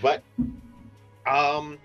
[0.03, 0.22] but
[1.26, 1.78] um,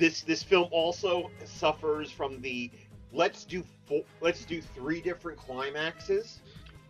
[0.00, 2.72] this this film also suffers from the
[3.12, 6.40] let's do four, let's do three different climaxes.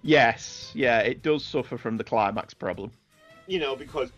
[0.03, 2.93] Yes, yeah, it does suffer from the climax problem.
[3.47, 4.13] you know, because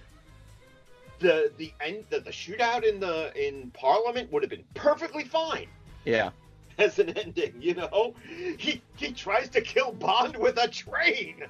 [1.21, 5.69] the the end the, the shootout in the in Parliament would have been perfectly fine
[6.05, 6.31] Yeah.
[6.79, 7.55] as an ending.
[7.61, 8.15] You know,
[8.59, 11.45] he he tries to kill Bond with a train.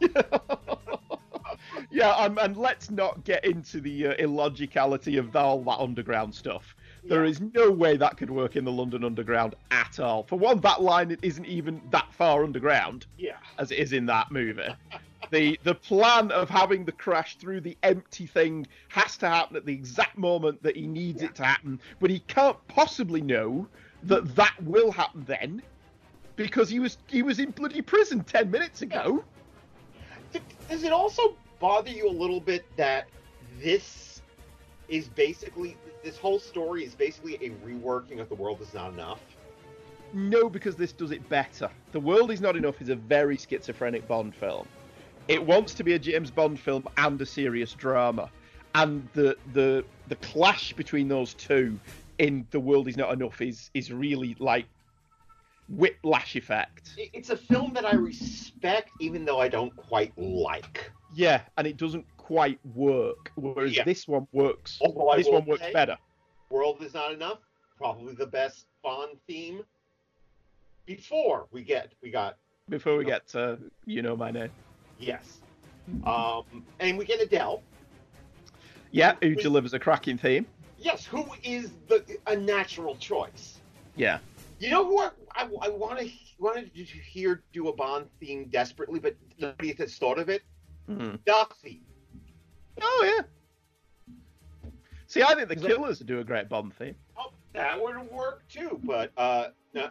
[1.90, 6.74] yeah, and, and let's not get into the uh, illogicality of all that underground stuff.
[7.06, 7.30] There Yeah.
[7.30, 10.22] is no way that could work in the London Underground at all.
[10.24, 14.30] For one, that line isn't even that far underground Yeah, as it is in that
[14.30, 14.68] movie.
[15.30, 19.64] the The plan of having the crash through the empty thing has to happen at
[19.66, 23.66] the exact moment that he needs it to happen, but he can't possibly know
[24.04, 25.62] that that will happen then,
[26.36, 29.24] because he was he was in bloody prison ten minutes ago.
[30.32, 33.06] Th- Does it also bother you a little bit that
[33.60, 34.13] this
[34.88, 39.20] is basically this whole story is basically a reworking of the world is not enough?
[40.12, 41.68] No, because this does it better.
[41.90, 44.68] The World Is Not Enough is a very schizophrenic Bond film.
[45.26, 48.30] It wants to be a James Bond film and a serious drama.
[48.76, 51.78] And the the the clash between those two
[52.18, 54.66] in The World Is Not Enough is is really like
[55.68, 56.90] whiplash effect.
[56.96, 60.92] It's a film that I respect, even though I don't quite like.
[61.14, 63.30] Yeah, and it doesn't quite work.
[63.36, 63.84] Whereas Yeah.
[63.84, 64.78] this one works.
[64.80, 65.98] Although this one works say- better.
[66.48, 67.40] World is not enough.
[67.76, 69.62] Probably the best Bond theme.
[70.86, 72.38] Before we get we got
[72.70, 74.50] Before we get to You Know My Name.
[74.98, 75.40] yes,
[76.04, 76.44] um,
[76.80, 77.62] and we get Adele.
[78.90, 79.38] Yeah, who Wait.
[79.42, 80.46] delivers a cracking theme.
[80.78, 83.60] Yes, who is the a natural choice?
[83.96, 84.18] Yeah.
[84.60, 88.48] You know who I, I, I want to wanted to hear do a Bond theme
[88.50, 90.42] desperately, but nobody has thought of it.
[90.88, 91.18] Mhm.
[91.26, 91.80] Doxy.
[92.80, 94.12] Oh yeah.
[95.06, 96.96] See, I think the Is that- Killers do a great Bond theme.
[97.16, 98.80] Oh, that would work too.
[98.84, 99.90] But uh, no,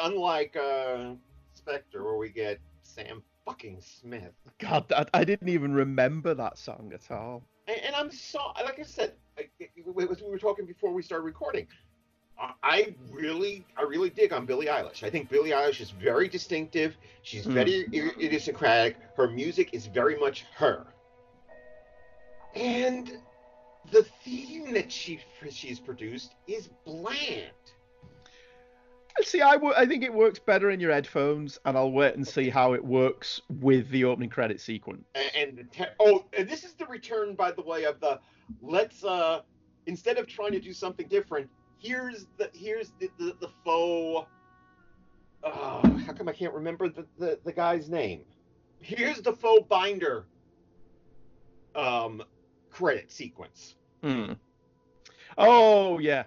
[0.00, 1.12] unlike uh,
[1.54, 4.32] Spectre, where we get Sam fucking Smith.
[4.58, 7.42] God, I, I didn't even remember that song at all.
[7.66, 11.02] and, and I'm so like I said, I- I- we we were talking before we
[11.02, 11.66] started recording.
[12.38, 15.02] I- I really, I really dig on Billie Eilish.
[15.02, 16.96] I think Billie Eilish is very distinctive.
[17.22, 17.54] She's Hmm.
[17.54, 18.96] very i- idiosyncratic.
[19.16, 20.86] Her music is very much her.
[22.54, 23.18] And
[23.90, 27.50] the theme that she she's produced is bland.
[29.20, 32.48] See, I I think it works better in your headphones, and I'll wait and see
[32.48, 35.04] how it works with the opening credit sequence.
[35.14, 38.20] A- And, te- oh, and this is the return, by the way, of the
[38.62, 39.42] let's uh
[39.86, 41.48] instead of trying to do something different,
[41.78, 44.26] here's the here's the the, the faux.
[45.44, 48.22] Uh, how come I can't remember the, the the guy's name?
[48.80, 50.24] Here's the faux binder.
[51.74, 52.22] Um,
[52.72, 53.76] credit sequence.
[54.02, 54.32] Hmm.
[55.38, 56.24] Oh yeah,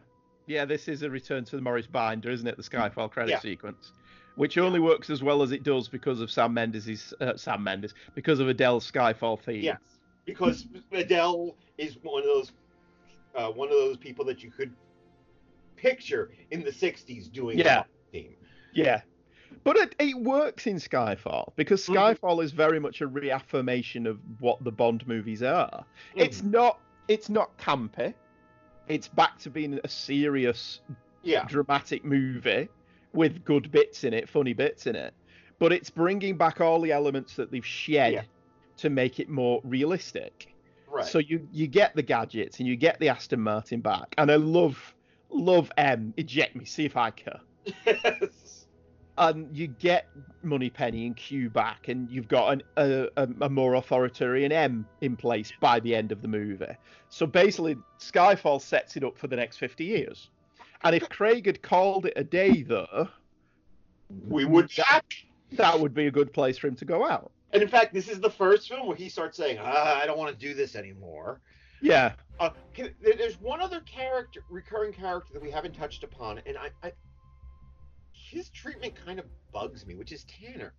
[0.47, 0.65] yeah.
[0.65, 2.55] This is a return to the Maurice Binder, isn't it?
[2.57, 3.39] The Skyfall credit Yeah.
[3.39, 3.91] sequence,
[4.35, 7.93] which only works as well as it does because of Sam Mendes' uh, Sam Mendes
[8.15, 9.61] because of Adele's Skyfall theme.
[9.63, 9.79] Yes,
[10.25, 12.51] because Adele is one of those
[13.35, 14.73] uh, one of those people that you could
[15.75, 17.83] picture in the '60s doing Yeah.
[18.11, 18.35] the theme.
[18.73, 19.01] Yeah.
[19.63, 21.95] But it, it works in Skyfall because Mhm.
[22.19, 25.85] Skyfall is very much a reaffirmation of what the Bond movies are.
[26.15, 28.13] It's not it's not campy.
[28.87, 30.81] It's back to being a serious
[31.23, 32.67] yeah, dramatic movie
[33.13, 35.13] with good bits in it, funny bits in it.
[35.57, 38.21] But it's bringing back all the elements that they've shed Yeah.
[38.77, 40.53] to make it more realistic.
[40.87, 41.05] right.
[41.05, 44.35] So you you get the gadgets and you get the Aston Martin back, and I
[44.35, 44.93] love
[45.29, 47.39] love M eject me, see if I can.
[49.17, 50.07] And you get
[50.43, 55.53] Moneypenny and Q back, and you've got an, a, a, more authoritarian M in place
[55.61, 56.65] by the end of the movie.
[57.07, 60.29] So basically, Skyfall sets it up for the next 50 years.
[60.83, 63.07] And if Craig had called it a day, though,
[64.27, 65.29] we would happy.
[65.53, 67.31] that would be a good place for him to go out.
[67.53, 70.17] And in fact, this is the first film where he starts saying, ah, "I don't
[70.17, 71.39] want to do this anymore."
[71.81, 72.13] Yeah.
[72.39, 76.69] Uh, can, there's one other character, recurring character that we haven't touched upon, and I,
[76.83, 76.91] I
[78.29, 80.73] his treatment kind of bugs me, which is Tanner.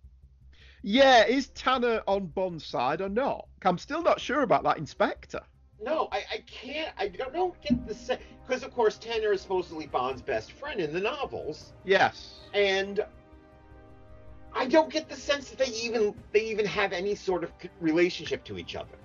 [0.83, 3.47] Yeah, is Tanner on Bond's side or not?
[3.63, 5.41] I'm still not sure about that in Spectre.
[5.83, 6.93] No, I, I can't.
[6.97, 10.79] I don't, don't get the sense because, of course, Tanner is supposedly Bond's best friend
[10.79, 12.39] in the novels, Yes.
[12.53, 13.03] and
[14.53, 18.43] I don't get the sense that they even they even have any sort of relationship
[18.45, 18.95] to each other.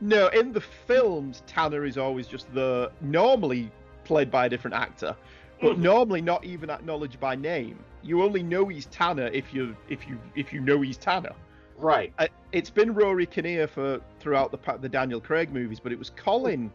[0.00, 3.70] No, in the films, Tanner is always just the normally
[4.04, 5.16] played by a different actor,
[5.60, 5.80] but Mhm.
[5.80, 7.84] normally not even acknowledged by name.
[8.02, 11.32] You only know he's Tanner if you if you if you know he's Tanner.
[11.76, 12.12] Right.
[12.18, 16.10] Uh, It's been Rory Kinnear for throughout the the Daniel Craig movies, but it was
[16.10, 16.70] Colin.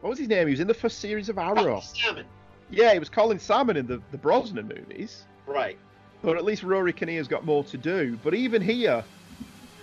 [0.00, 0.48] What was his name?
[0.48, 1.80] He was in the first series of Arrow.
[1.80, 2.26] Salmon.
[2.70, 5.24] Yeah, it was Colin Salmon in the the Brosnan movies.
[5.46, 5.76] Right.
[6.22, 8.16] but at least Rory Kinnear's got more to do.
[8.22, 9.02] But even here,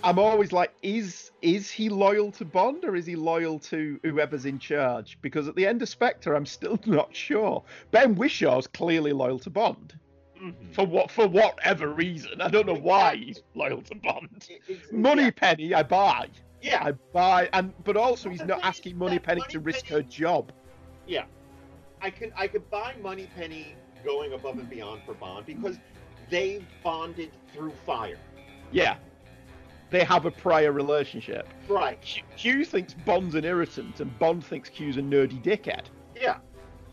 [0.02, 4.46] I'm always like, is is he loyal to Bond or is he loyal to whoever's
[4.46, 5.18] in charge?
[5.22, 7.62] Because at the end of Spectre, I'm still not sure.
[7.90, 9.94] Ben Whishaw's clearly loyal to Bond
[10.40, 10.74] Mhm.
[10.74, 12.40] for what for whatever reason.
[12.40, 14.48] I don't know why he's loyal to Bond.
[14.68, 15.30] It's- Money yeah.
[15.30, 16.28] Penny, I buy.
[16.62, 16.82] Yeah.
[16.84, 20.52] I buy, and but also he's not asking Moneypenny to risk her job.
[21.06, 21.24] Yeah,
[22.02, 23.74] I can I could buy Moneypenny
[24.04, 25.78] going above and beyond for Bond because
[26.30, 28.18] they bonded through fire.
[28.72, 28.96] Yeah,
[29.90, 31.48] they have a prior relationship.
[31.68, 32.00] Right.
[32.02, 35.86] Q- Q thinks Bond's an irritant, and Bond thinks Q's a nerdy dickhead.
[36.14, 36.38] Yeah.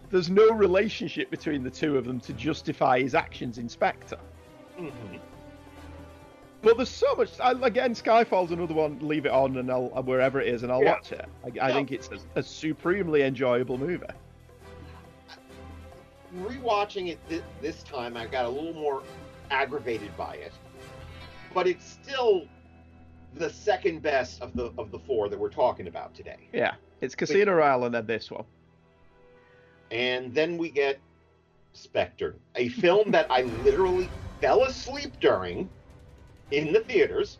[0.09, 4.17] There's no relationship between the two of them to justify his actions in Spectre.
[4.77, 5.19] Mhm.
[6.61, 7.39] But there's so much.
[7.39, 8.99] I, again, Skyfall's another one.
[8.99, 10.93] Leave it on, and I'll wherever it is, and I'll Yeah.
[10.93, 11.25] watch it.
[11.43, 11.73] I, I Yeah.
[11.73, 14.05] think it's a, a supremely enjoyable movie.
[16.39, 19.01] Rewatching it th- this time, I got a little more
[19.49, 20.51] aggravated by it,
[21.53, 22.45] but it's still
[23.35, 26.49] the second best of the of the four that we're talking about today.
[26.51, 28.43] Yeah, it's Casino Royale and then this one.
[29.91, 30.99] And then we get
[31.73, 34.11] Spectre, a film that I literally
[34.41, 35.69] fell asleep during
[36.51, 37.37] in the theaters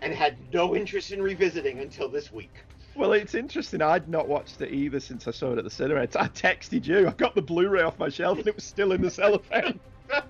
[0.00, 2.64] and had no interest in revisiting until this week.
[2.94, 3.80] Well, it's interesting.
[3.80, 6.02] I'd not watched it either since I saw it at the cinema.
[6.02, 7.08] I texted you.
[7.08, 9.80] I got the Blu-ray off my shelf, and it was still in the cellophane.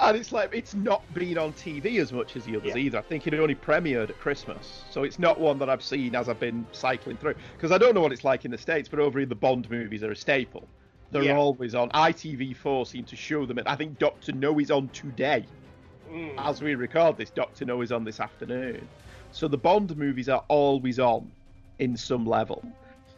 [0.00, 2.76] and it's like it's not been on TV as much as the others Yeah.
[2.78, 2.98] either.
[2.98, 6.28] I think it only premiered at Christmas, so it's not one that I've seen as
[6.28, 7.34] I've been cycling through.
[7.56, 9.70] Because I don't know what it's like in the states, but over here the Bond
[9.70, 10.68] movies are a staple.
[11.10, 11.36] They're Yeah.
[11.36, 11.90] always on.
[11.90, 13.58] ITV4 seem to show them.
[13.66, 15.44] I think Doctor No is on today
[16.10, 16.34] Mm.
[16.38, 18.86] as we record this, Doctor No is on this afternoon.
[19.32, 21.30] So the Bond movies are always on
[21.78, 22.62] in some level.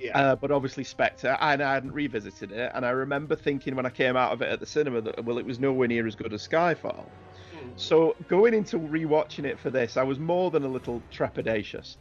[0.00, 0.18] Yeah.
[0.18, 3.90] Uh, but obviously Spectre, and I hadn't revisited it, and I remember thinking when I
[3.90, 6.32] came out of it at the cinema that well, it was nowhere near as good
[6.32, 7.04] as Skyfall.
[7.04, 7.72] Mm.
[7.76, 11.96] So going into rewatching it for this, I was more than a little trepidatious.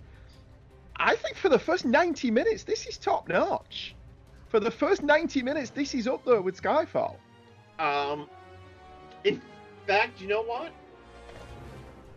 [0.95, 3.95] I think for the first 90 minutes, this is top notch.
[4.47, 7.15] For the first 90 minutes, this is up there with Skyfall.
[7.79, 8.29] Um,
[9.23, 9.41] in
[9.87, 10.71] fact, you know what?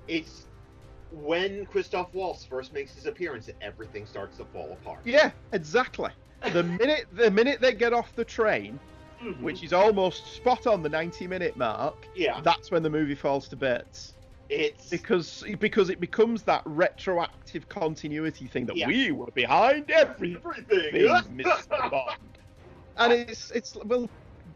[0.08, 0.46] It's
[1.12, 5.00] when Christoph Waltz first makes his appearance everything starts to fall apart.
[5.04, 6.10] Yeah, exactly.
[6.52, 8.78] The minute the minute they get off the train,
[9.22, 9.40] Mhm.
[9.40, 13.46] which is almost spot on the 90 minute mark, yeah, that's when the movie falls
[13.48, 14.14] to bits.
[14.48, 18.86] it's Because because it becomes that retroactive continuity thing that Yeah.
[18.88, 20.92] we were behind everything, everything.
[21.36, 21.90] Mr.
[21.90, 22.38] Bond.
[22.96, 24.08] and it's it's well,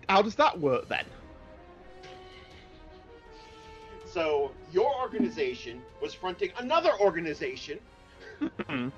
[0.08, 1.04] how does that work then?
[4.16, 7.78] So your organization was fronting another organization.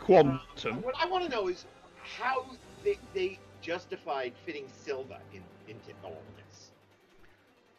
[0.00, 0.82] Quantum.
[0.82, 1.66] What I want to know is
[2.02, 2.46] how
[2.82, 6.72] they, they justified fitting Silva in, into all of this.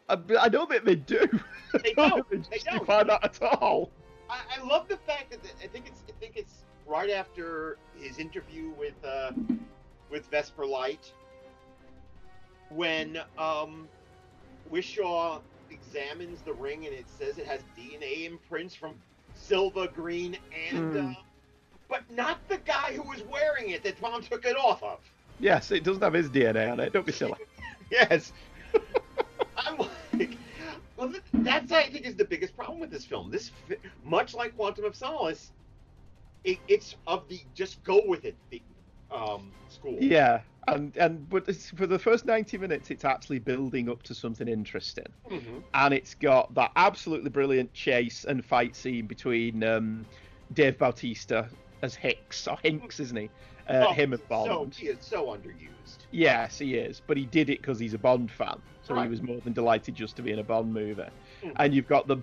[0.08, 1.28] I, I don't think they do.
[1.84, 2.26] They don't.
[2.30, 2.64] think They don't.
[2.64, 3.90] justify that at all.
[4.30, 7.76] I, I love the fact that the, I think it's I think it's right after
[8.00, 9.32] his interview with uh,
[10.10, 11.12] with Vesper Light
[12.70, 13.86] when um,
[14.70, 15.40] Whishaw
[15.72, 18.94] examines the ring and it says it has DNA imprints from
[19.34, 20.38] Silva, Green,
[20.70, 21.08] and Hmm.
[21.08, 21.14] uh,
[21.88, 25.00] but not the guy who was wearing it that Tom took it off of.
[25.40, 26.92] Yes, it doesn't have his DNA on it.
[26.92, 27.34] Don't be silly.
[27.90, 28.32] Yes.
[29.56, 30.38] I'm like,
[30.96, 33.30] well, th- that's I think is the biggest problem with this film.
[33.30, 33.50] This,
[34.02, 35.52] much like Quantum of Solace,
[36.44, 38.62] it, it's of the just go with it the
[39.14, 39.96] um, school.
[40.00, 44.14] Yeah, and and but it's, for the first ninety minutes, it's actually building up to
[44.14, 50.06] something interesting, hmm and it's got that absolutely brilliant chase and fight scene between um,
[50.52, 51.48] Dave Bautista
[51.82, 53.30] as Hicks or Hinks, isn't he?
[53.68, 54.74] Uh, Oh, him and Bond.
[54.74, 55.98] So he is so underused.
[56.10, 59.22] Yes, he is, but he did it because he's a Bond fan, so he was
[59.22, 61.02] more than delighted just to be in a Bond movie.
[61.42, 61.52] Mm.
[61.56, 62.18] And you've got the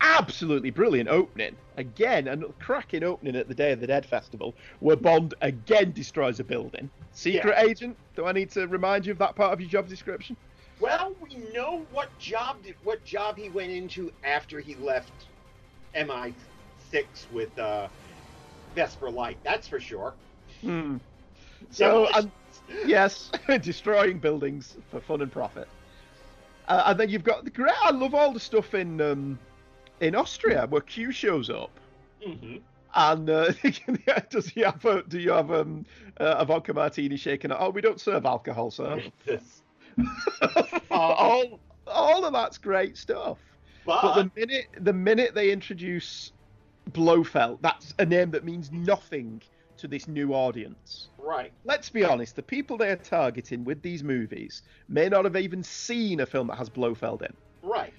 [0.00, 4.96] absolutely brilliant opening again, a cracking opening at the Day of the Dead festival, where
[4.96, 6.90] Bond again destroys a building.
[7.12, 7.96] Secret agent.
[8.16, 10.36] Do I need to remind you of that part of your job description?
[10.80, 15.12] Well, we know what job did, what job he went into after he left
[15.94, 16.34] MI6
[17.32, 17.88] with uh,
[18.74, 19.38] Vesper Light.
[19.44, 20.14] That's for sure.
[20.60, 20.96] Hmm.
[21.70, 22.30] So, and
[22.86, 23.30] yes,
[23.62, 25.68] destroying buildings for fun and profit.
[26.68, 27.74] Uh, and then you've got the great.
[27.82, 29.38] I love all the stuff in um,
[30.02, 31.70] in Austria where Q shows up.
[32.26, 32.60] Mhm.
[32.94, 33.52] And uh,
[34.30, 35.86] does he have a, do you have um,
[36.20, 37.50] uh, a vodka martini shaken?
[37.58, 39.02] Oh, we don't serve alcohol, sir.
[40.90, 43.38] All, all of that's great stuff.
[43.84, 46.32] But But, the minute the minute they introduce
[46.92, 49.42] Blofeld, that's a name that means nothing
[49.78, 51.08] to this new audience.
[51.18, 55.36] right, Let's be honest, the people they are targeting with these movies may not have
[55.36, 57.32] even seen a film that has Blofeld in.
[57.62, 57.92] right.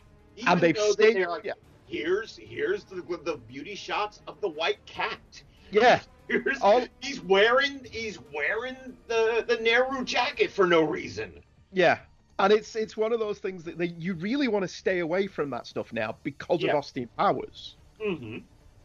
[0.47, 1.15] and they've though that stayed.
[1.17, 1.53] they're like, yeah.
[1.93, 5.43] Here's here's the the beauty shots of the white cat.
[5.71, 5.99] yeah.
[6.29, 8.77] Here's All- he's wearing he's wearing
[9.09, 11.33] the the Nehru jacket for no reason.
[11.73, 11.99] Yeah,
[12.39, 15.27] and it's it's one of those things that they, you really want to stay away
[15.27, 16.71] from that stuff now because Yeah.
[16.71, 17.75] of Austin Powers.
[18.01, 18.37] Mm-hmm.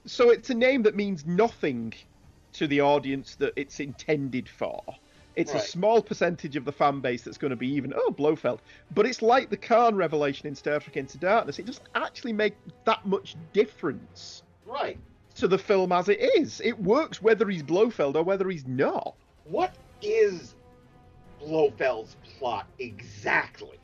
[0.04, 1.94] So it's a name that means nothing
[2.54, 4.82] to the audience that it's intended for.
[5.38, 8.58] It's a small percentage of the fan base that's going to be even oh Blofeld,
[8.94, 11.58] but it's like the Khan revelation in Star Trek Into Darkness.
[11.58, 14.98] It doesn't actually make that much difference Right.
[15.36, 16.60] to the film as it is.
[16.64, 19.14] It works whether he's Blofeld or whether he's not.
[19.44, 20.54] What is
[21.40, 23.78] Blofeld's plot exactly?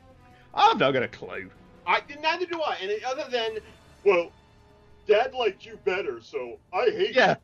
[0.53, 1.49] I've not got a clue.
[1.87, 2.77] I neither do I.
[2.81, 3.59] And other than,
[4.03, 4.31] well,
[5.07, 7.35] Dad liked you better, so I hate Yeah.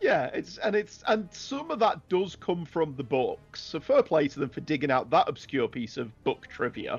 [0.00, 3.60] Yeah, it's and it's and some of that does come from the books.
[3.62, 6.98] So fair play to them for digging out that obscure piece of book trivia.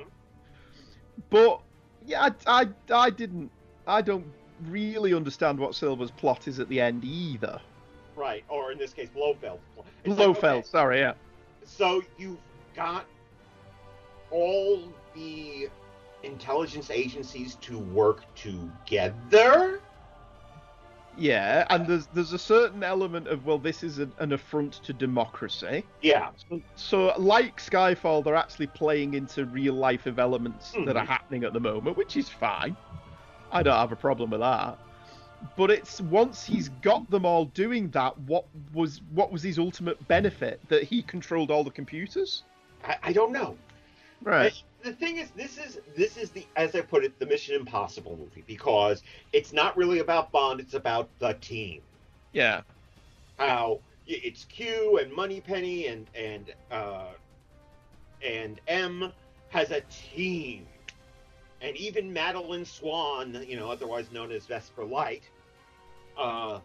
[1.30, 1.60] But
[2.06, 3.50] yeah, I, I, I didn't
[3.86, 4.26] I don't
[4.66, 7.60] really understand what Silva's plot is at the end either.
[8.16, 8.44] Right.
[8.48, 9.86] Or in this case, Blofeld's plot.
[10.04, 11.12] It's like, okay, sorry, yeah.
[11.64, 12.38] so you've
[12.74, 13.04] got
[14.30, 14.82] all
[15.14, 15.68] the
[16.22, 19.80] intelligence agencies to work together?
[21.18, 24.92] Yeah, and there's there's a certain element of well, this is an, an affront to
[24.92, 25.84] democracy.
[26.00, 26.30] Yeah.
[26.48, 31.08] So, so, like Skyfall, they're actually playing into real life developments that are Mhm.
[31.08, 32.76] happening at the moment, which is fine.
[33.50, 34.78] I don't have a problem with that.
[35.56, 40.06] But it's once he's got them all doing that, what was what was his ultimate
[40.06, 40.60] benefit?
[40.68, 42.44] That he controlled all the computers?
[42.84, 43.56] I, I don't know.
[44.22, 44.52] Right.
[44.82, 48.16] The thing is, this is this is the as I put it, the Mission Impossible
[48.16, 49.02] movie because
[49.32, 51.82] it's not really about Bond; it's about the team.
[52.32, 52.62] Yeah.
[53.38, 57.08] How it's Q and Moneypenny and and uh,
[58.24, 59.12] and M
[59.48, 60.66] has a team,
[61.60, 65.22] and even Madeleine Swann, you know, otherwise known as Vesper Light,
[66.16, 66.60] uh,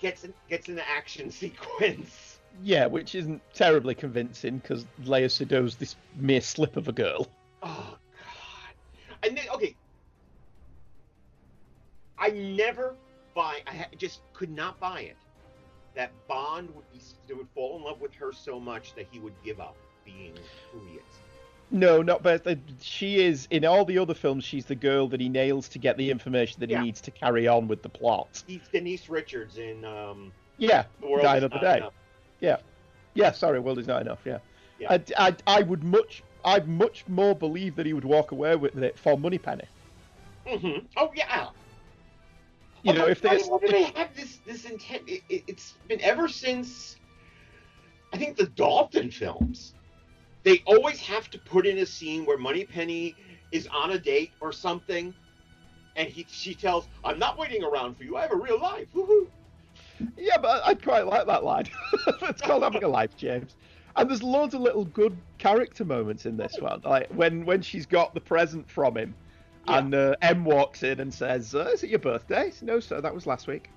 [0.00, 2.35] gets an, gets an action sequence.
[2.62, 7.28] Yeah, which isn't terribly convincing because Léa Seydoux's this mere slip of a girl.
[7.62, 9.18] Oh God!
[9.22, 9.74] And then okay,
[12.18, 12.94] I never
[13.34, 13.60] buy.
[13.66, 15.16] I just could not buy it
[15.96, 19.32] that Bond would be would fall in love with her so much that he would
[19.44, 20.32] give up being
[20.72, 21.02] who he is.
[21.72, 22.46] No, not but
[22.80, 24.44] she is in all the other films.
[24.44, 26.78] She's the girl that he nails to get the information that Yeah.
[26.78, 28.44] he needs to carry on with the plot.
[28.46, 31.76] He's Denise Richards in um, Yeah, The World Die Is Another Day.
[31.78, 31.94] Enough.
[32.40, 32.58] Yeah,
[33.14, 34.20] Yeah, sorry, world is not enough.
[34.24, 34.38] Yeah,
[34.78, 34.92] Yeah.
[34.92, 38.76] I, I, I would much, I'd much more believe that he would walk away with
[38.76, 39.64] it for Moneypenny.
[40.46, 41.48] hmm Oh yeah.
[42.82, 45.08] You know, if they, why do they have this this intent?
[45.08, 46.96] It, it, it's been ever since
[48.12, 49.74] I think the Dalton films.
[50.44, 53.16] They always have to put in a scene where Moneypenny
[53.50, 55.12] is on a date or something,
[55.96, 58.16] and he she tells, "I'm not waiting around for you.
[58.16, 59.26] I have a real life." Woohoo!
[60.16, 61.66] Yeah, but I'd quite like that line.
[62.22, 63.54] it's called having a life, James.
[63.96, 66.82] And there's loads of little good character moments in this one.
[66.84, 69.14] Like when when she's got the present from him,
[69.66, 69.78] Yeah.
[69.78, 73.14] and uh, M walks in and says, uh, "Is it your birthday?" No, sir, that
[73.14, 73.70] was last week.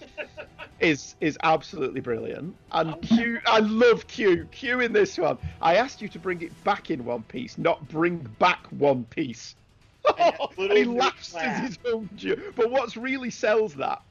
[0.80, 2.54] is is absolutely brilliant.
[2.72, 4.46] And Q, I love Q.
[4.52, 5.38] Q in this one.
[5.60, 9.56] I asked you to bring it back in one piece, not bring back one piece.
[10.18, 11.44] and he laughs laugh.
[11.64, 12.38] as his own joke.
[12.54, 14.02] But what's really sells that?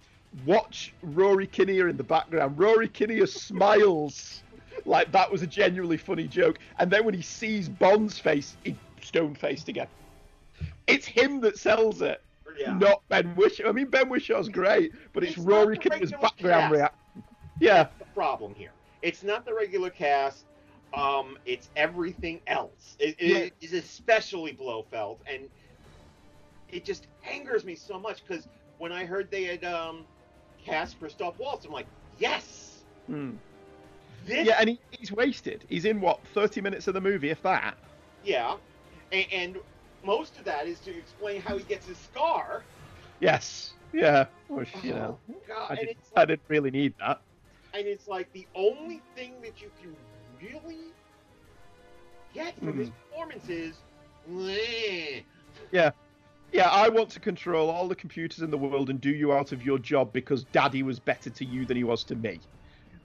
[0.45, 2.57] Watch Rory Kinnear in the background.
[2.57, 4.43] Rory Kinnear smiles
[4.85, 8.75] like that was a genuinely funny joke, and then when he sees Bond's face, he
[9.01, 9.87] stone faced again.
[10.87, 12.21] It's him that sells it,
[12.59, 12.73] Yeah.
[12.77, 13.67] not Ben Whishaw.
[13.69, 17.23] I mean, Ben Whishaw's great, but it's, It's Rory Kinnear's background reaction.
[17.59, 18.71] Yeah, the problem here.
[19.01, 20.45] It's not the regular cast.
[20.93, 22.95] Um, it's everything else.
[22.99, 23.67] It, it Yeah.
[23.67, 25.49] is especially Blofeld, and
[26.69, 28.47] it just angers me so much because
[28.79, 30.05] when I heard they had um,
[30.65, 31.87] cast Christoph Waltz, I'm like,
[32.19, 33.31] yes, Hmm.
[34.25, 35.65] this, yeah, and he, he's wasted.
[35.67, 37.77] He's in what thirty minutes of the movie, if that.
[38.23, 38.55] yeah,
[39.11, 39.57] and, and
[40.03, 42.63] most of that is to explain how he gets his scar.
[43.19, 44.25] Yes, yeah.
[44.47, 47.21] Which, you know, Oh, God, I, did, it's I like, didn't really need that.
[47.73, 49.95] and it's like the only thing that you can
[50.41, 50.91] really
[52.33, 53.75] get from his performance is.
[54.27, 55.21] "Meh."
[55.71, 55.91] Yeah,
[56.61, 59.63] I want to control all the computers in the world and do you out of
[59.63, 62.41] your job because Daddy was better to you than he was to me.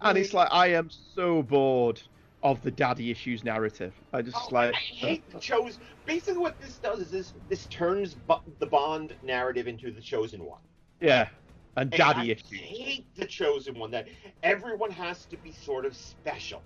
[0.00, 2.00] And it's like I am so bored
[2.42, 3.94] of the daddy issues narrative.
[4.12, 5.82] I just Oh, like I hate the chosen.
[6.06, 10.44] Basically, what this does is this this turns Bo- the Bond narrative into the chosen
[10.44, 10.62] one.
[11.00, 11.28] yeah,
[11.76, 12.60] and And daddy I issues.
[12.60, 13.90] hate the chosen one.
[13.90, 14.08] That
[14.42, 16.64] everyone has to be sort of special.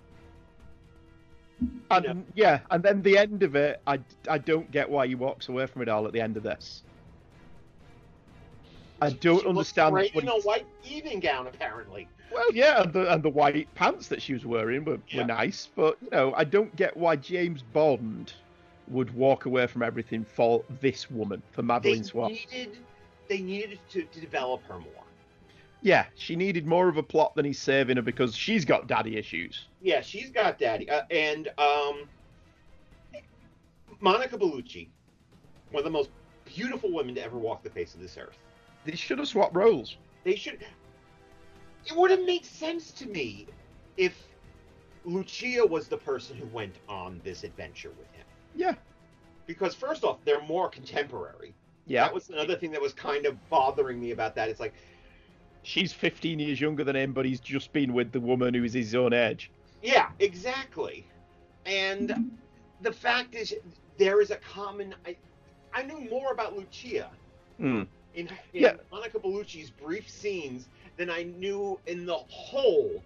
[1.91, 2.23] And know.
[2.33, 3.99] yeah, and then the end of it, I,
[4.29, 6.83] I don't get why he walks away from it all at the end of this.
[9.01, 12.07] I don't She understand Great in a white evening gown, apparently.
[12.31, 15.21] Well, yeah, and the, and the white pants that she was wearing were, Yeah.
[15.21, 18.33] were nice, but you know, I don't get why James Bond
[18.89, 22.31] would walk away from everything for this woman, for They Madeleine Swann.
[22.31, 22.77] needed
[23.29, 25.02] they needed to, to develop her more.
[25.83, 29.17] Yeah, she needed more of a plot than he's saving her because she's got daddy
[29.17, 29.67] issues.
[29.81, 32.07] Yeah, she's got daddy, uh, and um,
[33.99, 34.87] Monica Bellucci,
[35.71, 36.09] one of the most
[36.45, 38.37] beautiful women to ever walk the face of this earth.
[38.85, 39.97] They should have swapped roles.
[40.23, 40.65] They should.
[41.85, 43.47] It would have made sense to me
[43.97, 44.17] if
[45.03, 48.25] Lucia was the person who went on this adventure with him.
[48.55, 48.75] Yeah,
[49.47, 51.53] Because first off, they're more contemporary.
[51.87, 52.05] yeah.
[52.05, 54.47] That was another thing that was kind of bothering me about that.
[54.47, 54.73] It's like,
[55.63, 58.73] She's 15 years younger than him, but he's just been with the woman who is
[58.73, 59.51] his own age.
[59.81, 61.07] yeah, exactly.
[61.65, 62.31] And
[62.81, 63.53] the fact is,
[63.97, 64.95] there is a common.
[65.05, 65.15] I,
[65.73, 67.09] I knew more about Lucia
[67.57, 67.83] Hmm.
[68.13, 68.73] in, in Yeah.
[68.91, 73.03] Monica Bellucci's brief scenes than I knew in the whole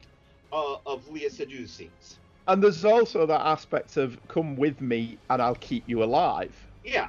[0.51, 2.19] uh, of Léa Seydoux scenes.
[2.47, 6.55] And there's also that aspect of come with me and I'll keep you alive.
[6.83, 7.07] Yeah,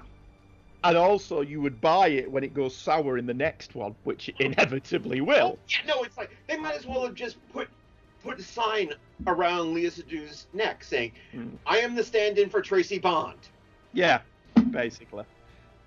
[0.88, 4.30] And also, you would buy it when it goes sour in the next one, which
[4.30, 5.58] it inevitably will.
[5.58, 7.68] Oh, yeah, no, it's like they might as well have just put
[8.24, 8.94] put a sign
[9.26, 11.48] around Léa Seydoux's neck saying, Hmm.
[11.66, 13.36] "I am the stand-in for Tracy Bond."
[13.92, 14.20] Yeah,
[14.70, 15.24] basically.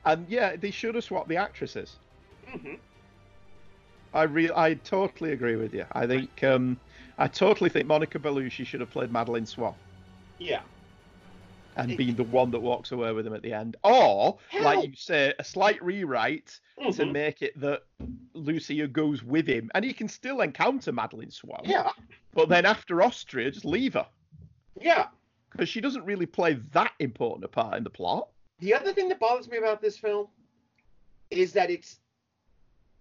[0.06, 1.96] And yeah, they should have swapped the actresses.
[2.48, 2.76] Mm-hmm.
[4.14, 5.86] I re- I totally agree with you.
[5.94, 6.80] I think um,
[7.18, 9.74] I totally think Monica Bellucci should have played Madeleine Swann
[10.38, 10.62] Yeah,
[11.76, 14.64] and It- been the one that walks away with him at the end, or Hell.
[14.64, 17.12] like you say, a slight rewrite to Mhm.
[17.12, 17.84] make it that
[18.34, 21.62] Lucia goes with him, and he can still encounter Madeleine Swann.
[21.66, 21.92] yeah,
[22.34, 24.08] But then after Austria, just leave her
[24.80, 25.10] yeah.
[25.52, 28.30] because she doesn't really play that important a part in the plot.
[28.60, 30.28] The other thing that bothers me about this film
[31.30, 32.00] is that it's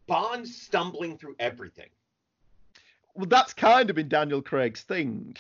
[0.06, 1.88] Bond stumbling through everything.
[3.14, 5.36] Well, that's kind of been Daniel Craig's thing.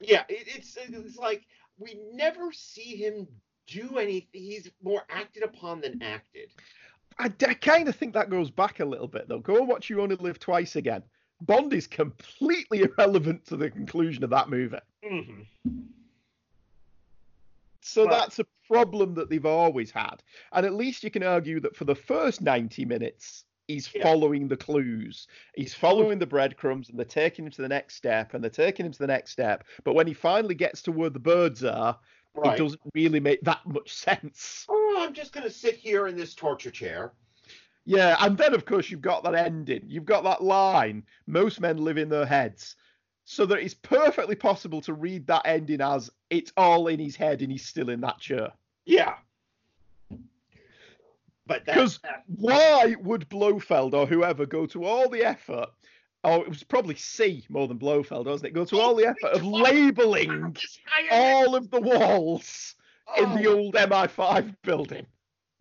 [0.00, 1.46] Yeah, it, it's it's like
[1.82, 3.26] we never see him
[3.66, 4.28] do anything.
[4.32, 6.50] He's more acted upon than acted.
[7.18, 9.40] I, I kind of think that goes back a little bit, though.
[9.40, 11.02] Go and watch You Only Live Twice again.
[11.42, 14.76] Bond is completely irrelevant to the conclusion of that movie.
[15.04, 15.42] Mm-hmm.
[17.80, 20.22] So that's a problem that they've always had.
[20.52, 24.02] And at least you can argue that for the first 90 minutes, He's Yeah.
[24.02, 25.26] following the clues.
[25.54, 28.84] He's following the breadcrumbs, and they're taking him to the next step, and they're taking
[28.84, 29.64] him to the next step.
[29.82, 31.98] But when he finally gets to where the birds are,
[32.34, 32.54] Right.
[32.54, 34.66] it doesn't really make that much sense.
[34.68, 37.12] Oh, I'm just gonna sit here in this torture chair.
[37.84, 39.82] Yeah, and then of course you've got that ending.
[39.86, 41.04] You've got that line.
[41.26, 42.76] Most men live in their heads.
[43.24, 47.40] So that it's perfectly possible to read that ending as it's all in his head
[47.40, 48.52] and he's still in that chair.
[48.84, 49.16] Yeah.
[51.52, 55.68] But Because why would Blofeld or whoever go to all the effort?
[56.24, 58.54] Oh, it was probably C more than Blofeld, wasn't it?
[58.54, 60.56] Go to all the effort of labeling
[61.10, 62.76] all of the walls
[63.18, 65.06] in the Oh, old MI5 building.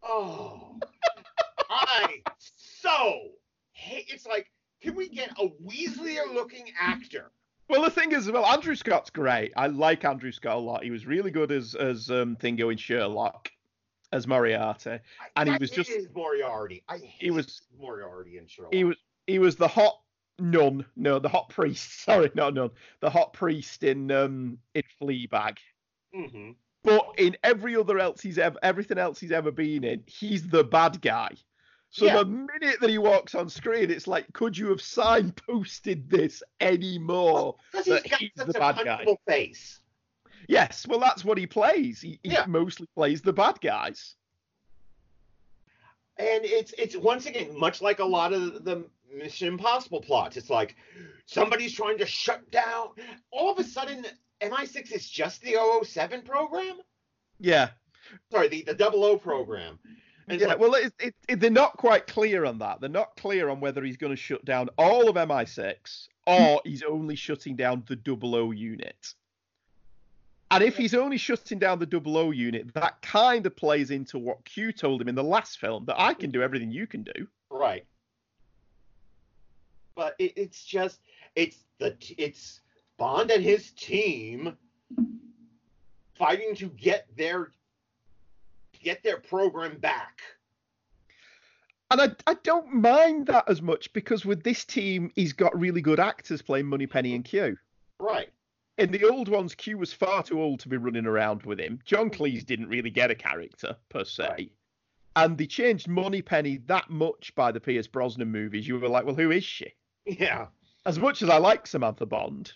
[0.03, 0.79] Oh,
[1.69, 2.21] I
[2.55, 3.19] so
[3.73, 4.05] hate.
[4.09, 7.31] It's like, can we get a Weasleyer-looking actor?
[7.69, 9.53] Well, the thing is, well, Andrew Scott's great.
[9.55, 10.83] I like Andrew Scott a lot.
[10.83, 13.49] He was really good as as um, Thingo in Sherlock,
[14.11, 14.99] as Moriarty.
[15.35, 16.83] And he was just- is Moriarty.
[16.87, 18.73] I hate was- Moriarty in Sherlock.
[18.73, 18.97] He was
[19.27, 20.01] he was the hot
[20.39, 22.01] nun, no, the hot priest.
[22.03, 25.57] Sorry, not nun, the hot priest in um in Fleabag.
[26.13, 26.51] hmm
[26.83, 30.63] But in every other else he's ever everything else he's ever been in, he's the
[30.63, 31.29] bad guy.
[31.93, 32.19] So Yeah.
[32.19, 37.55] the minute that he walks on screen, it's like, could you have signposted this anymore?
[37.71, 39.05] Because he's But got he's such the a bad guy.
[39.27, 39.80] face.
[40.51, 42.01] Yes, well, that's what he plays.
[42.01, 42.45] He, he Yeah.
[42.45, 44.15] mostly plays the bad guys.
[46.17, 48.85] And it's it's once again much like a lot of the
[49.15, 50.35] Mission Impossible plots.
[50.35, 50.75] It's like
[51.25, 52.89] somebody's trying to shut down.
[53.31, 54.05] All of a sudden,
[54.41, 56.79] MI6 is just the 007 program.
[57.39, 57.69] Yeah,
[58.29, 59.79] Sorry, the the 00 program.
[60.27, 60.47] And it's yeah.
[60.49, 62.81] like, well, it, it, it- they're not quite clear on that.
[62.81, 66.83] They're not clear on whether he's going to shut down all of MI6 or he's
[66.83, 69.13] only shutting down the 00 unit.
[70.51, 74.19] And if he's only shutting down the double O unit, that kind of plays into
[74.19, 77.03] what Q told him in the last film that I can do everything you can
[77.03, 77.27] do.
[77.49, 77.85] Right.
[79.95, 80.99] But it, it's just
[81.35, 82.59] it's the it's
[82.97, 84.57] Bond and his team
[86.19, 87.51] fighting to get their
[88.83, 90.19] get their program back.
[91.89, 95.81] And I, I don't mind that as much because with this team, he's got really
[95.81, 97.57] good actors playing Moneypenny and Q.
[97.99, 98.29] Right.
[98.81, 101.79] In the old ones, Q was far too old to be running around with him.
[101.85, 102.15] John mm.
[102.15, 104.27] Cleese didn't really get a character per se.
[104.27, 104.51] Right.
[105.15, 108.67] And they changed Moneypenny that much by the Pierce Brosnan movies.
[108.67, 109.71] You were like, well, who is she?
[110.05, 110.47] Yeah.
[110.87, 112.53] As much as I like Samantha Bond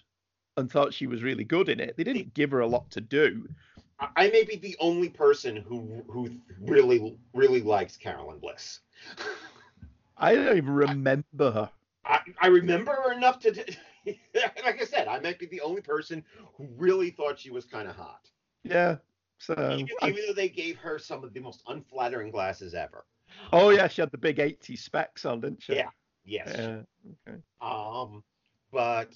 [0.57, 3.01] and thought she was really good in it, they didn't give her a lot to
[3.01, 3.47] do.
[3.99, 8.79] I, I may be the only person who who really really likes Caroline Bliss.
[10.17, 11.69] I don't even remember her.
[12.03, 13.75] I, I remember her enough to
[14.35, 16.23] like I said, I might be the only person
[16.57, 18.29] who really thought she was kind of hot.
[18.63, 18.97] Yeah.
[19.39, 23.05] So, even, I- even though they gave her some of the most unflattering glasses ever.
[23.51, 25.75] oh yeah, she had the big 80 specs on, didn't she?
[25.75, 25.89] Yeah.
[26.23, 26.55] Yes.
[26.57, 26.81] Yeah.
[27.27, 27.37] Okay.
[27.61, 28.23] Um,
[28.71, 29.13] but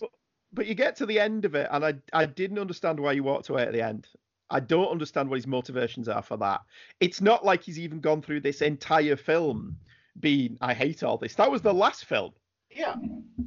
[0.54, 3.24] But you get to the end of it, and I I didn't understand why you
[3.24, 4.08] walked away at the end.
[4.52, 6.62] I don't understand what his motivations are for that.
[7.00, 9.78] It's not like he's even gone through this entire film
[10.20, 11.36] being I hate all this.
[11.36, 12.34] That was the last film.
[12.72, 12.96] Yeah,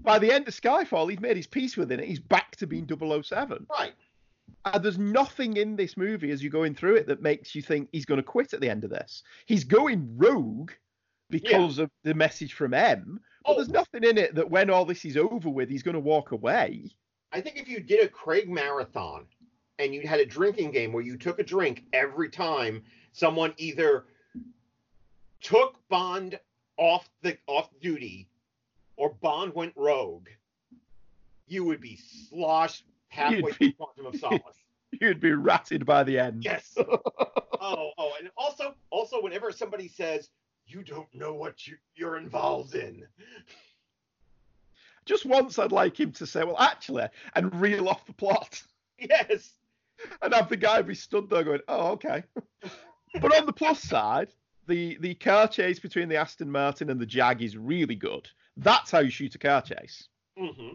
[0.02, 2.00] By the end of Skyfall, he's made his peace with it.
[2.00, 3.66] He's back to being 007.
[3.70, 3.92] right.
[4.64, 7.88] And there's nothing in this movie as you're going through it that makes you think
[7.92, 9.22] he's going to quit at the end of this.
[9.46, 10.70] He's going rogue
[11.30, 13.56] because of the message from M, but Oh.
[13.56, 16.32] there's nothing in it that when all this is over with, he's going to walk
[16.32, 16.90] away.
[17.32, 19.24] I think if you did a Craig marathon
[19.78, 22.82] and you had a drinking game where you took a drink every time
[23.12, 24.04] someone either
[25.40, 26.38] took Bond
[26.76, 28.28] off the off duty
[29.02, 30.28] or Bond went rogue,
[31.48, 34.42] you would be sloshed halfway You'd through be- Quantum of Solace.
[34.92, 36.44] You'd be ratted by the end.
[36.44, 36.72] Yes.
[36.78, 40.30] oh, oh, and also, also, whenever somebody says
[40.68, 43.02] you don't know what you, you're involved in,
[45.04, 48.62] Just once, I'd like him to say, "Well, actually," and reel off the plot,
[49.00, 49.54] yes,
[50.22, 52.22] and have the guy be stood there going, "Oh, okay."
[53.20, 54.28] but on the plus side,
[54.68, 58.28] the the car chase between the Aston Martin and the Jag is really good.
[58.56, 60.08] That's how you shoot a car chase.
[60.36, 60.74] hmm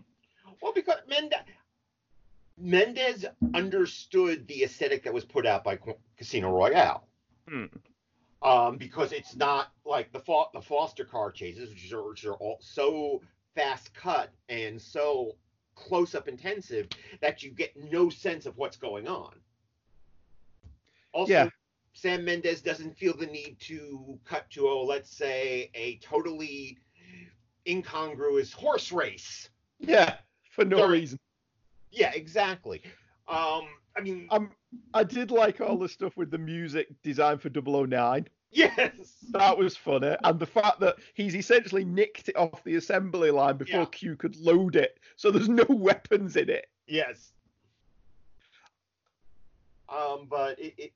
[0.62, 1.40] Well, because Mendes,
[2.58, 5.78] Mendes understood the aesthetic that was put out by
[6.18, 7.08] Casino Royale.
[7.48, 7.66] Hmm.
[8.42, 10.22] Um, because it's not like the
[10.54, 13.22] the Forster car chases, which are, which are all so
[13.56, 15.36] fast cut and so
[15.76, 16.88] close up intensive
[17.22, 19.34] that you get no sense of what's going on.
[21.14, 21.50] Also, Yeah.
[21.94, 26.78] Sam Mendes doesn't feel the need to cut to, oh, let's say, a totally
[27.68, 29.50] incongruous horse race.
[29.80, 30.16] Yeah,
[30.52, 31.20] for no reason.
[31.92, 32.82] Yeah, exactly.
[33.28, 34.52] Um, I mean, Um,
[34.94, 38.28] I did like all the stuff with the music designed for 009.
[38.52, 38.92] Yes.
[39.32, 43.58] That was funny, and the fact that he's essentially nicked it off the assembly line
[43.58, 43.86] before Yeah.
[43.92, 46.68] Q could load it, so there's no weapons in it.
[46.88, 47.34] Yes.
[49.90, 50.94] Um, but it, it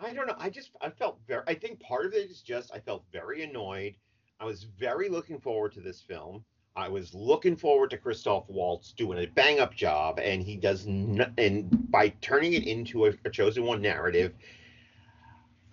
[0.00, 0.36] I don't know.
[0.38, 3.42] I just I felt very I think part of it is just I felt very
[3.42, 3.94] annoyed.
[4.40, 6.44] I was very looking forward to this film.
[6.74, 10.86] I was looking forward to Christoph Waltz doing a bang up job, and he does
[10.86, 14.34] n- and by turning it into a, a chosen one narrative.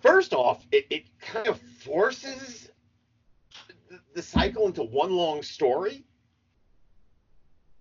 [0.00, 2.70] First off, it, it kind of forces
[3.90, 6.04] the, the cycle into one long story,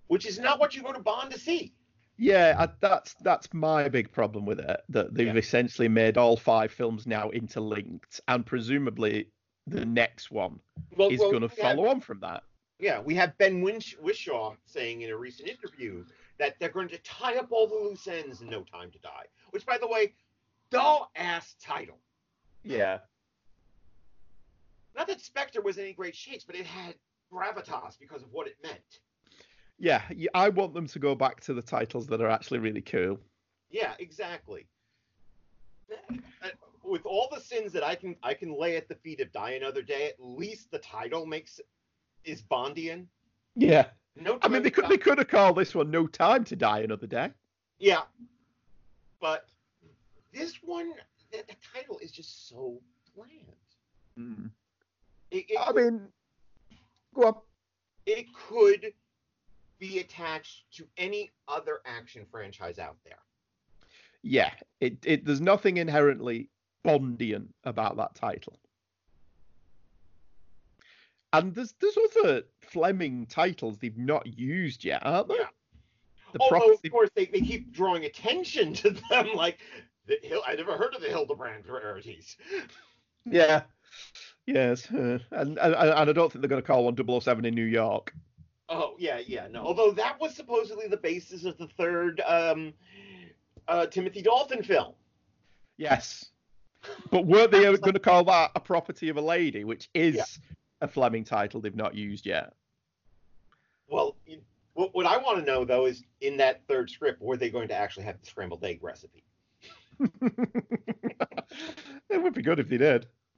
[0.07, 1.73] which is not what you go to Bond to see.
[2.17, 4.81] Yeah, I, that's that's my big problem with it.
[4.89, 5.33] That they've Yeah.
[5.35, 9.29] essentially made all five films now interlinked, and presumably
[9.67, 10.59] the next one
[10.97, 12.43] Well, is well, going to we have- follow on from that.
[12.79, 16.03] Yeah, we have Ben Winch- Whishaw saying in a recent interview
[16.37, 19.25] that they're going to tie up all the loose ends in No Time to Die.
[19.51, 20.13] Which, by the way,
[20.69, 21.99] dull ass title.
[22.63, 22.99] Yeah,
[24.95, 26.95] Not that Spectre was any great shakes, but it had
[27.31, 28.99] gravitas because of what it meant.
[29.79, 30.01] yeah.
[30.33, 33.19] I want them to go back to the titles that are actually really cool.
[33.69, 34.67] Yeah, exactly.
[35.91, 36.17] Eh,
[36.83, 39.51] With all the sins that I can I can lay at the feet of Die
[39.51, 41.59] Another Day, at least the title makes
[42.25, 43.05] is Bondian.
[43.55, 46.43] Yeah, No, I mean they could Die- they could have called this one "No Time
[46.45, 47.31] to Die Another Day."
[47.79, 48.01] Yeah.
[49.21, 49.47] But
[50.33, 50.91] this one,
[51.31, 52.81] the, the title is just so
[53.15, 53.29] bland.
[54.17, 54.47] Hmm.
[55.31, 56.07] It, it, I mean,
[57.13, 57.35] go on.
[58.05, 58.93] it could
[59.79, 63.19] be attached to any other action franchise out there.
[64.21, 64.51] Yeah,
[64.81, 66.49] it, it there's nothing inherently
[66.83, 68.59] Bondian about that title.
[71.31, 75.37] And there's there's other Fleming titles they've not used yet, aren't there?
[75.39, 75.47] Yeah.
[76.33, 79.29] The Although, prophecy- of course, they, they keep drawing attention to them.
[79.35, 79.59] Like,
[80.07, 82.37] the, Hil- I never heard of the Hildebrand rarities.
[83.25, 83.63] Yeah.
[84.45, 84.91] Yes.
[84.91, 87.63] uh, and, and and I don't think they're going to call one 007 in New
[87.65, 88.13] York.
[88.69, 89.63] Oh, yeah, yeah, no.
[89.63, 92.73] Although that was supposedly the basis of the third um,
[93.67, 94.93] uh, Timothy Dalton film.
[95.77, 96.29] Yes.
[97.11, 100.25] But weren't they going to call that a property of a lady, which is Yeah.
[100.81, 102.53] a Fleming title they've not used yet?
[103.87, 104.41] Well, you-
[104.73, 107.67] what, what I want to know, though, is in that third script, were they going
[107.67, 109.23] to actually have the scrambled egg recipe?
[112.09, 113.07] it would be good if they did.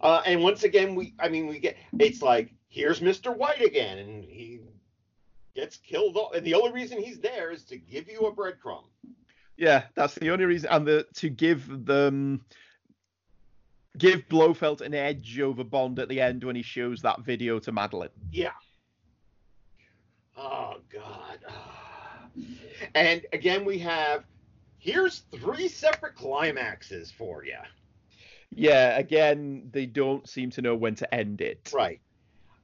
[0.00, 3.36] uh, and once again, we, I mean, we get, it's like, here's Mr.
[3.36, 4.60] White again, and he
[5.54, 6.16] gets killed.
[6.16, 8.84] Off, and the only reason he's there is to give you a breadcrumb.
[9.58, 12.44] Yeah, that's the only reason, and the to give them
[13.98, 17.72] give Blofeld an edge over Bond at the end when he shows that video to
[17.72, 18.10] Madeleine.
[18.32, 18.52] Yeah.
[20.36, 21.38] Oh, God.
[22.94, 24.22] And again, we have,
[24.78, 27.56] here's three separate climaxes for you.
[28.50, 31.72] Yeah, again, they don't seem to know when to end it.
[31.74, 32.00] Right.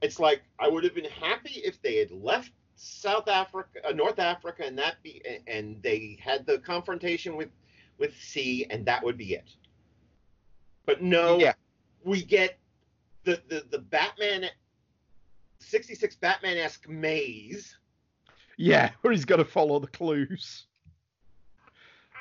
[0.01, 4.19] It's like I would have been happy if they had left South Africa, uh, North
[4.19, 7.49] Africa, and that be, and they had the confrontation with
[7.97, 9.55] with C, and that would be it.
[10.85, 11.53] But no, Yeah.
[12.03, 12.59] we get
[13.23, 14.45] the the the Batman,
[15.59, 17.77] sixty six Batman esque maze.
[18.57, 20.65] Yeah, where he's got to follow the clues.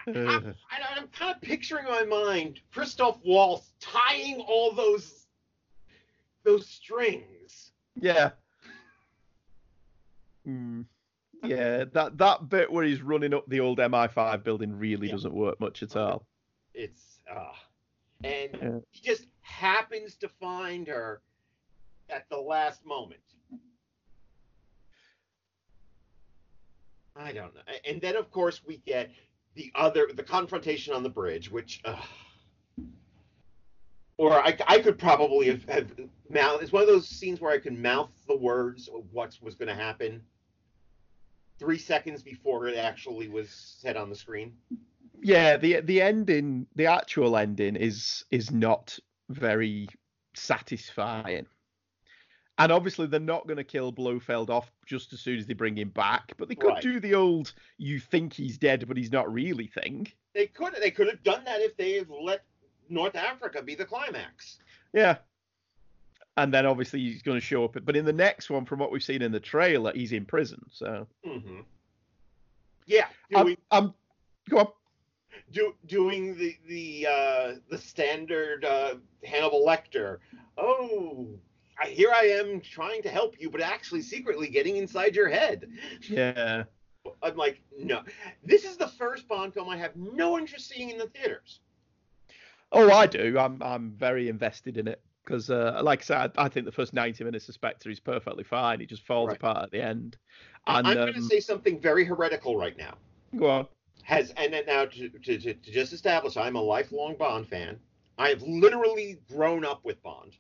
[0.07, 0.13] I.
[0.15, 0.55] I,
[0.97, 5.27] I'm kind of picturing in my mind Christoph Waltz tying all those
[6.45, 7.73] those strings.
[7.97, 8.31] Yeah.
[10.45, 10.83] Hmm.
[11.43, 15.13] Yeah, that that bit where he's running up the old MI5 building really Yeah.
[15.13, 16.27] doesn't work much at all.
[16.73, 17.53] It's uh
[18.23, 18.79] and Yeah.
[18.91, 21.21] he just happens to find her
[22.09, 23.21] at the last moment.
[27.17, 27.61] I don't know.
[27.87, 29.11] And then of course we get
[29.55, 32.01] the other the confrontation on the bridge, which uh,
[34.17, 35.91] or I, I could probably have, have
[36.31, 39.55] mouth it's one of those scenes where I can mouth the words of what was
[39.55, 40.23] going to happen
[41.59, 44.55] three seconds before it actually was said on the screen.
[45.23, 48.99] Yeah, the the ending, the actual ending is is not
[49.31, 49.89] very
[50.35, 51.47] satisfying.
[52.57, 55.77] And obviously they're not going to kill Blofeld off just as soon as they bring
[55.77, 56.83] him back, but they could Right.
[56.83, 60.07] do the old "you think he's dead but he's not really" thing.
[60.35, 62.45] They could they could have done that if they had let
[62.89, 64.59] North Africa be the climax.
[64.93, 65.19] Yeah.
[66.37, 68.91] And then obviously he's going to show up, but in the next one, from what
[68.91, 70.61] we've seen in the trailer, he's in prison.
[70.71, 71.61] So Mm-hmm.
[72.87, 73.95] Yeah, I'm, I'm
[74.51, 74.69] go on.
[75.53, 80.19] do, doing the the uh, the standard uh, Hannibal Lecter.
[80.59, 81.29] Oh,
[81.83, 85.67] I, here I am trying to help you, but actually secretly getting inside your head.
[86.03, 86.65] Yeah.
[87.23, 88.03] I'm like, no.
[88.45, 91.61] This is the first Bond film I have no interest seeing in the theaters.
[92.73, 93.39] Oh, I do.
[93.39, 96.73] I'm I'm very invested in it because, uh, like I said, I, I think the
[96.73, 98.81] first 90 minutes of Spectre is perfectly fine.
[98.81, 99.37] He just falls Right.
[99.37, 100.17] apart at the end.
[100.67, 102.95] And I'm going to say something very heretical right now.
[103.37, 103.69] go on.
[104.03, 107.79] Has and then now to, to, to, to just establish, I'm a lifelong Bond fan.
[108.19, 110.37] I have literally grown up with Bond.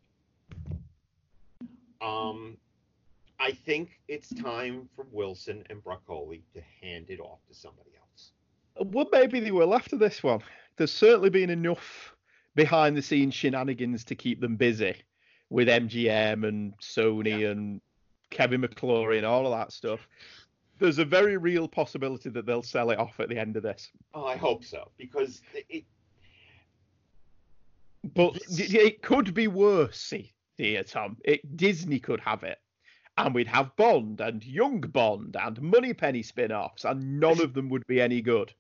[2.02, 2.56] Um,
[3.40, 8.32] I think it's time for Wilson and Broccoli to hand it off to somebody else.
[8.92, 10.40] Well, maybe they will after this one.
[10.76, 12.13] There's certainly been enough
[12.54, 14.94] behind the scenes shenanigans to keep them busy
[15.50, 17.80] with MGM and Sony and
[18.30, 20.06] Kevin McClory and all of that stuff.
[20.78, 23.90] There's a very real possibility that they'll sell it off at the end of this.
[24.12, 25.84] Oh, I hope so because it,
[28.14, 31.16] But This- it could be worse, see, dear Tom.
[31.24, 32.58] It, Disney could have it.
[33.16, 37.68] And we'd have Bond and Young Bond and Moneypenny spin offs, and none of them
[37.68, 38.52] would be any good.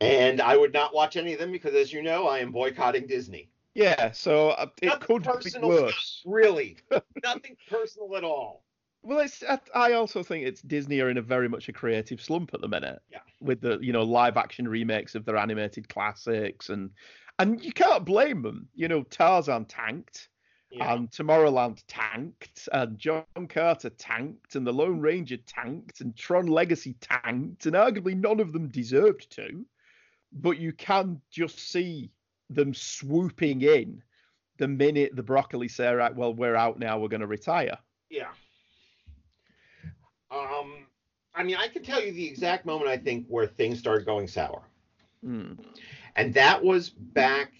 [0.00, 3.06] And I would not watch any of them because, as you know, I am boycotting
[3.06, 3.50] Disney.
[3.74, 6.22] Yeah, so uh, it Nothing could be personal, worse.
[6.24, 6.76] Really,
[7.24, 8.62] nothing personal at all.
[9.02, 9.42] Well, it's.
[9.42, 12.60] I- I also think it's Disney are in a very much a creative slump at
[12.60, 13.00] the minute.
[13.10, 13.18] Yeah.
[13.40, 16.90] With the you know live action remakes of their animated classics and
[17.38, 18.68] and you can't blame them.
[18.74, 20.28] You know Tarzan tanked
[20.70, 20.94] Yeah.
[20.94, 26.94] and Tomorrowland tanked and John Carter tanked and the Lone Ranger tanked and Tron Legacy
[27.00, 29.66] tanked and arguably none of them deserved to,
[30.34, 32.10] but you can just see
[32.50, 34.02] them swooping in
[34.58, 37.78] the minute the broccoli say, right, well we're out now, we're going to retire.
[38.10, 38.28] Yeah.
[40.30, 40.86] Um,
[41.34, 44.28] I mean, I can tell you the exact moment I think where things started going
[44.28, 44.62] sour,
[45.22, 45.52] Hmm.
[46.16, 47.52] and that was back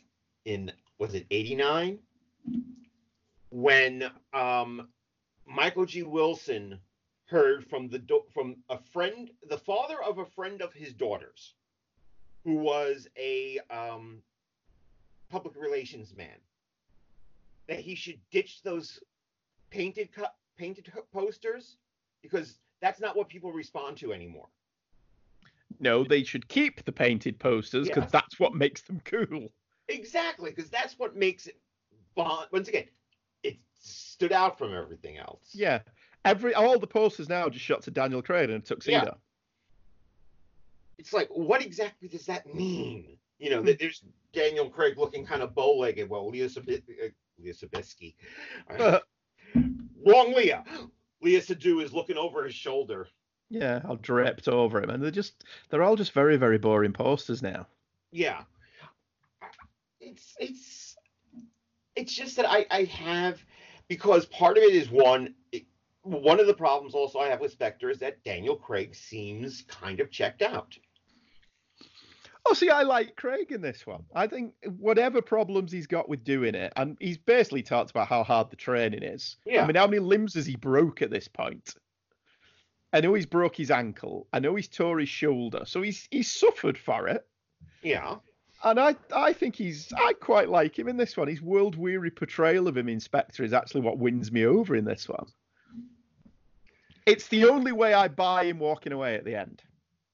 [0.44, 1.98] in was it '89
[3.50, 4.88] when um,
[5.46, 6.02] Michael G.
[6.02, 6.78] Wilson
[7.26, 11.54] heard from the do- from a friend, the father of a friend of his daughters,
[12.44, 14.22] who was a um,
[15.30, 16.38] public relations man,
[17.68, 19.00] that he should ditch those
[19.70, 20.24] painted cu-
[20.56, 21.76] painted posters
[22.22, 24.48] because that's not what people respond to anymore.
[25.80, 28.12] No, they should keep the painted posters because Yes.
[28.12, 29.48] that's what makes them cool.
[29.88, 31.58] Exactly, because that's what makes it
[32.14, 32.46] Bond.
[32.52, 32.84] Once again,
[33.42, 35.50] it stood out from everything else.
[35.52, 35.80] Yeah.
[36.24, 39.18] Every all the posters now just shot to Daniel Craig in a tuxedo.
[40.98, 43.18] It's like, what exactly does that mean?
[43.38, 43.66] You know, Hmm.
[43.66, 44.02] that there's
[44.32, 46.08] Daniel Craig looking kind of bow-legged.
[46.08, 47.08] Well, Leah, Sabi- uh,
[47.38, 48.14] Leah Sabisky.
[50.06, 50.64] Wrong Leah.
[51.24, 53.08] Léa Seydoux is looking over his shoulder.
[53.50, 57.42] Yeah, all draped over him, and they're just they're all just very very boring posters
[57.42, 57.66] now.
[58.12, 58.42] Yeah.
[60.00, 60.96] It's it's
[61.96, 63.40] it's just that I I have
[63.88, 65.64] because part of it is one it,
[66.04, 70.00] one of the problems also I have with Spectre is that Daniel Craig seems kind
[70.00, 70.76] of checked out.
[72.46, 74.04] Oh, see, I like Craig in this one.
[74.14, 78.22] I think whatever problems he's got with doing it, and he's basically talked about how
[78.22, 79.36] hard the training is.
[79.46, 79.62] Yeah.
[79.62, 81.74] I mean, how many limbs has he broke at this point?
[82.92, 84.28] I know he's broke his ankle.
[84.32, 85.62] I know he's tore his shoulder.
[85.64, 87.26] So he's he's suffered for it.
[87.82, 88.16] Yeah.
[88.62, 91.28] And I, I think he's I quite like him in this one.
[91.28, 94.84] His world weary portrayal of him in Spectre, is actually what wins me over in
[94.84, 95.26] this one.
[97.06, 99.62] It's the only way I buy him walking away at the end.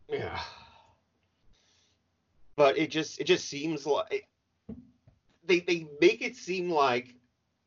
[0.09, 0.41] Yeah.
[2.57, 4.29] But it just it just seems like
[5.45, 7.15] they they make it seem like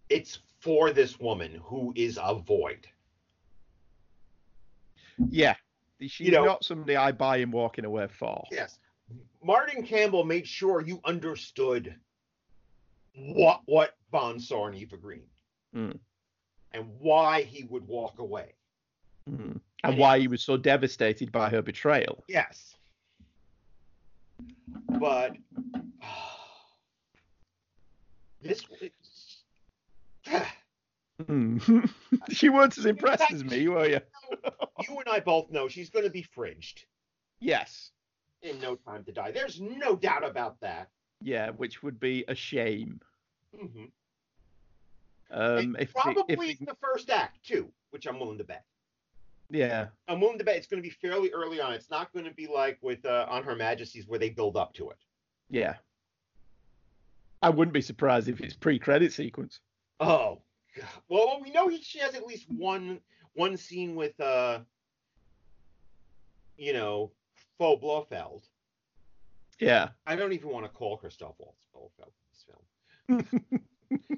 [0.10, 2.88] it's for this woman who is a void.
[5.30, 5.56] Yeah.
[6.02, 8.44] She's You know- not somebody I buy him walking away for.
[8.52, 8.78] Yes.
[9.42, 11.96] Martin Campbell made sure you understood
[13.16, 15.24] what what Bond saw in Eva Green
[15.74, 15.98] Mm.
[16.74, 18.54] and why he would walk away.
[19.30, 19.52] Mm.
[19.52, 22.24] And And why he was so devastated by her betrayal.
[22.28, 22.76] Yes.
[25.00, 25.36] But
[28.42, 28.66] this
[31.22, 31.90] Mm.
[32.32, 34.00] she weren't as impressed as me, were you?
[34.90, 36.86] you and I both know she's going to be fridged
[37.40, 37.92] Yes.
[38.42, 39.32] in No Time to Die.
[39.32, 40.90] There's no doubt about that.
[41.22, 43.00] Yeah, which would be a shame.
[43.56, 43.92] Mhm.
[45.32, 48.66] Um, if, probably if, if the first act too, which I'm willing to bet.
[49.54, 51.74] Yeah, I'm willing to bet it's going to be fairly early on.
[51.74, 54.74] It's not going to be like with uh, On Her Majesty's where they build up
[54.76, 54.98] to it.
[55.50, 55.76] yeah.
[57.44, 59.60] I wouldn't be surprised if it's pre-credit sequence.
[60.00, 60.42] Oh,
[60.78, 60.88] God.
[61.10, 63.00] well, we know he, she has at least one
[63.34, 64.60] one scene with uh,
[66.58, 67.12] you know,
[67.58, 68.44] Faux Blofeld.
[69.60, 69.90] Yeah.
[70.08, 72.14] I don't even want to call Christoph Waltz Blofeld
[73.10, 73.62] in this film.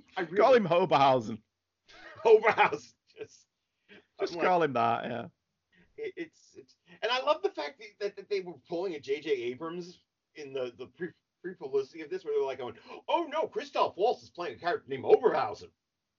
[0.17, 1.37] I really, Call him Oberhauser.
[2.25, 2.93] Oberhaus.
[3.17, 3.45] Just,
[4.19, 5.05] Just like, call him that.
[5.05, 5.25] Yeah.
[5.97, 8.99] it, it's it's and I love the fact that, that, that they were pulling a
[8.99, 9.29] J.J.
[9.29, 9.99] Abrams
[10.35, 11.09] in the the pre
[11.41, 12.73] pre-publicity of this where they're like going,
[13.07, 15.69] "Oh no, Christoph Waltz is playing a character named Oberhauser."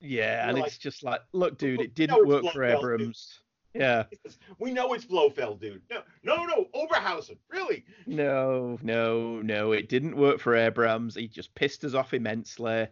[0.00, 3.00] Yeah, You're and like, it's just like, look, dude, it didn't work for Blofeld, dude."
[3.00, 3.40] Abrams.
[3.74, 4.04] Yeah,
[4.58, 5.82] We know it's Blofeld, dude.
[5.90, 7.36] No, no, no, Oberhauser.
[7.50, 7.84] Really?
[8.06, 11.14] no, no, no, it didn't work for Abrams.
[11.14, 12.86] He just pissed us off immensely.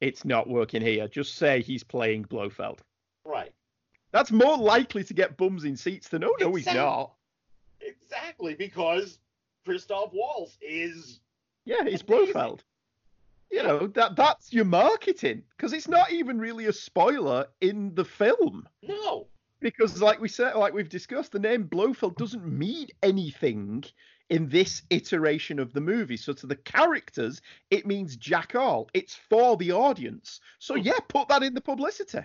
[0.00, 1.08] It's not working here.
[1.08, 2.80] Just say he's playing Blofeld.
[3.24, 3.52] Right.
[4.16, 7.12] That's more likely to get bums in seats than, oh, no, he's not.
[7.82, 9.18] Exactly, because
[9.66, 11.20] Christoph Waltz is
[11.66, 12.32] Yeah, it's Amazing.
[12.32, 12.64] Blofeld.
[13.50, 18.06] You know, that that's your marketing because it's not even really a spoiler in the
[18.06, 18.66] film.
[18.82, 19.26] no.
[19.60, 23.84] Because, like we said, like we've discussed, the name Blofeld doesn't mean anything
[24.30, 26.16] in this iteration of the movie.
[26.16, 28.88] So to the characters, it means jack all.
[28.94, 30.40] It's for the audience.
[30.58, 30.80] So Hmm.
[30.82, 32.20] yeah, put that in the publicity.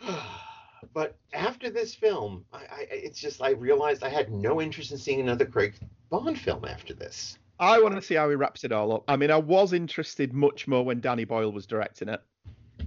[0.94, 4.98] but after this film, I, I it's just I realized I had no interest in
[4.98, 5.74] seeing another Craig
[6.10, 7.38] Bond film after this.
[7.60, 9.04] I want to see how he wraps it all up.
[9.08, 12.20] I mean, I was interested much more when Danny Boyle was directing it.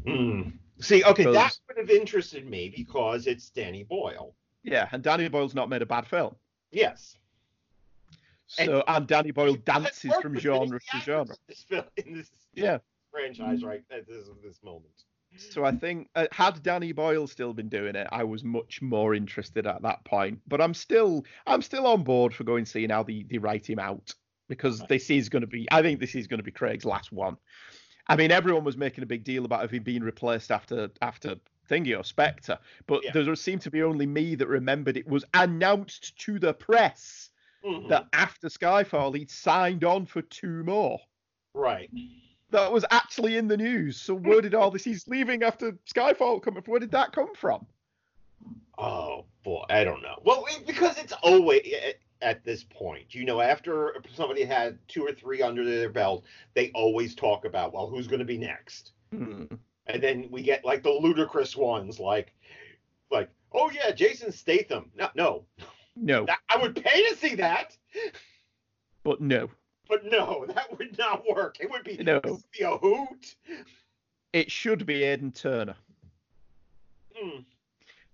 [0.05, 0.41] Hmm.
[0.79, 4.33] See, okay, that Because- would have interested me because it's Danny Boyle.
[4.63, 6.35] Yeah, and Danny Boyle's not made a bad film.
[6.71, 7.17] Yes.
[8.47, 11.33] So and Danny Boyle dances from genre to genre.
[11.33, 12.77] in This film, in this Yeah.
[13.11, 15.03] franchise, right at this this moment.
[15.37, 19.15] So I think uh, had Danny Boyle still been doing it, I was much more
[19.15, 20.39] interested at that point.
[20.47, 23.79] But I'm still I'm still on board for going seeing how they, they write him
[23.79, 24.13] out
[24.49, 27.11] because this is going to be I think this is going to be Craig's last
[27.11, 27.37] one.
[28.07, 31.35] I mean, everyone was making a big deal about if he'd been replaced after after
[31.69, 33.11] Thingy or Spectre, but Yeah.
[33.13, 37.29] there seemed to be only me that remembered it was announced to the press
[37.63, 37.87] Mhm.
[37.87, 40.99] that after Skyfall he'd signed on for two more.
[41.53, 41.89] Right.
[42.51, 43.99] That was actually in the news.
[43.99, 44.83] So where did all this?
[44.83, 46.55] He's leaving after Skyfall come.
[46.65, 47.65] Where did that come from?
[48.77, 50.19] Oh boy, I don't know.
[50.23, 55.03] Well, it- because it's always at, at this point, you know, after somebody had two
[55.05, 58.91] or three under their belt, they always talk about, well, who's going to be next,
[59.11, 59.45] Hmm.
[59.87, 62.33] and then we get like the ludicrous ones, like,
[63.11, 64.91] like, oh yeah, Jason Statham.
[64.95, 65.45] No, no,
[65.95, 67.75] No, I would pay to see that,
[69.03, 69.49] but no.
[69.91, 71.57] But no, that would not work.
[71.59, 72.15] It would be, No.
[72.15, 73.35] it would be a hoot.
[74.31, 75.76] It should be Aidan Turner.
[77.13, 77.39] Hmm.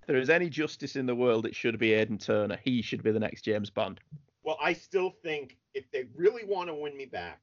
[0.02, 2.58] If there is any justice in the world, it should be Aidan Turner.
[2.64, 3.99] He should be the next James Bond.
[4.41, 7.41] Well, I still think if they really want to win me back,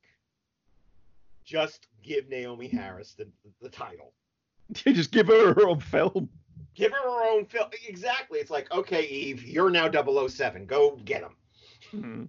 [1.44, 3.28] just give Naomie Harris the,
[3.62, 4.12] the title.
[4.72, 6.30] Just give her her own film.
[6.74, 7.68] Give her her own film.
[7.86, 8.38] Exactly.
[8.38, 10.64] It's like, okay, Eve, you're now 007.
[10.64, 11.36] Go get him.
[11.90, 12.24] Hmm.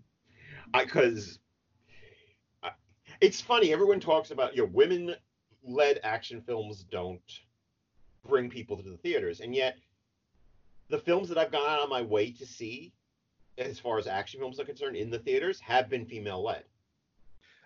[0.78, 1.40] Because
[3.22, 3.74] it's funny.
[3.74, 5.16] Everyone talks about, you know, women
[5.64, 7.40] led action films don't
[8.28, 9.40] bring people to the theaters.
[9.40, 9.78] And yet,
[10.90, 12.94] the films that I've gone out on my way to see,
[13.58, 16.64] as far as action films are concerned, in the theaters, have been female led.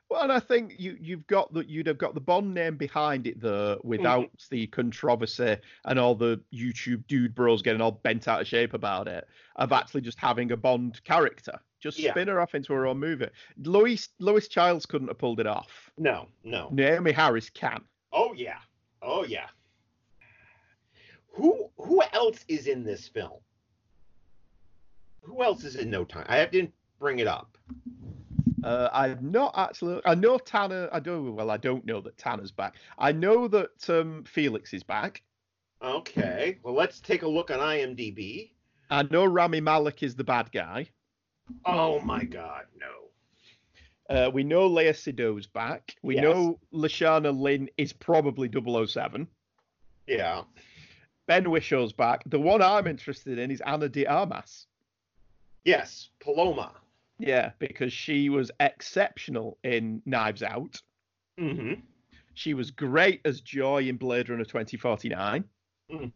[0.09, 3.27] Well, and I think you you've got that you'd have got the Bond name behind
[3.27, 4.55] it though, without mm-hmm.
[4.55, 9.07] the controversy and all the YouTube dude bros getting all bent out of shape about
[9.07, 9.27] it
[9.57, 11.59] of actually just having a Bond character.
[11.79, 12.11] Just Yeah.
[12.11, 13.27] spin her off into her own movie.
[13.63, 15.89] Lois Lois Chiles couldn't have pulled it off.
[15.97, 16.69] No, no.
[16.73, 17.81] Naomie Harris can.
[18.11, 18.59] Oh yeah.
[19.01, 19.47] Oh yeah.
[21.33, 23.39] Who who else is in this film?
[25.21, 26.25] Who else is in No Time?
[26.27, 27.57] I didn't bring it up.
[28.63, 30.01] Uh, I'm not actually.
[30.05, 30.89] I know Tanner.
[30.91, 31.31] I do.
[31.31, 32.75] Well, I don't know that Tanner's back.
[32.97, 35.21] I know that um, Felix is back.
[35.81, 36.57] Okay.
[36.63, 38.51] Well, let's take a look on IMDb.
[38.89, 40.87] I know Rami Malek is the bad guy.
[41.65, 44.15] Oh my God, no.
[44.15, 45.95] Uh, we know Léa Seydoux back.
[46.01, 46.23] We Yes.
[46.23, 49.27] know Lashana Lynn is probably 007.
[50.07, 50.43] Yeah.
[51.27, 52.23] Ben Whishaw's back.
[52.25, 54.65] The one I'm interested in is Ana de Armas.
[55.63, 56.09] Yes.
[56.19, 56.71] Paloma.
[57.19, 60.81] Yeah, because she was exceptional in Knives Out.
[61.39, 61.81] Mm-hmm.
[62.33, 65.43] She was great as Joy in Blade Runner 2049.
[65.91, 66.11] Mhm.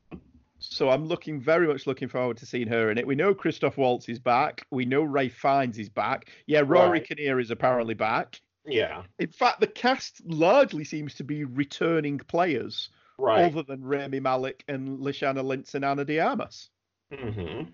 [0.69, 3.05] So I'm looking very much looking forward to seeing her in it.
[3.05, 4.65] We know Christoph Waltz is back.
[4.71, 6.29] We know Ralph Fiennes is back.
[6.47, 7.07] Yeah, Rory Right.
[7.07, 8.39] Kinnear is apparently back.
[8.65, 9.03] Yeah.
[9.19, 13.43] In fact, the cast largely seems to be returning players, Right.
[13.43, 16.69] other than Rami Malek and Lashana Lynch and Ana de Armas.
[17.11, 17.69] Mm-hmm.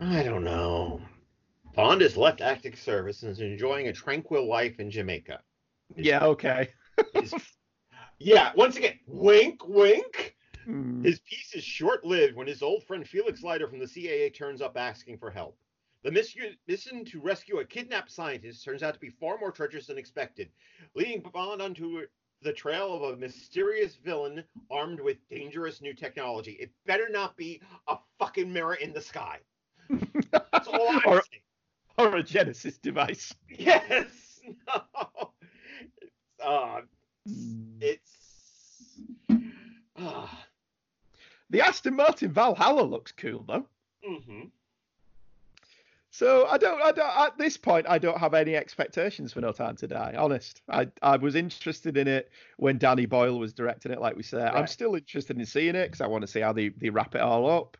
[0.00, 1.00] I don't know.
[1.74, 5.40] Bond has left active service and is enjoying a tranquil life in Jamaica.
[5.96, 6.68] Yeah, okay.
[7.14, 7.34] His-
[8.20, 10.36] yeah, once again, wink, wink.
[10.68, 11.02] Hmm.
[11.02, 14.60] His peace is short lived when his old friend Felix Leiter from the CIA turns
[14.60, 15.56] up asking for help.
[16.04, 19.96] The mission to rescue a kidnapped scientist turns out to be far more treacherous than
[19.96, 20.50] expected,
[20.94, 22.02] leading Bond onto
[22.42, 26.52] the trail of a mysterious villain armed with dangerous new technology.
[26.60, 29.38] It better not be a fucking mirror in the sky.
[30.30, 31.42] That's all I'm or, saying.
[31.96, 33.34] or a Genesis device.
[33.58, 34.40] Yes.
[34.66, 35.32] No.
[36.44, 36.80] Uh,
[37.80, 39.00] it's.
[39.96, 40.28] Uh,
[41.50, 43.66] The Aston Martin Valhalla looks cool though.
[44.04, 44.42] hmm
[46.10, 47.16] So I don't, I don't.
[47.18, 50.14] At this point, I don't have any expectations for No Time to Die.
[50.18, 54.00] Honest, I, I was interested in it when Danny Boyle was directing it.
[54.00, 56.52] Like we said, I'm still interested in seeing it because I want to see how
[56.52, 57.76] they, they wrap it all up.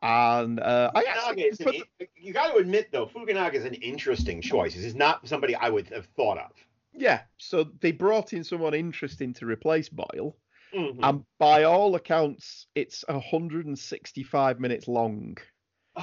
[0.00, 3.74] And uh, I actually, is an, in- you got to admit though, Fukunaga is an
[3.74, 4.74] interesting choice.
[4.74, 6.50] This is not somebody I would have thought of.
[6.94, 7.22] yeah.
[7.38, 10.36] So they brought in someone interesting to replace Boyle,
[10.74, 10.98] Mhm.
[11.02, 15.36] and by all accounts, it's 165 minutes long,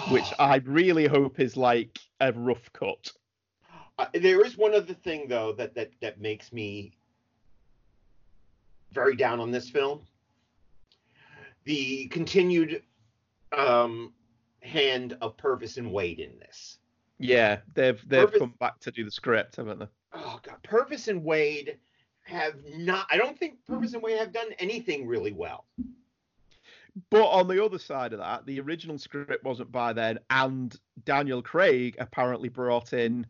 [0.09, 3.11] which I really hope is like a rough cut.
[3.97, 6.97] Uh, there is one other thing though that that that makes me
[8.91, 10.05] very down on this film.
[11.63, 12.83] The continued
[13.51, 14.13] um,
[14.61, 16.79] hand of Purvis and Wade in this.
[17.19, 19.87] Yeah, they've they've Purvis- come back to do the script, haven't they?
[20.13, 21.77] Oh God, Purvis and Wade
[22.25, 23.07] have not.
[23.09, 25.65] I don't think Purvis and Wade have done anything really well.
[27.09, 31.41] But on the other side of that, the original script wasn't by then, and Daniel
[31.41, 33.25] Craig apparently brought in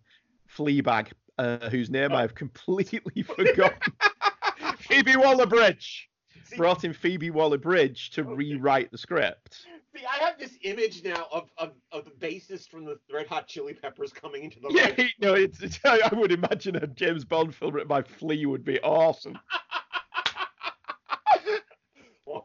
[0.56, 2.16] Fleabag, uh, whose name Oh.
[2.16, 3.94] I've completely forgotten.
[4.78, 6.10] Phoebe Waller-Bridge
[6.44, 9.66] See, brought in Phoebe Waller-Bridge to rewrite the script.
[9.96, 13.48] See, I have this image now of, of of the bassist from the Red Hot
[13.48, 15.10] Chili Peppers coming into the Yeah, room.
[15.22, 18.80] no, it's, it's I would imagine a James Bond film written by Flea would be
[18.82, 19.38] awesome.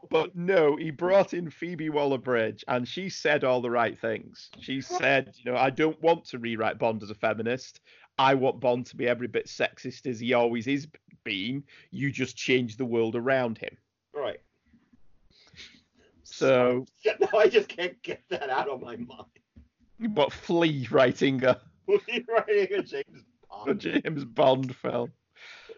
[0.09, 4.49] But no, he brought in Phoebe Waller-Bridge, and she said all the right things.
[4.59, 7.79] She said, you know, I don't want to rewrite Bond as a feminist.
[8.17, 10.87] I want Bond to be every bit sexist as he always is
[11.23, 11.63] being.
[11.91, 13.77] You just change the world around him.
[14.13, 14.39] right.
[16.41, 16.85] So,
[17.19, 19.29] no, I just can't get that out of my mind.
[20.09, 21.59] but Flea writing a,
[22.07, 23.79] He's writing a James a Bond.
[23.79, 25.11] James Bond film.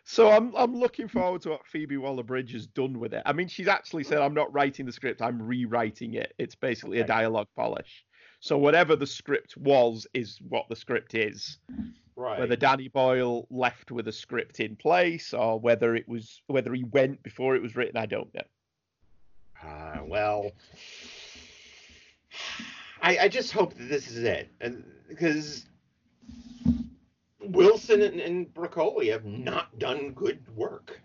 [0.05, 3.23] So I'm I'm looking forward to what Phoebe Waller-Bridge has done with it.
[3.25, 5.21] I mean, she's actually said, "I'm not writing the script.
[5.21, 6.33] I'm rewriting it.
[6.37, 8.05] It's basically a dialogue polish."
[8.39, 11.57] So whatever the script was is what the script is.
[12.15, 12.39] Right.
[12.39, 16.83] whether Danny Boyle left with a script in place or whether it was whether he
[16.83, 18.43] went before it was written, I don't know.
[19.65, 20.51] Uh, well,
[23.01, 25.65] I, I just hope that this is it, and because
[27.39, 30.99] Wilson and, and Broccoli have not done good work.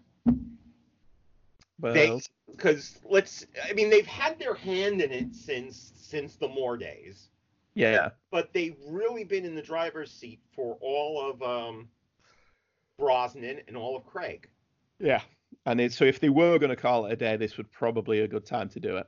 [1.80, 2.20] But They-
[2.51, 7.28] Because let's, I mean, they've had their hand in it since since the Moore days,
[7.74, 11.89] yeah, but they've really been in the driver's seat for all of um,
[12.98, 14.48] Brosnan and all of Craig.
[14.98, 15.20] yeah.
[15.66, 18.20] And it, so if they were going to call it a day, this would probably
[18.20, 19.06] a good time to do it.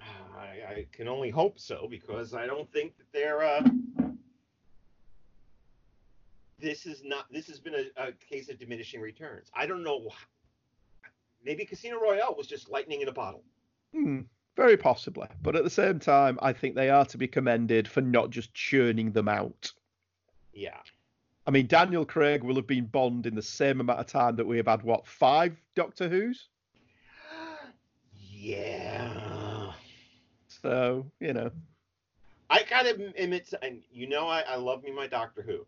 [0.00, 3.42] I, I can only hope so because I don't think that they're.
[3.42, 3.62] Uh,
[6.58, 7.26] this is not.
[7.32, 9.50] This has been a, a case of diminishing returns.
[9.54, 10.10] I don't know.
[11.44, 13.42] Maybe Casino Royale was just lightning in a bottle.
[13.92, 14.20] Hmm,
[14.56, 18.00] very possibly, but at the same time, I think they are to be commended for
[18.00, 19.72] not just churning them out.
[20.52, 20.78] Yeah.
[21.50, 24.46] I mean, Daniel Craig will have been Bond in the same amount of time that
[24.46, 26.46] we have had what five Doctor Who's.
[28.30, 29.72] Yeah.
[30.46, 31.50] So you know,
[32.50, 35.66] I kind of admit, and you know, I, I love me my Doctor Who.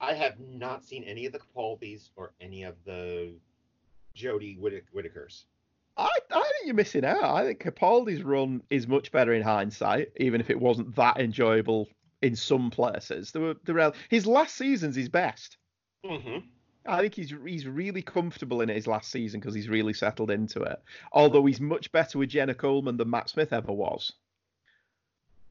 [0.00, 3.32] I have not seen any of the Capaldis or any of the
[4.16, 5.44] Jodie Whitt- Whittakers.
[5.96, 7.22] I, I think you're missing out.
[7.22, 11.86] I think Capaldi's run is much better in hindsight, even if it wasn't that enjoyable
[12.22, 13.32] in some places.
[13.32, 15.56] There were, there were, his last season's his best.
[16.04, 16.46] Mm-hmm.
[16.86, 20.62] I think he's he's really comfortable in his last season because he's really settled into
[20.62, 20.82] it.
[21.12, 24.12] Although he's much better with Jenna Coleman than Matt Smith ever was.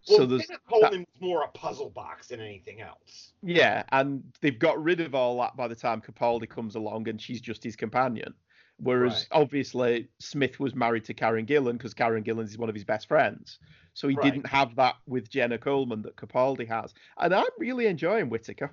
[0.07, 3.33] Well, so there's Jenna Coleman was more a puzzle box than anything else.
[3.43, 7.21] yeah, and they've got rid of all that by the time Capaldi comes along and
[7.21, 8.33] she's just his companion.
[8.81, 9.41] Whereas Right.
[9.41, 13.07] obviously Smith was married to Karen Gillan because Karen Gillan is one of his best
[13.07, 13.60] friends.
[13.93, 14.31] So he Right.
[14.31, 16.93] didn't have that with Jenna Coleman that Capaldi has.
[17.18, 18.72] And I'm really enjoying Whittaker.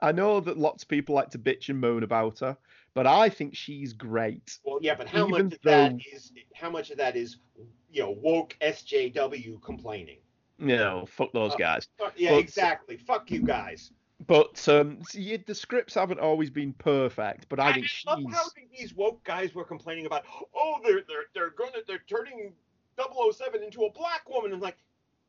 [0.00, 2.58] I know that lots of people like to bitch and moan about her,
[2.92, 4.58] but I think she's great.
[4.62, 7.38] Well, yeah, but how Even much of that though- is how much of that is
[7.90, 10.18] you know woke SJW complaining?
[10.58, 11.88] Know, fuck those Uh, guys.
[11.98, 12.96] Fuck- Yeah, Well, exactly.
[12.98, 13.92] Fuck you guys.
[14.24, 18.34] But um, see, the scripts haven't always been perfect, but I think love she's.
[18.34, 18.44] how
[18.76, 20.24] these woke guys were complaining about.
[20.54, 22.52] Oh, they're they're they're gonna they're turning
[22.98, 24.52] 007 into a black woman.
[24.52, 24.78] And like,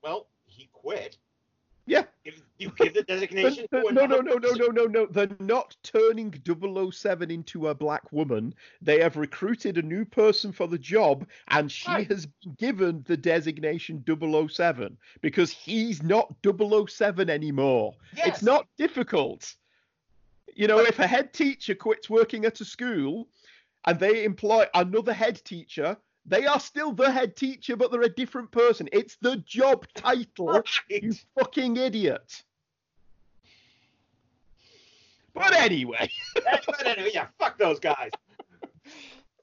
[0.01, 1.17] well, he quit.
[1.87, 2.03] Yeah.
[2.25, 5.05] If you give the designation to no, no, no, no, no, no, no.
[5.05, 8.53] They're not turning 007 into a black woman.
[8.81, 12.07] They have recruited a new person for the job, and she Right.
[12.11, 17.95] has been given the designation 007 because he's not 007 anymore.
[18.15, 18.27] Yes.
[18.27, 19.55] It's not difficult.
[20.53, 23.29] You know, But- if a head teacher quits working at a school
[23.85, 25.95] and they employ another head teacher,
[26.27, 28.87] they are still the head teacher, but they're a different person.
[28.91, 30.61] It's the job title.
[30.89, 32.43] You fucking idiot.
[35.33, 36.09] But anyway,
[36.43, 38.09] but anyway, yeah, fuck those guys.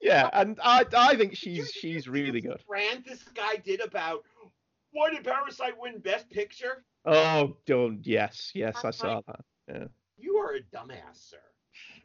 [0.01, 2.61] yeah, and I I think she's you- did you she's really good.
[2.69, 4.25] Rant this guy did about
[4.91, 6.85] why did Parasite win Best Picture?
[7.05, 9.89] Oh, don't yes, yes, I saw that.
[10.19, 11.37] You are a dumbass, sir.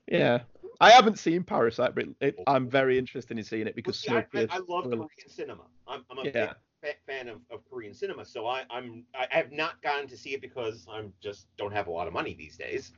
[0.07, 0.39] Yeah,
[0.81, 4.39] I haven't seen Parasite, but it, I'm very interested in seeing it because Well, see,
[4.39, 4.57] I, I.
[4.57, 5.63] I love Korean cinema.
[5.87, 6.31] I'm, I'm a Yeah.
[6.31, 6.49] big
[6.81, 10.33] fa- fan of, of Korean cinema, so I, I'm I have not gotten to see
[10.33, 12.93] it because I'm just don't have a lot of money these days.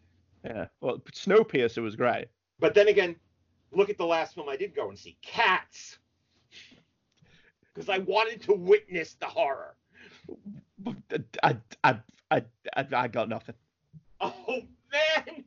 [0.46, 2.26] Yeah, well, Snowpiercer was great.
[2.60, 3.16] But then again,
[3.72, 5.98] look at the last film I did go and see, Cats,
[7.74, 9.76] because I wanted to witness the horror.
[10.86, 12.00] Uh, I I
[12.30, 12.44] I
[12.76, 13.56] I, I got nothing.
[14.20, 15.44] Oh man,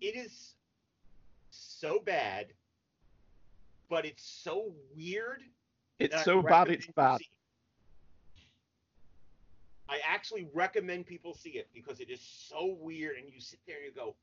[0.00, 0.54] it is
[1.80, 2.46] so bad,
[3.88, 5.42] but it's so weird.
[5.98, 7.20] It's so bad, it's bad.
[9.88, 13.76] I actually recommend people see it because it is so weird, and you sit there
[13.76, 14.14] and you go,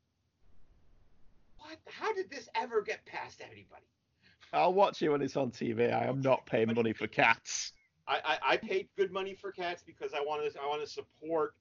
[1.58, 1.78] "What?
[1.88, 3.88] How did this ever get past anybody?"
[4.54, 5.92] I'll watch it when it's on TV.
[5.92, 7.74] I am not paying money for cats.
[8.08, 10.88] I, I, I paid good money for Cats because I want to I want to
[10.88, 11.56] support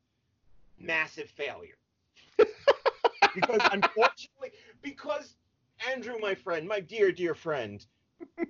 [0.79, 1.79] massive failure.
[3.35, 4.53] because unfortunately,
[4.83, 5.37] because
[5.93, 7.85] Andrew, my friend, my dear dear friend,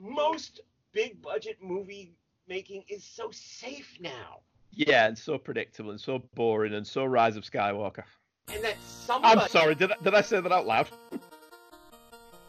[0.00, 0.60] most
[0.92, 2.12] big budget movie
[2.48, 7.36] making is so safe now, Yeah, and so predictable and so boring and so Rise
[7.36, 8.04] of Skywalker.
[8.52, 9.40] and that somebody.
[9.40, 10.88] I'm sorry, did I, did I say that out loud?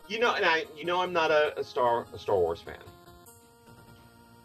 [0.07, 2.77] You know, and I, you know, I'm not a, a Star a Star Wars fan,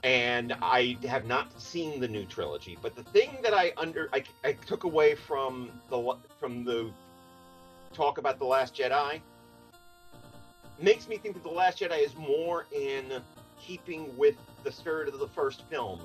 [0.02, 2.78] and I have not seen the new trilogy.
[2.80, 6.90] But the thing that I under I, I took away from the from the
[7.92, 9.20] talk about the Last Jedi
[10.80, 13.20] makes me think that the Last Jedi is more in
[13.58, 16.00] keeping with the spirit of the first film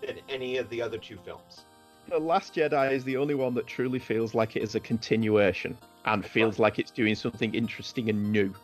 [0.00, 1.64] than any of the other two films.
[2.08, 5.76] The Last Jedi is the only one that truly feels like it is a continuation
[6.04, 8.54] and feels like it's doing something interesting and new.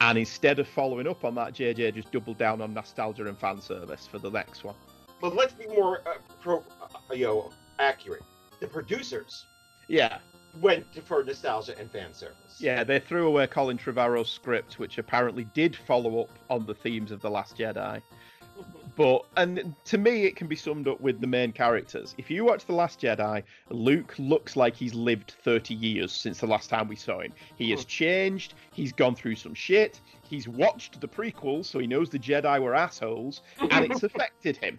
[0.00, 3.60] And instead of following up on that, JJ just doubled down on nostalgia and fan
[3.60, 4.74] service for the next one.
[5.20, 8.22] But let's be more uh, pro, uh, you know, accurate.
[8.60, 9.46] The producers
[9.88, 10.18] Yeah,
[10.60, 12.36] went for nostalgia and fan service.
[12.58, 17.10] yeah, they threw away Colin Trevorrow's script, which apparently did follow up on the themes
[17.10, 18.00] of The Last Jedi.
[18.96, 22.14] But and to me, it can be summed up with the main characters.
[22.16, 26.46] If you watch The Last Jedi, Luke looks like he's lived 30 years since the
[26.46, 27.32] last time we saw him.
[27.56, 27.88] He has hmm.
[27.88, 28.54] changed.
[28.72, 30.00] He's gone through some shit.
[30.22, 34.78] He's watched the prequels, so he knows the Jedi were assholes, and it's affected him.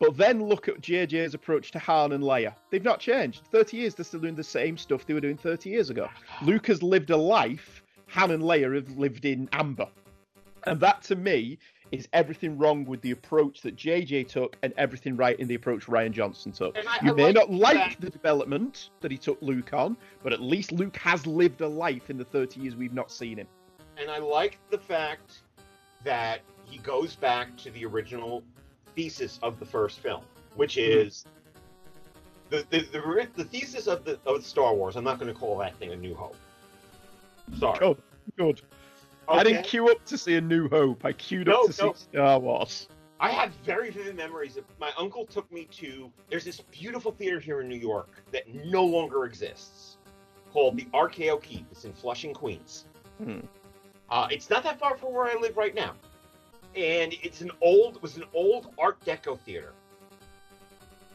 [0.00, 2.54] But then look at JJ's approach to Han and Leia.
[2.70, 3.42] They've not changed.
[3.50, 6.08] 30 years, they're still doing the same stuff they were doing 30 years ago.
[6.42, 7.82] Luke has lived a life.
[8.08, 9.88] Han and Leia have lived in amber.
[10.66, 11.58] And that to me
[11.90, 15.86] is everything wrong with the approach that JJ took and everything right in the approach
[15.86, 16.76] Rian Johnson took.
[16.76, 19.96] I- you I may like not like that- the development that he took Luke on,
[20.22, 23.38] but at least Luke has lived a life in the 30 years we've not seen
[23.38, 23.48] him.
[23.96, 25.42] and I like the fact
[26.04, 28.44] that he goes back to the original
[28.98, 30.22] thesis of the first film,
[30.56, 31.24] which is
[32.50, 34.96] the the, the, the thesis of the of Star Wars.
[34.96, 36.34] I'm not going to call that thing a New Hope.
[37.60, 37.78] Sorry.
[37.80, 37.96] Oh,
[38.36, 38.60] good.
[39.28, 41.04] I didn't queue up to see A New Hope.
[41.04, 41.92] I queued No, up to no.
[41.92, 42.88] see Star Wars.
[43.20, 46.10] I have very vivid memories of my uncle took me to.
[46.28, 49.98] There's this beautiful theater here in New York that no longer exists,
[50.52, 51.70] called the RKO Keith's.
[51.70, 52.86] It's in Flushing, Queens.
[53.22, 53.40] Hmm.
[54.10, 55.92] Uh, it's not that far from where I live right now,
[56.76, 57.96] and it's an old.
[57.96, 59.72] It was an old Art Deco theater.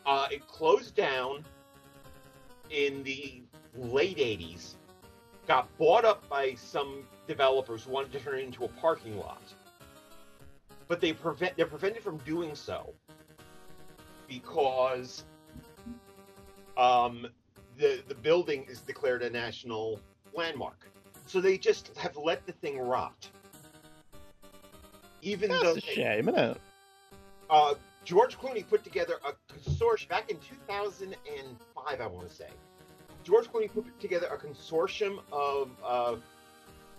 [0.06, 1.44] Uh, it closed down
[2.70, 3.42] in the
[3.76, 4.76] late '80s.
[5.48, 9.42] Got bought up by some developers who wanted to turn it into a parking lot
[10.88, 12.94] but they prevent they're prevented from doing so
[14.28, 15.24] because
[16.78, 17.28] um,
[17.78, 20.00] the the building is declared a national
[20.36, 20.88] landmark.
[21.26, 23.28] So they just have let the thing rot.
[25.24, 26.62] Even though That's a they- shame, isn't it?
[27.50, 32.50] uh, George Clooney put together a consortium back in 2005, I want to say.
[33.24, 36.16] George Clooney put together a consortium of uh,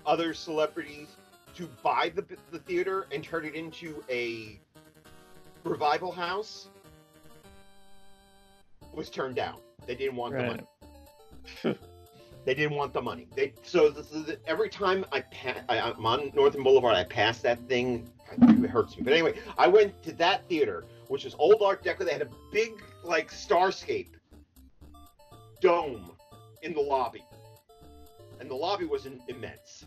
[0.06, 1.09] other celebrities
[1.56, 4.59] to buy the, the theater and turn it into a
[5.64, 6.68] revival house.
[8.82, 9.59] It was turned down.
[9.86, 11.78] They didn't want the money.
[12.44, 13.26] They didn't want the money.
[13.34, 17.38] They so this is, every time I pass, I, I'm on Northern Boulevard, I pass
[17.40, 18.06] that thing.
[18.32, 19.02] It hurts me.
[19.05, 22.05] But anyway, I went to that theater, which is old Art Deco.
[22.05, 24.09] They had a big like Starscape
[25.60, 26.10] dome
[26.62, 27.22] in the lobby,
[28.40, 29.86] and the lobby was in, immense.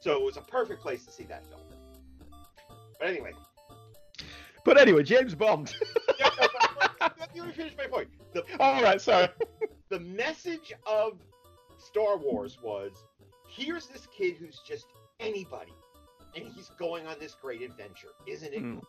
[0.00, 1.60] So it was a perfect place to see that film.
[2.98, 3.32] But anyway,
[4.64, 5.74] But anyway, James Bond.
[6.18, 6.46] yeah, no,
[6.78, 8.08] but- but let me finish my point.
[8.32, 9.28] The, All right, sorry.
[9.88, 11.18] the message of
[11.78, 12.92] Star Wars was
[13.48, 14.86] here's this kid who's just
[15.18, 15.72] anybody,
[16.34, 18.08] and he's going on this great adventure.
[18.26, 18.74] Isn't it hmm.
[18.74, 18.88] cool?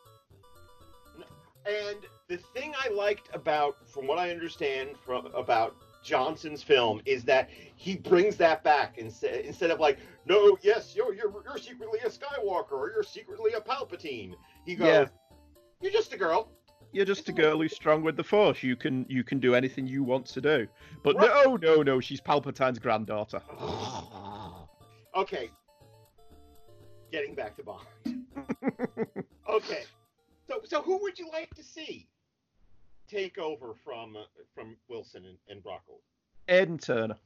[1.66, 1.98] And
[2.28, 7.50] the thing I liked about, from what I understand from about Johnson's film, is that
[7.76, 12.10] he brings that back instead instead of like, no, yes, you're you're, you're secretly a
[12.10, 14.34] Skywalker or you're secretly a Palpatine.
[14.66, 15.06] He goes, Yeah.
[15.82, 16.50] you're just a girl.
[16.92, 18.62] You're just a girl who's strong with the Force.
[18.62, 20.68] You can you can do anything you want to do.
[21.02, 21.46] But Right.
[21.46, 22.02] no, no, no.
[22.02, 23.42] She's Palpatine's granddaughter.
[25.16, 25.50] okay.
[27.14, 27.86] Getting back to Bond.
[29.48, 29.84] okay.
[30.48, 32.08] So so who would you like to see
[33.08, 34.22] take over from uh,
[34.56, 35.62] from Wilson and, and
[36.48, 37.18] Ed Aidan Turner.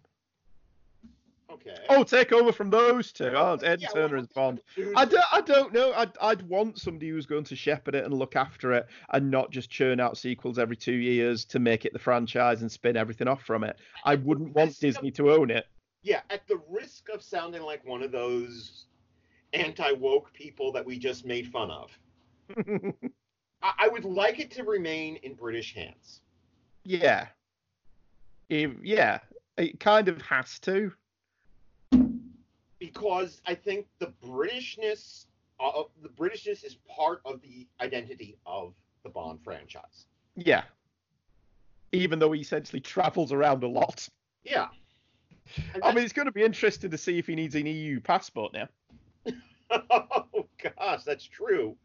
[1.50, 1.78] Okay.
[1.88, 3.32] Oh, take over from those two.
[3.34, 4.62] Oh, Aidan Yeah, Turner well, is Bond.
[4.98, 5.94] I don't, I don't know.
[5.94, 9.52] I'd, I'd want somebody who's going to shepherd it and look after it and not
[9.52, 13.30] just churn out sequels every two years to make it the franchise and spin everything
[13.30, 13.78] off from it.
[14.04, 15.66] I wouldn't want risk of- Disney to own it.
[16.04, 18.87] Yeah, at the risk of sounding like one of those
[19.54, 21.98] anti woke people that we just made fun of,
[23.62, 26.22] I, I would like it to remain in British hands.
[26.84, 27.28] yeah.
[28.50, 29.20] If, yeah.
[29.58, 30.92] It kind of has to.
[32.80, 35.26] because I think the Britishness
[35.60, 40.06] of the Britishness is part of the identity of the Bond franchise.
[40.36, 40.64] Yeah.
[41.92, 44.08] Even though he essentially travels around a lot.
[44.44, 44.68] Yeah.
[45.84, 48.54] I mean, it's going to be interesting to see if he needs an EU passport
[48.54, 48.68] now.
[49.90, 51.76] oh gosh, that's true.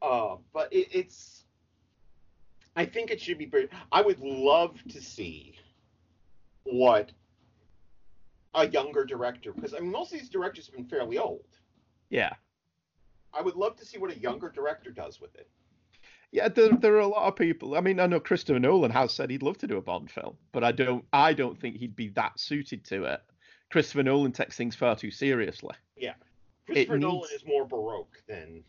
[0.00, 1.44] Uh, but it, it's.
[2.74, 3.50] I think it should be.
[3.90, 5.54] I would love to see
[6.64, 7.12] what
[8.54, 11.44] a younger director, because I mean, most of these directors have been fairly old.
[12.10, 12.32] yeah.
[13.34, 15.48] I would love to see what a younger director does with it.
[16.32, 17.76] Yeah, there, there are a lot of people.
[17.76, 20.36] I mean, I know Christopher Nolan has said he'd love to do a Bond film,
[20.52, 21.04] but I don't.
[21.12, 23.20] I don't think he'd be that suited to it.
[23.70, 25.74] Christopher Nolan takes things far too seriously.
[26.66, 28.62] Christopher Nolan is more baroque than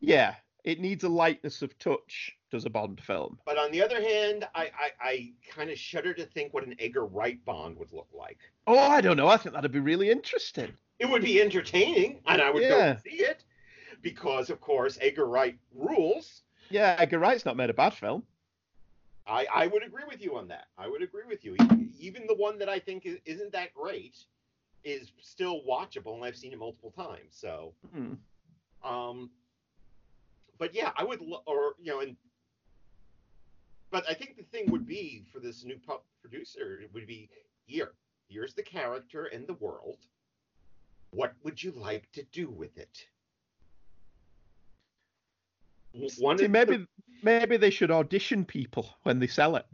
[0.00, 0.34] Yeah,
[0.64, 2.32] it needs a lightness of touch.
[2.50, 3.38] Does a Bond film?
[3.46, 6.74] But on the other hand, I, I, I kind of shudder to think what an
[6.78, 8.38] Edgar Wright Bond would look like.
[8.66, 9.26] Oh, I don't know.
[9.28, 10.70] I think that'd be really interesting.
[10.98, 12.68] It would be entertaining, and I would Yeah.
[12.68, 13.42] go and see it
[14.02, 16.42] because, of course, Edgar Wright rules.
[16.68, 18.22] Yeah, Edgar Wright's not made a bad film.
[19.26, 20.66] I, I would agree with you on that.
[20.76, 21.56] I would agree with you.
[21.98, 24.16] Even the one that I think is, isn't that great
[24.84, 27.30] is still watchable, and I've seen it multiple times.
[27.30, 28.14] So, Hmm.
[28.84, 29.30] um,
[30.58, 32.16] but yeah, I would, lo- or you know, and
[33.90, 37.28] but I think the thing would be for this new pu- producer it would be
[37.66, 37.92] here.
[38.28, 39.98] Here's the character and the world.
[41.10, 43.04] What would you like to do with it?
[46.18, 46.86] One See, maybe the-
[47.22, 49.66] maybe they should audition people when they sell it.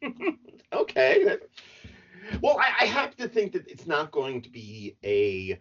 [0.72, 1.36] okay.
[2.32, 5.58] That- Well, I, I have to think that it's not going to be a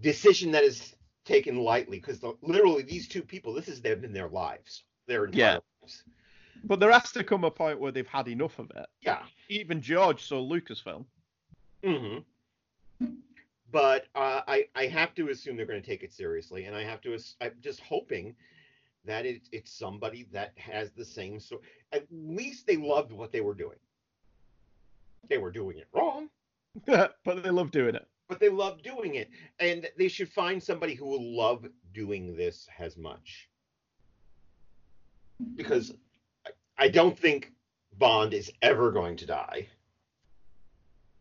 [0.00, 0.94] decision that is
[1.24, 5.58] taken lightly because literally these two people, this has been their lives, their entire Yeah.
[5.82, 6.04] lives.
[6.64, 8.86] But there has to come a point where they've had enough of it.
[9.00, 9.22] Yeah.
[9.48, 11.04] Even George saw Lucasfilm.
[11.84, 12.18] Mm-hmm.
[13.70, 16.82] But uh, I I have to assume they're going to take it seriously, and I
[16.82, 18.34] have to I'm just hoping
[19.04, 21.60] that it, it's somebody that has the same sort.
[21.92, 23.78] At least they loved what they were doing.
[25.28, 26.28] They were doing it wrong,
[26.86, 28.06] but they love doing it.
[28.28, 32.68] but they love doing it, and they should find somebody who will love doing this
[32.78, 33.48] as much.
[35.56, 35.94] Because
[36.78, 37.52] I, don't think
[37.96, 39.68] Bond is ever going to die.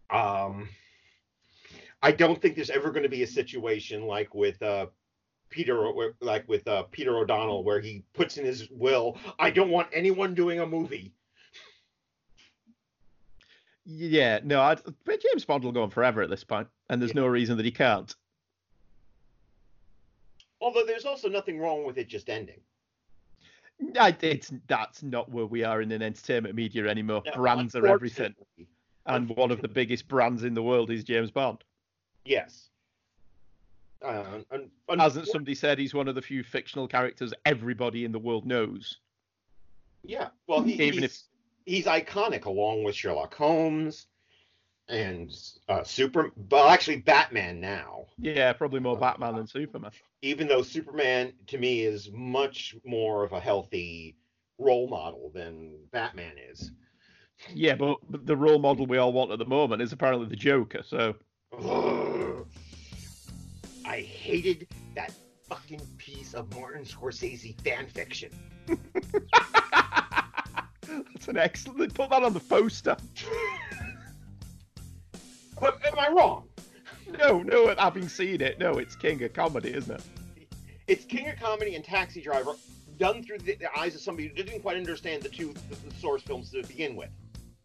[0.10, 0.70] Um,
[2.02, 4.88] I don't think there's ever going to be a situation like with uh,
[5.50, 5.92] Peter,
[6.22, 10.34] like with uh, Peter O'Donnell, where he puts in his will, "I don't want anyone
[10.34, 11.14] doing a movie."
[13.90, 17.12] Yeah, no, I'd, but James Bond will go on forever at this point, and there's
[17.16, 17.22] Yeah.
[17.22, 18.14] no reason that he can't.
[20.60, 22.60] Although there's also nothing wrong with it just ending.
[23.98, 27.22] I, it's that's not where we are in an entertainment media anymore.
[27.28, 28.34] No, Brands are everything,
[29.06, 31.64] and one of the biggest brands in the world is James Bond.
[32.26, 32.70] Yes.
[34.04, 38.20] Uh, un- Hasn't somebody said he's one of the few fictional characters everybody in the
[38.20, 39.00] world knows?
[40.04, 40.30] Yeah.
[40.48, 41.26] Well, he, Even he's,
[41.68, 44.08] he's iconic along with Sherlock Holmes
[44.88, 45.32] and
[45.70, 46.32] uh, Super.
[46.50, 48.06] Well, actually, Batman now.
[48.18, 49.92] Yeah, probably more Batman than Superman.
[50.24, 54.16] Even though Superman to me is much more of a healthy
[54.58, 56.72] role model than Batman is.
[57.54, 60.36] Yeah, but but the role model we all want at the moment is apparently the
[60.36, 60.82] Joker.
[60.84, 61.16] So
[61.54, 62.48] Ugh.
[63.86, 65.14] I hated that
[65.48, 68.32] fucking piece of Martin Scorsese fan fiction.
[71.18, 71.94] that's an excellent.
[71.96, 72.96] Put that on the poster.
[75.60, 76.48] But am I wrong?
[77.18, 80.04] No, no, having seen it, no, it's king of comedy, isn't it?
[80.88, 82.52] It's King of Comedy and Taxi Driver
[83.00, 85.96] done through the, the eyes of somebody who didn't quite understand the two the, the
[85.96, 87.10] source films to begin with.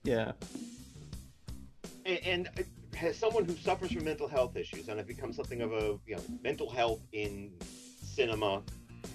[0.04, 0.32] Yeah.
[2.06, 2.62] and, and uh,
[3.02, 6.16] as someone who suffers from mental health issues and have become something of a you
[6.16, 7.52] know mental health in
[8.02, 8.62] cinema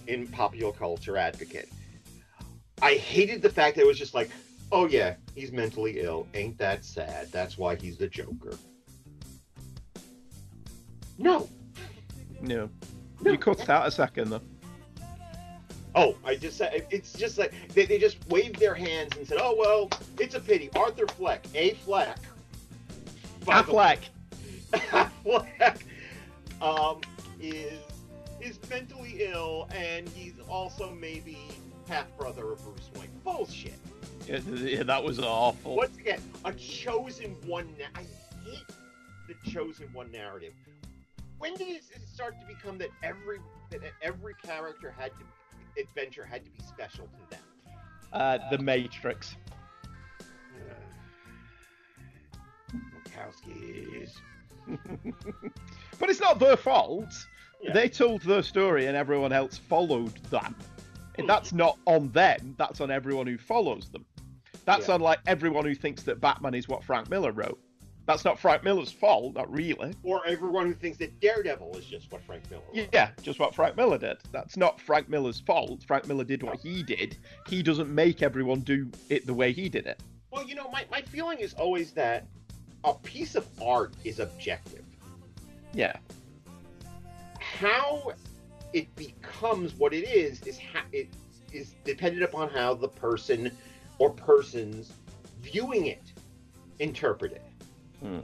[0.05, 1.69] in popular culture advocate
[2.81, 4.29] i hated the fact that it was just like
[4.71, 8.57] oh yeah he's mentally ill ain't that sad that's why he's the joker
[11.17, 11.47] no
[12.41, 12.69] No.
[13.21, 13.31] No.
[13.31, 14.41] You cut out a second though.
[15.95, 19.39] oh i just said it's just like they, they just waved their hands and said
[19.41, 19.89] oh well
[20.19, 22.19] it's a pity arthur fleck a fleck
[23.47, 23.99] by the Affleck.
[24.73, 25.81] Affleck
[26.61, 27.01] um,
[27.39, 27.79] is
[28.41, 31.39] is mentally ill, and he's also maybe
[31.88, 33.09] half brother of Bruce Wayne.
[33.23, 33.73] Bullshit.
[34.27, 35.76] Yeah, yeah, that was awful.
[35.76, 37.68] Once again, a chosen one.
[37.80, 38.03] Na- I
[38.43, 38.65] hate
[39.27, 40.53] the chosen one narrative.
[41.39, 43.39] When did it start to become that every
[43.72, 45.26] that every character had to
[45.81, 47.43] adventure had to be special to them?
[48.11, 49.35] Uh, the Matrix.
[53.05, 54.14] Wachowskis.
[55.99, 57.14] but it's not their fault.
[57.61, 57.73] Yeah.
[57.73, 60.55] They told their story and everyone else followed them.
[61.26, 64.06] That's not on them, that's on everyone who follows them.
[64.65, 64.95] That's Yeah.
[64.95, 67.60] on like everyone who thinks that Batman is what Frank Miller wrote.
[68.06, 69.94] That's not Frank Miller's fault, not really.
[70.03, 72.88] Or everyone who thinks that Daredevil is just what Frank Miller wrote.
[72.94, 74.18] Yeah, just what Frank Miller did.
[74.31, 75.84] That's not Frank Miller's fault.
[75.85, 77.18] Frank Miller did what he did.
[77.48, 80.02] He doesn't make everyone do it the way he did it.
[80.31, 82.26] Well, you know, my, my feeling is always that
[82.85, 84.85] a piece of art is objective.
[85.73, 85.98] Yeah.
[87.39, 88.14] How
[88.73, 91.10] it becomes what it is is ha- it
[91.52, 93.52] is dependent upon how the person
[93.99, 94.91] or persons
[95.41, 96.11] viewing it
[96.80, 97.52] interpret it.
[97.99, 98.19] Hmm.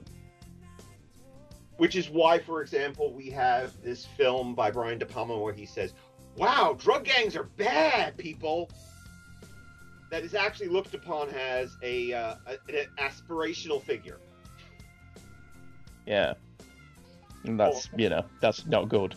[1.77, 5.65] Which is why, for example, we have this film by Brian De Palma where he
[5.65, 5.93] says,
[6.37, 8.69] "Wow, drug gangs are bad, people."
[10.11, 14.19] That is actually looked upon as a, uh, a an aspirational figure.
[16.05, 16.33] Yeah.
[17.45, 19.15] And that's, you know, that's not good.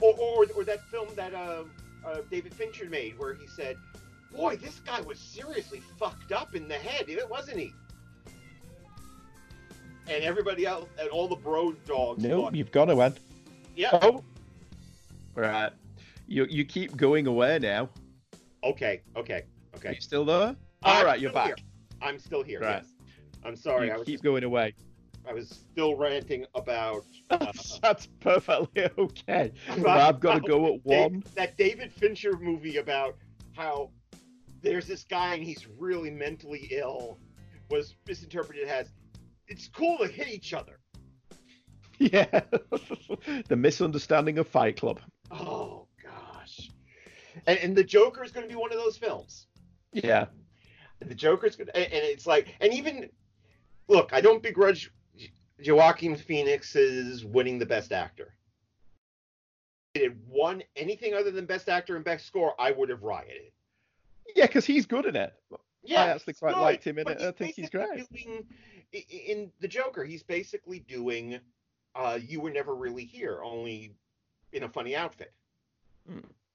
[0.00, 1.64] Or, or, or that film that uh,
[2.06, 3.76] uh, David Fincher made, where he said,
[4.34, 7.72] "Boy, this guy was seriously fucked up in the head, wasn't he?"
[10.08, 12.22] And everybody else, and all the bro dogs.
[12.22, 13.20] No, you've got to end.
[13.76, 14.24] yeah, Oh.
[15.34, 15.70] Right.
[16.26, 17.88] You you keep going away now.
[18.64, 19.94] okay, okay, Are okay.
[19.94, 20.56] you still there?
[20.82, 21.46] All right, you're back.
[21.46, 21.56] here.
[22.02, 22.60] I'm still here.
[22.60, 22.82] Right.
[22.82, 22.86] Yes.
[23.44, 23.86] I'm sorry.
[23.88, 24.74] you I was keep going away.
[25.30, 29.52] I was still ranting about That's, uh, that's perfectly okay.
[29.78, 31.22] But I've got to go at one.
[31.36, 33.16] that David Fincher movie about
[33.52, 33.90] how
[34.60, 37.18] there's this guy and he's really mentally ill
[37.70, 38.88] was misinterpreted as
[39.46, 40.78] it's cool to hit each other.
[42.02, 42.24] Yeah.
[43.48, 45.00] the misunderstanding of Fight Club.
[45.30, 46.70] Oh gosh.
[47.46, 49.48] And, and the Joker is going to be one of those films.
[49.92, 50.24] Yeah.
[51.00, 53.10] The Joker's and, and it's like, and even
[53.86, 54.90] look, I don't begrudge
[55.66, 58.34] Joaquin Phoenix is winning the Best Actor.
[59.94, 63.52] If it won anything other than Best Actor and Best Score, I would have rioted.
[64.36, 65.34] Yeah, because he's good in it.
[65.82, 67.20] Yeah, I actually quite good, liked him in it.
[67.20, 68.06] I think he's great.
[68.12, 68.44] Doing,
[68.92, 71.40] in the Joker, he's basically doing
[71.94, 73.94] uh, "You Were Never Really Here," only
[74.52, 75.32] in a funny outfit.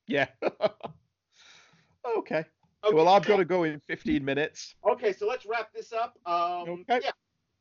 [0.08, 0.28] Yeah.
[2.18, 2.46] okay.
[2.86, 4.76] Okay, Well, I've got to go in 15 minutes.
[4.88, 6.20] Okay, so let's wrap this up.
[6.26, 7.00] Um, Okay.
[7.04, 7.12] Yeah.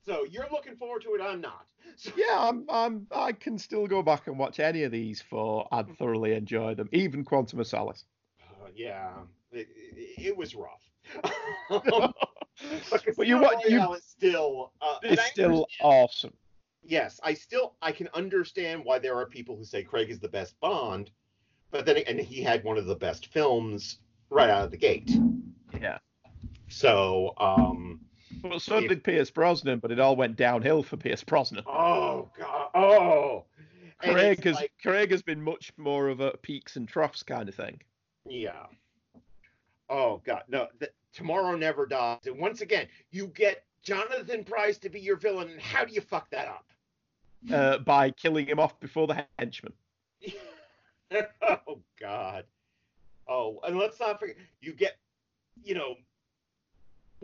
[0.06, 1.20] So you're looking forward to it.
[1.22, 1.66] I'm not.
[1.96, 5.66] So, Yeah, I'm, I'm, I can still go back and watch any of these for
[5.72, 8.04] I'd thoroughly enjoy them, even Quantum of Solace.
[8.40, 9.12] uh, yeah,
[9.52, 10.82] it, it, it was rough.
[11.70, 12.12] Um,
[13.16, 14.72] but you what you is still.
[14.80, 16.32] Uh, it's still awesome.
[16.84, 20.28] yes, I still I can understand why there are people who say Craig is the
[20.28, 21.10] best Bond,
[21.70, 23.98] but then and he had one of the best films
[24.30, 25.10] right out of the gate.
[25.80, 25.98] Yeah.
[26.68, 28.00] So, um,
[28.42, 28.88] Well, so Yeah.
[28.88, 31.64] did Pierce Brosnan, but it all went downhill for Pierce Brosnan.
[31.66, 33.44] oh god, oh.
[33.98, 37.54] Craig has like- Craig has been much more of a peaks and troughs kind of
[37.54, 37.80] thing.
[38.26, 38.66] Yeah.
[39.88, 40.68] Oh God, no.
[40.78, 42.26] Th- Tomorrow Never Dies.
[42.26, 45.48] And once again, you get Jonathan Pryce to be your villain.
[45.48, 46.66] And how do you fuck that up?
[47.52, 49.72] Uh, by killing him off before the henchman.
[51.42, 52.44] oh God.
[53.28, 54.96] Oh, and let's not forget you get,
[55.62, 55.94] you know,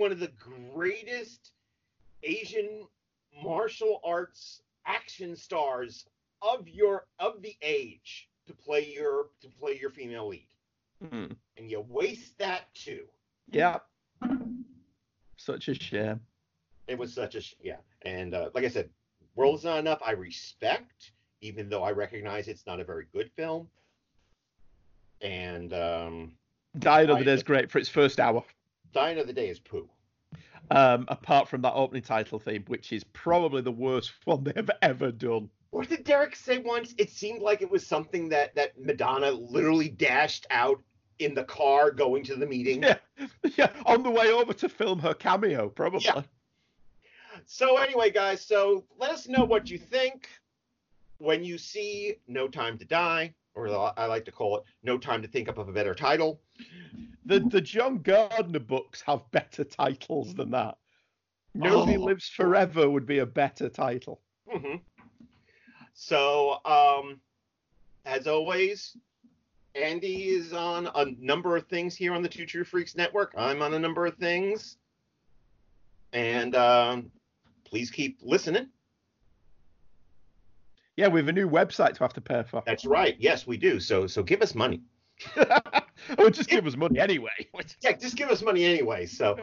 [0.00, 0.32] one of the
[0.72, 1.52] greatest
[2.22, 2.86] Asian
[3.44, 6.06] martial arts action stars
[6.40, 10.48] of your of the age to play your to play your female lead.
[11.04, 11.36] Mm.
[11.58, 13.04] And you waste that too.
[13.50, 13.78] Yeah.
[15.36, 16.20] Such a shame.
[16.86, 17.76] It was such a sh- yeah.
[18.02, 18.88] And uh, like I said,
[19.34, 20.00] World is not enough.
[20.04, 21.12] I respect,
[21.42, 23.68] even though I recognize it's not a very good film.
[25.20, 26.32] And um,
[26.78, 28.42] Die Another I- Day is great for its first hour.
[28.92, 29.88] Dying of the Day is poo.
[30.70, 34.70] Um, apart from that opening title theme, which is probably the worst one they have
[34.82, 35.50] ever done.
[35.70, 36.94] What did Derek say once?
[36.98, 40.82] It seemed like it was something that that Madonna literally dashed out
[41.20, 42.82] in the car going to the meeting.
[42.82, 42.96] Yeah,
[43.56, 46.04] yeah, on the way over to film her cameo, probably.
[46.04, 46.22] Yeah.
[47.46, 50.28] So anyway, guys, so let us know what you think
[51.18, 53.68] when you see No Time to Die, or
[53.98, 56.40] I like to call it No Time to Think Up of a Better Title.
[57.26, 60.78] The the John Gardner books have better titles than that.
[61.54, 62.02] Nobody Oh.
[62.04, 64.20] Lives Forever would be a better title.
[64.48, 64.76] hmm
[65.92, 67.20] So, um,
[68.06, 68.96] as always,
[69.74, 73.34] Andy is on a number of things here on the Two True Freaks Network.
[73.36, 74.78] I'm on a number of things.
[76.12, 77.10] And um,
[77.64, 78.68] please keep listening.
[80.96, 82.62] Yeah, we have a new website to have to pay for.
[82.66, 83.16] That's right.
[83.18, 83.78] Yes, we do.
[83.80, 84.82] So, so give us money.
[86.18, 87.30] or just give us money anyway.
[87.82, 89.06] Yeah, just give us money anyway.
[89.06, 89.36] So,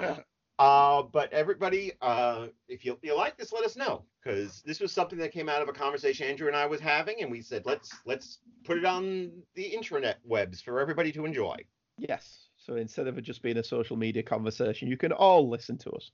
[0.59, 4.91] uh, but everybody, uh, if you, you like this, let us know because this was
[4.91, 7.63] something that came out of a conversation Andrew and I was having, and we said
[7.65, 11.57] let's let's put it on the intranet webs for everybody to enjoy.
[11.97, 12.47] Yes.
[12.57, 15.91] So instead of it just being a social media conversation, you can all listen to
[15.91, 16.11] us.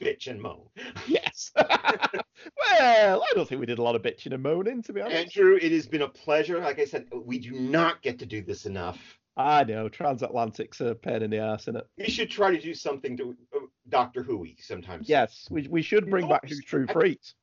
[0.00, 0.62] Bitch and moan.
[1.06, 1.50] Yes.
[1.56, 5.16] well, I don't think we did a lot of bitching and moaning, to be honest.
[5.16, 6.58] Andrew, it has been a pleasure.
[6.60, 9.18] Like I said, we do not get to do this enough.
[9.36, 11.86] I know transatlantic's a pain in the ass, isn't it?
[11.98, 13.60] We should try to do something to uh,
[13.90, 15.08] Doctor Whoey sometimes.
[15.08, 17.34] Yes, we, we should bring back Who's True Freaks.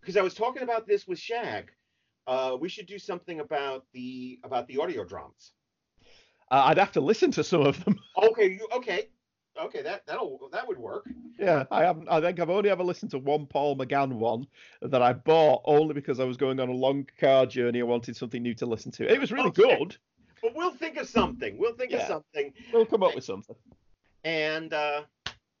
[0.00, 1.72] because I was talking about this with Shag.
[2.26, 5.52] Uh, we should do something about the about the audio dramas.
[6.52, 7.98] Uh, I'd have to listen to some of them.
[8.22, 9.08] Okay, you okay?
[9.60, 11.06] Okay, that that'll that would work.
[11.38, 12.08] Yeah, I haven't.
[12.08, 14.46] I think I've only ever listened to one Paul McGann one
[14.82, 17.80] that I bought only because I was going on a long car journey.
[17.80, 19.10] I wanted something new to listen to.
[19.10, 19.78] It was really Okay.
[19.78, 19.96] good.
[20.42, 21.58] But we'll think of something.
[21.58, 22.52] We'll think of something.
[22.72, 23.56] We'll come up with something.
[24.24, 25.02] And uh,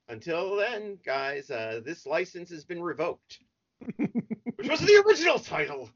[0.08, 3.40] until then, guys, uh, this license has been revoked,
[3.96, 5.88] which was the original title.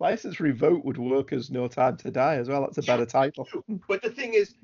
[0.00, 2.62] License Revoke would work as No Time to Die as well.
[2.62, 3.48] That's a better title.
[3.86, 4.54] But the thing is,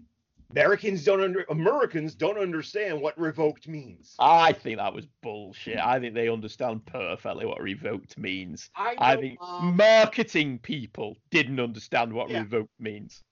[0.58, 4.14] Americans don't under Americans don't understand what revoked means.
[4.20, 5.78] I think that was bullshit.
[5.78, 8.70] I think they understand perfectly what revoked means.
[8.76, 12.40] I, I think um, marketing people didn't understand what Yeah.
[12.42, 13.24] revoked means.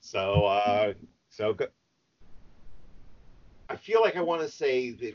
[0.00, 0.92] So, uh,
[1.30, 1.66] so go-
[3.68, 5.14] I feel like I want to say that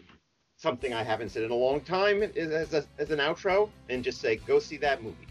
[0.57, 4.19] something I haven't said in a long time as, a, as an outro, and just
[4.19, 5.27] say, go see that movie.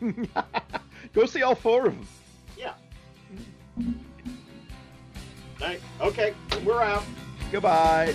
[1.14, 2.06] Go see all four of them.
[2.58, 2.74] Yeah.
[5.60, 5.80] Right.
[6.00, 7.04] Okay, we're out.
[7.50, 8.14] Goodbye.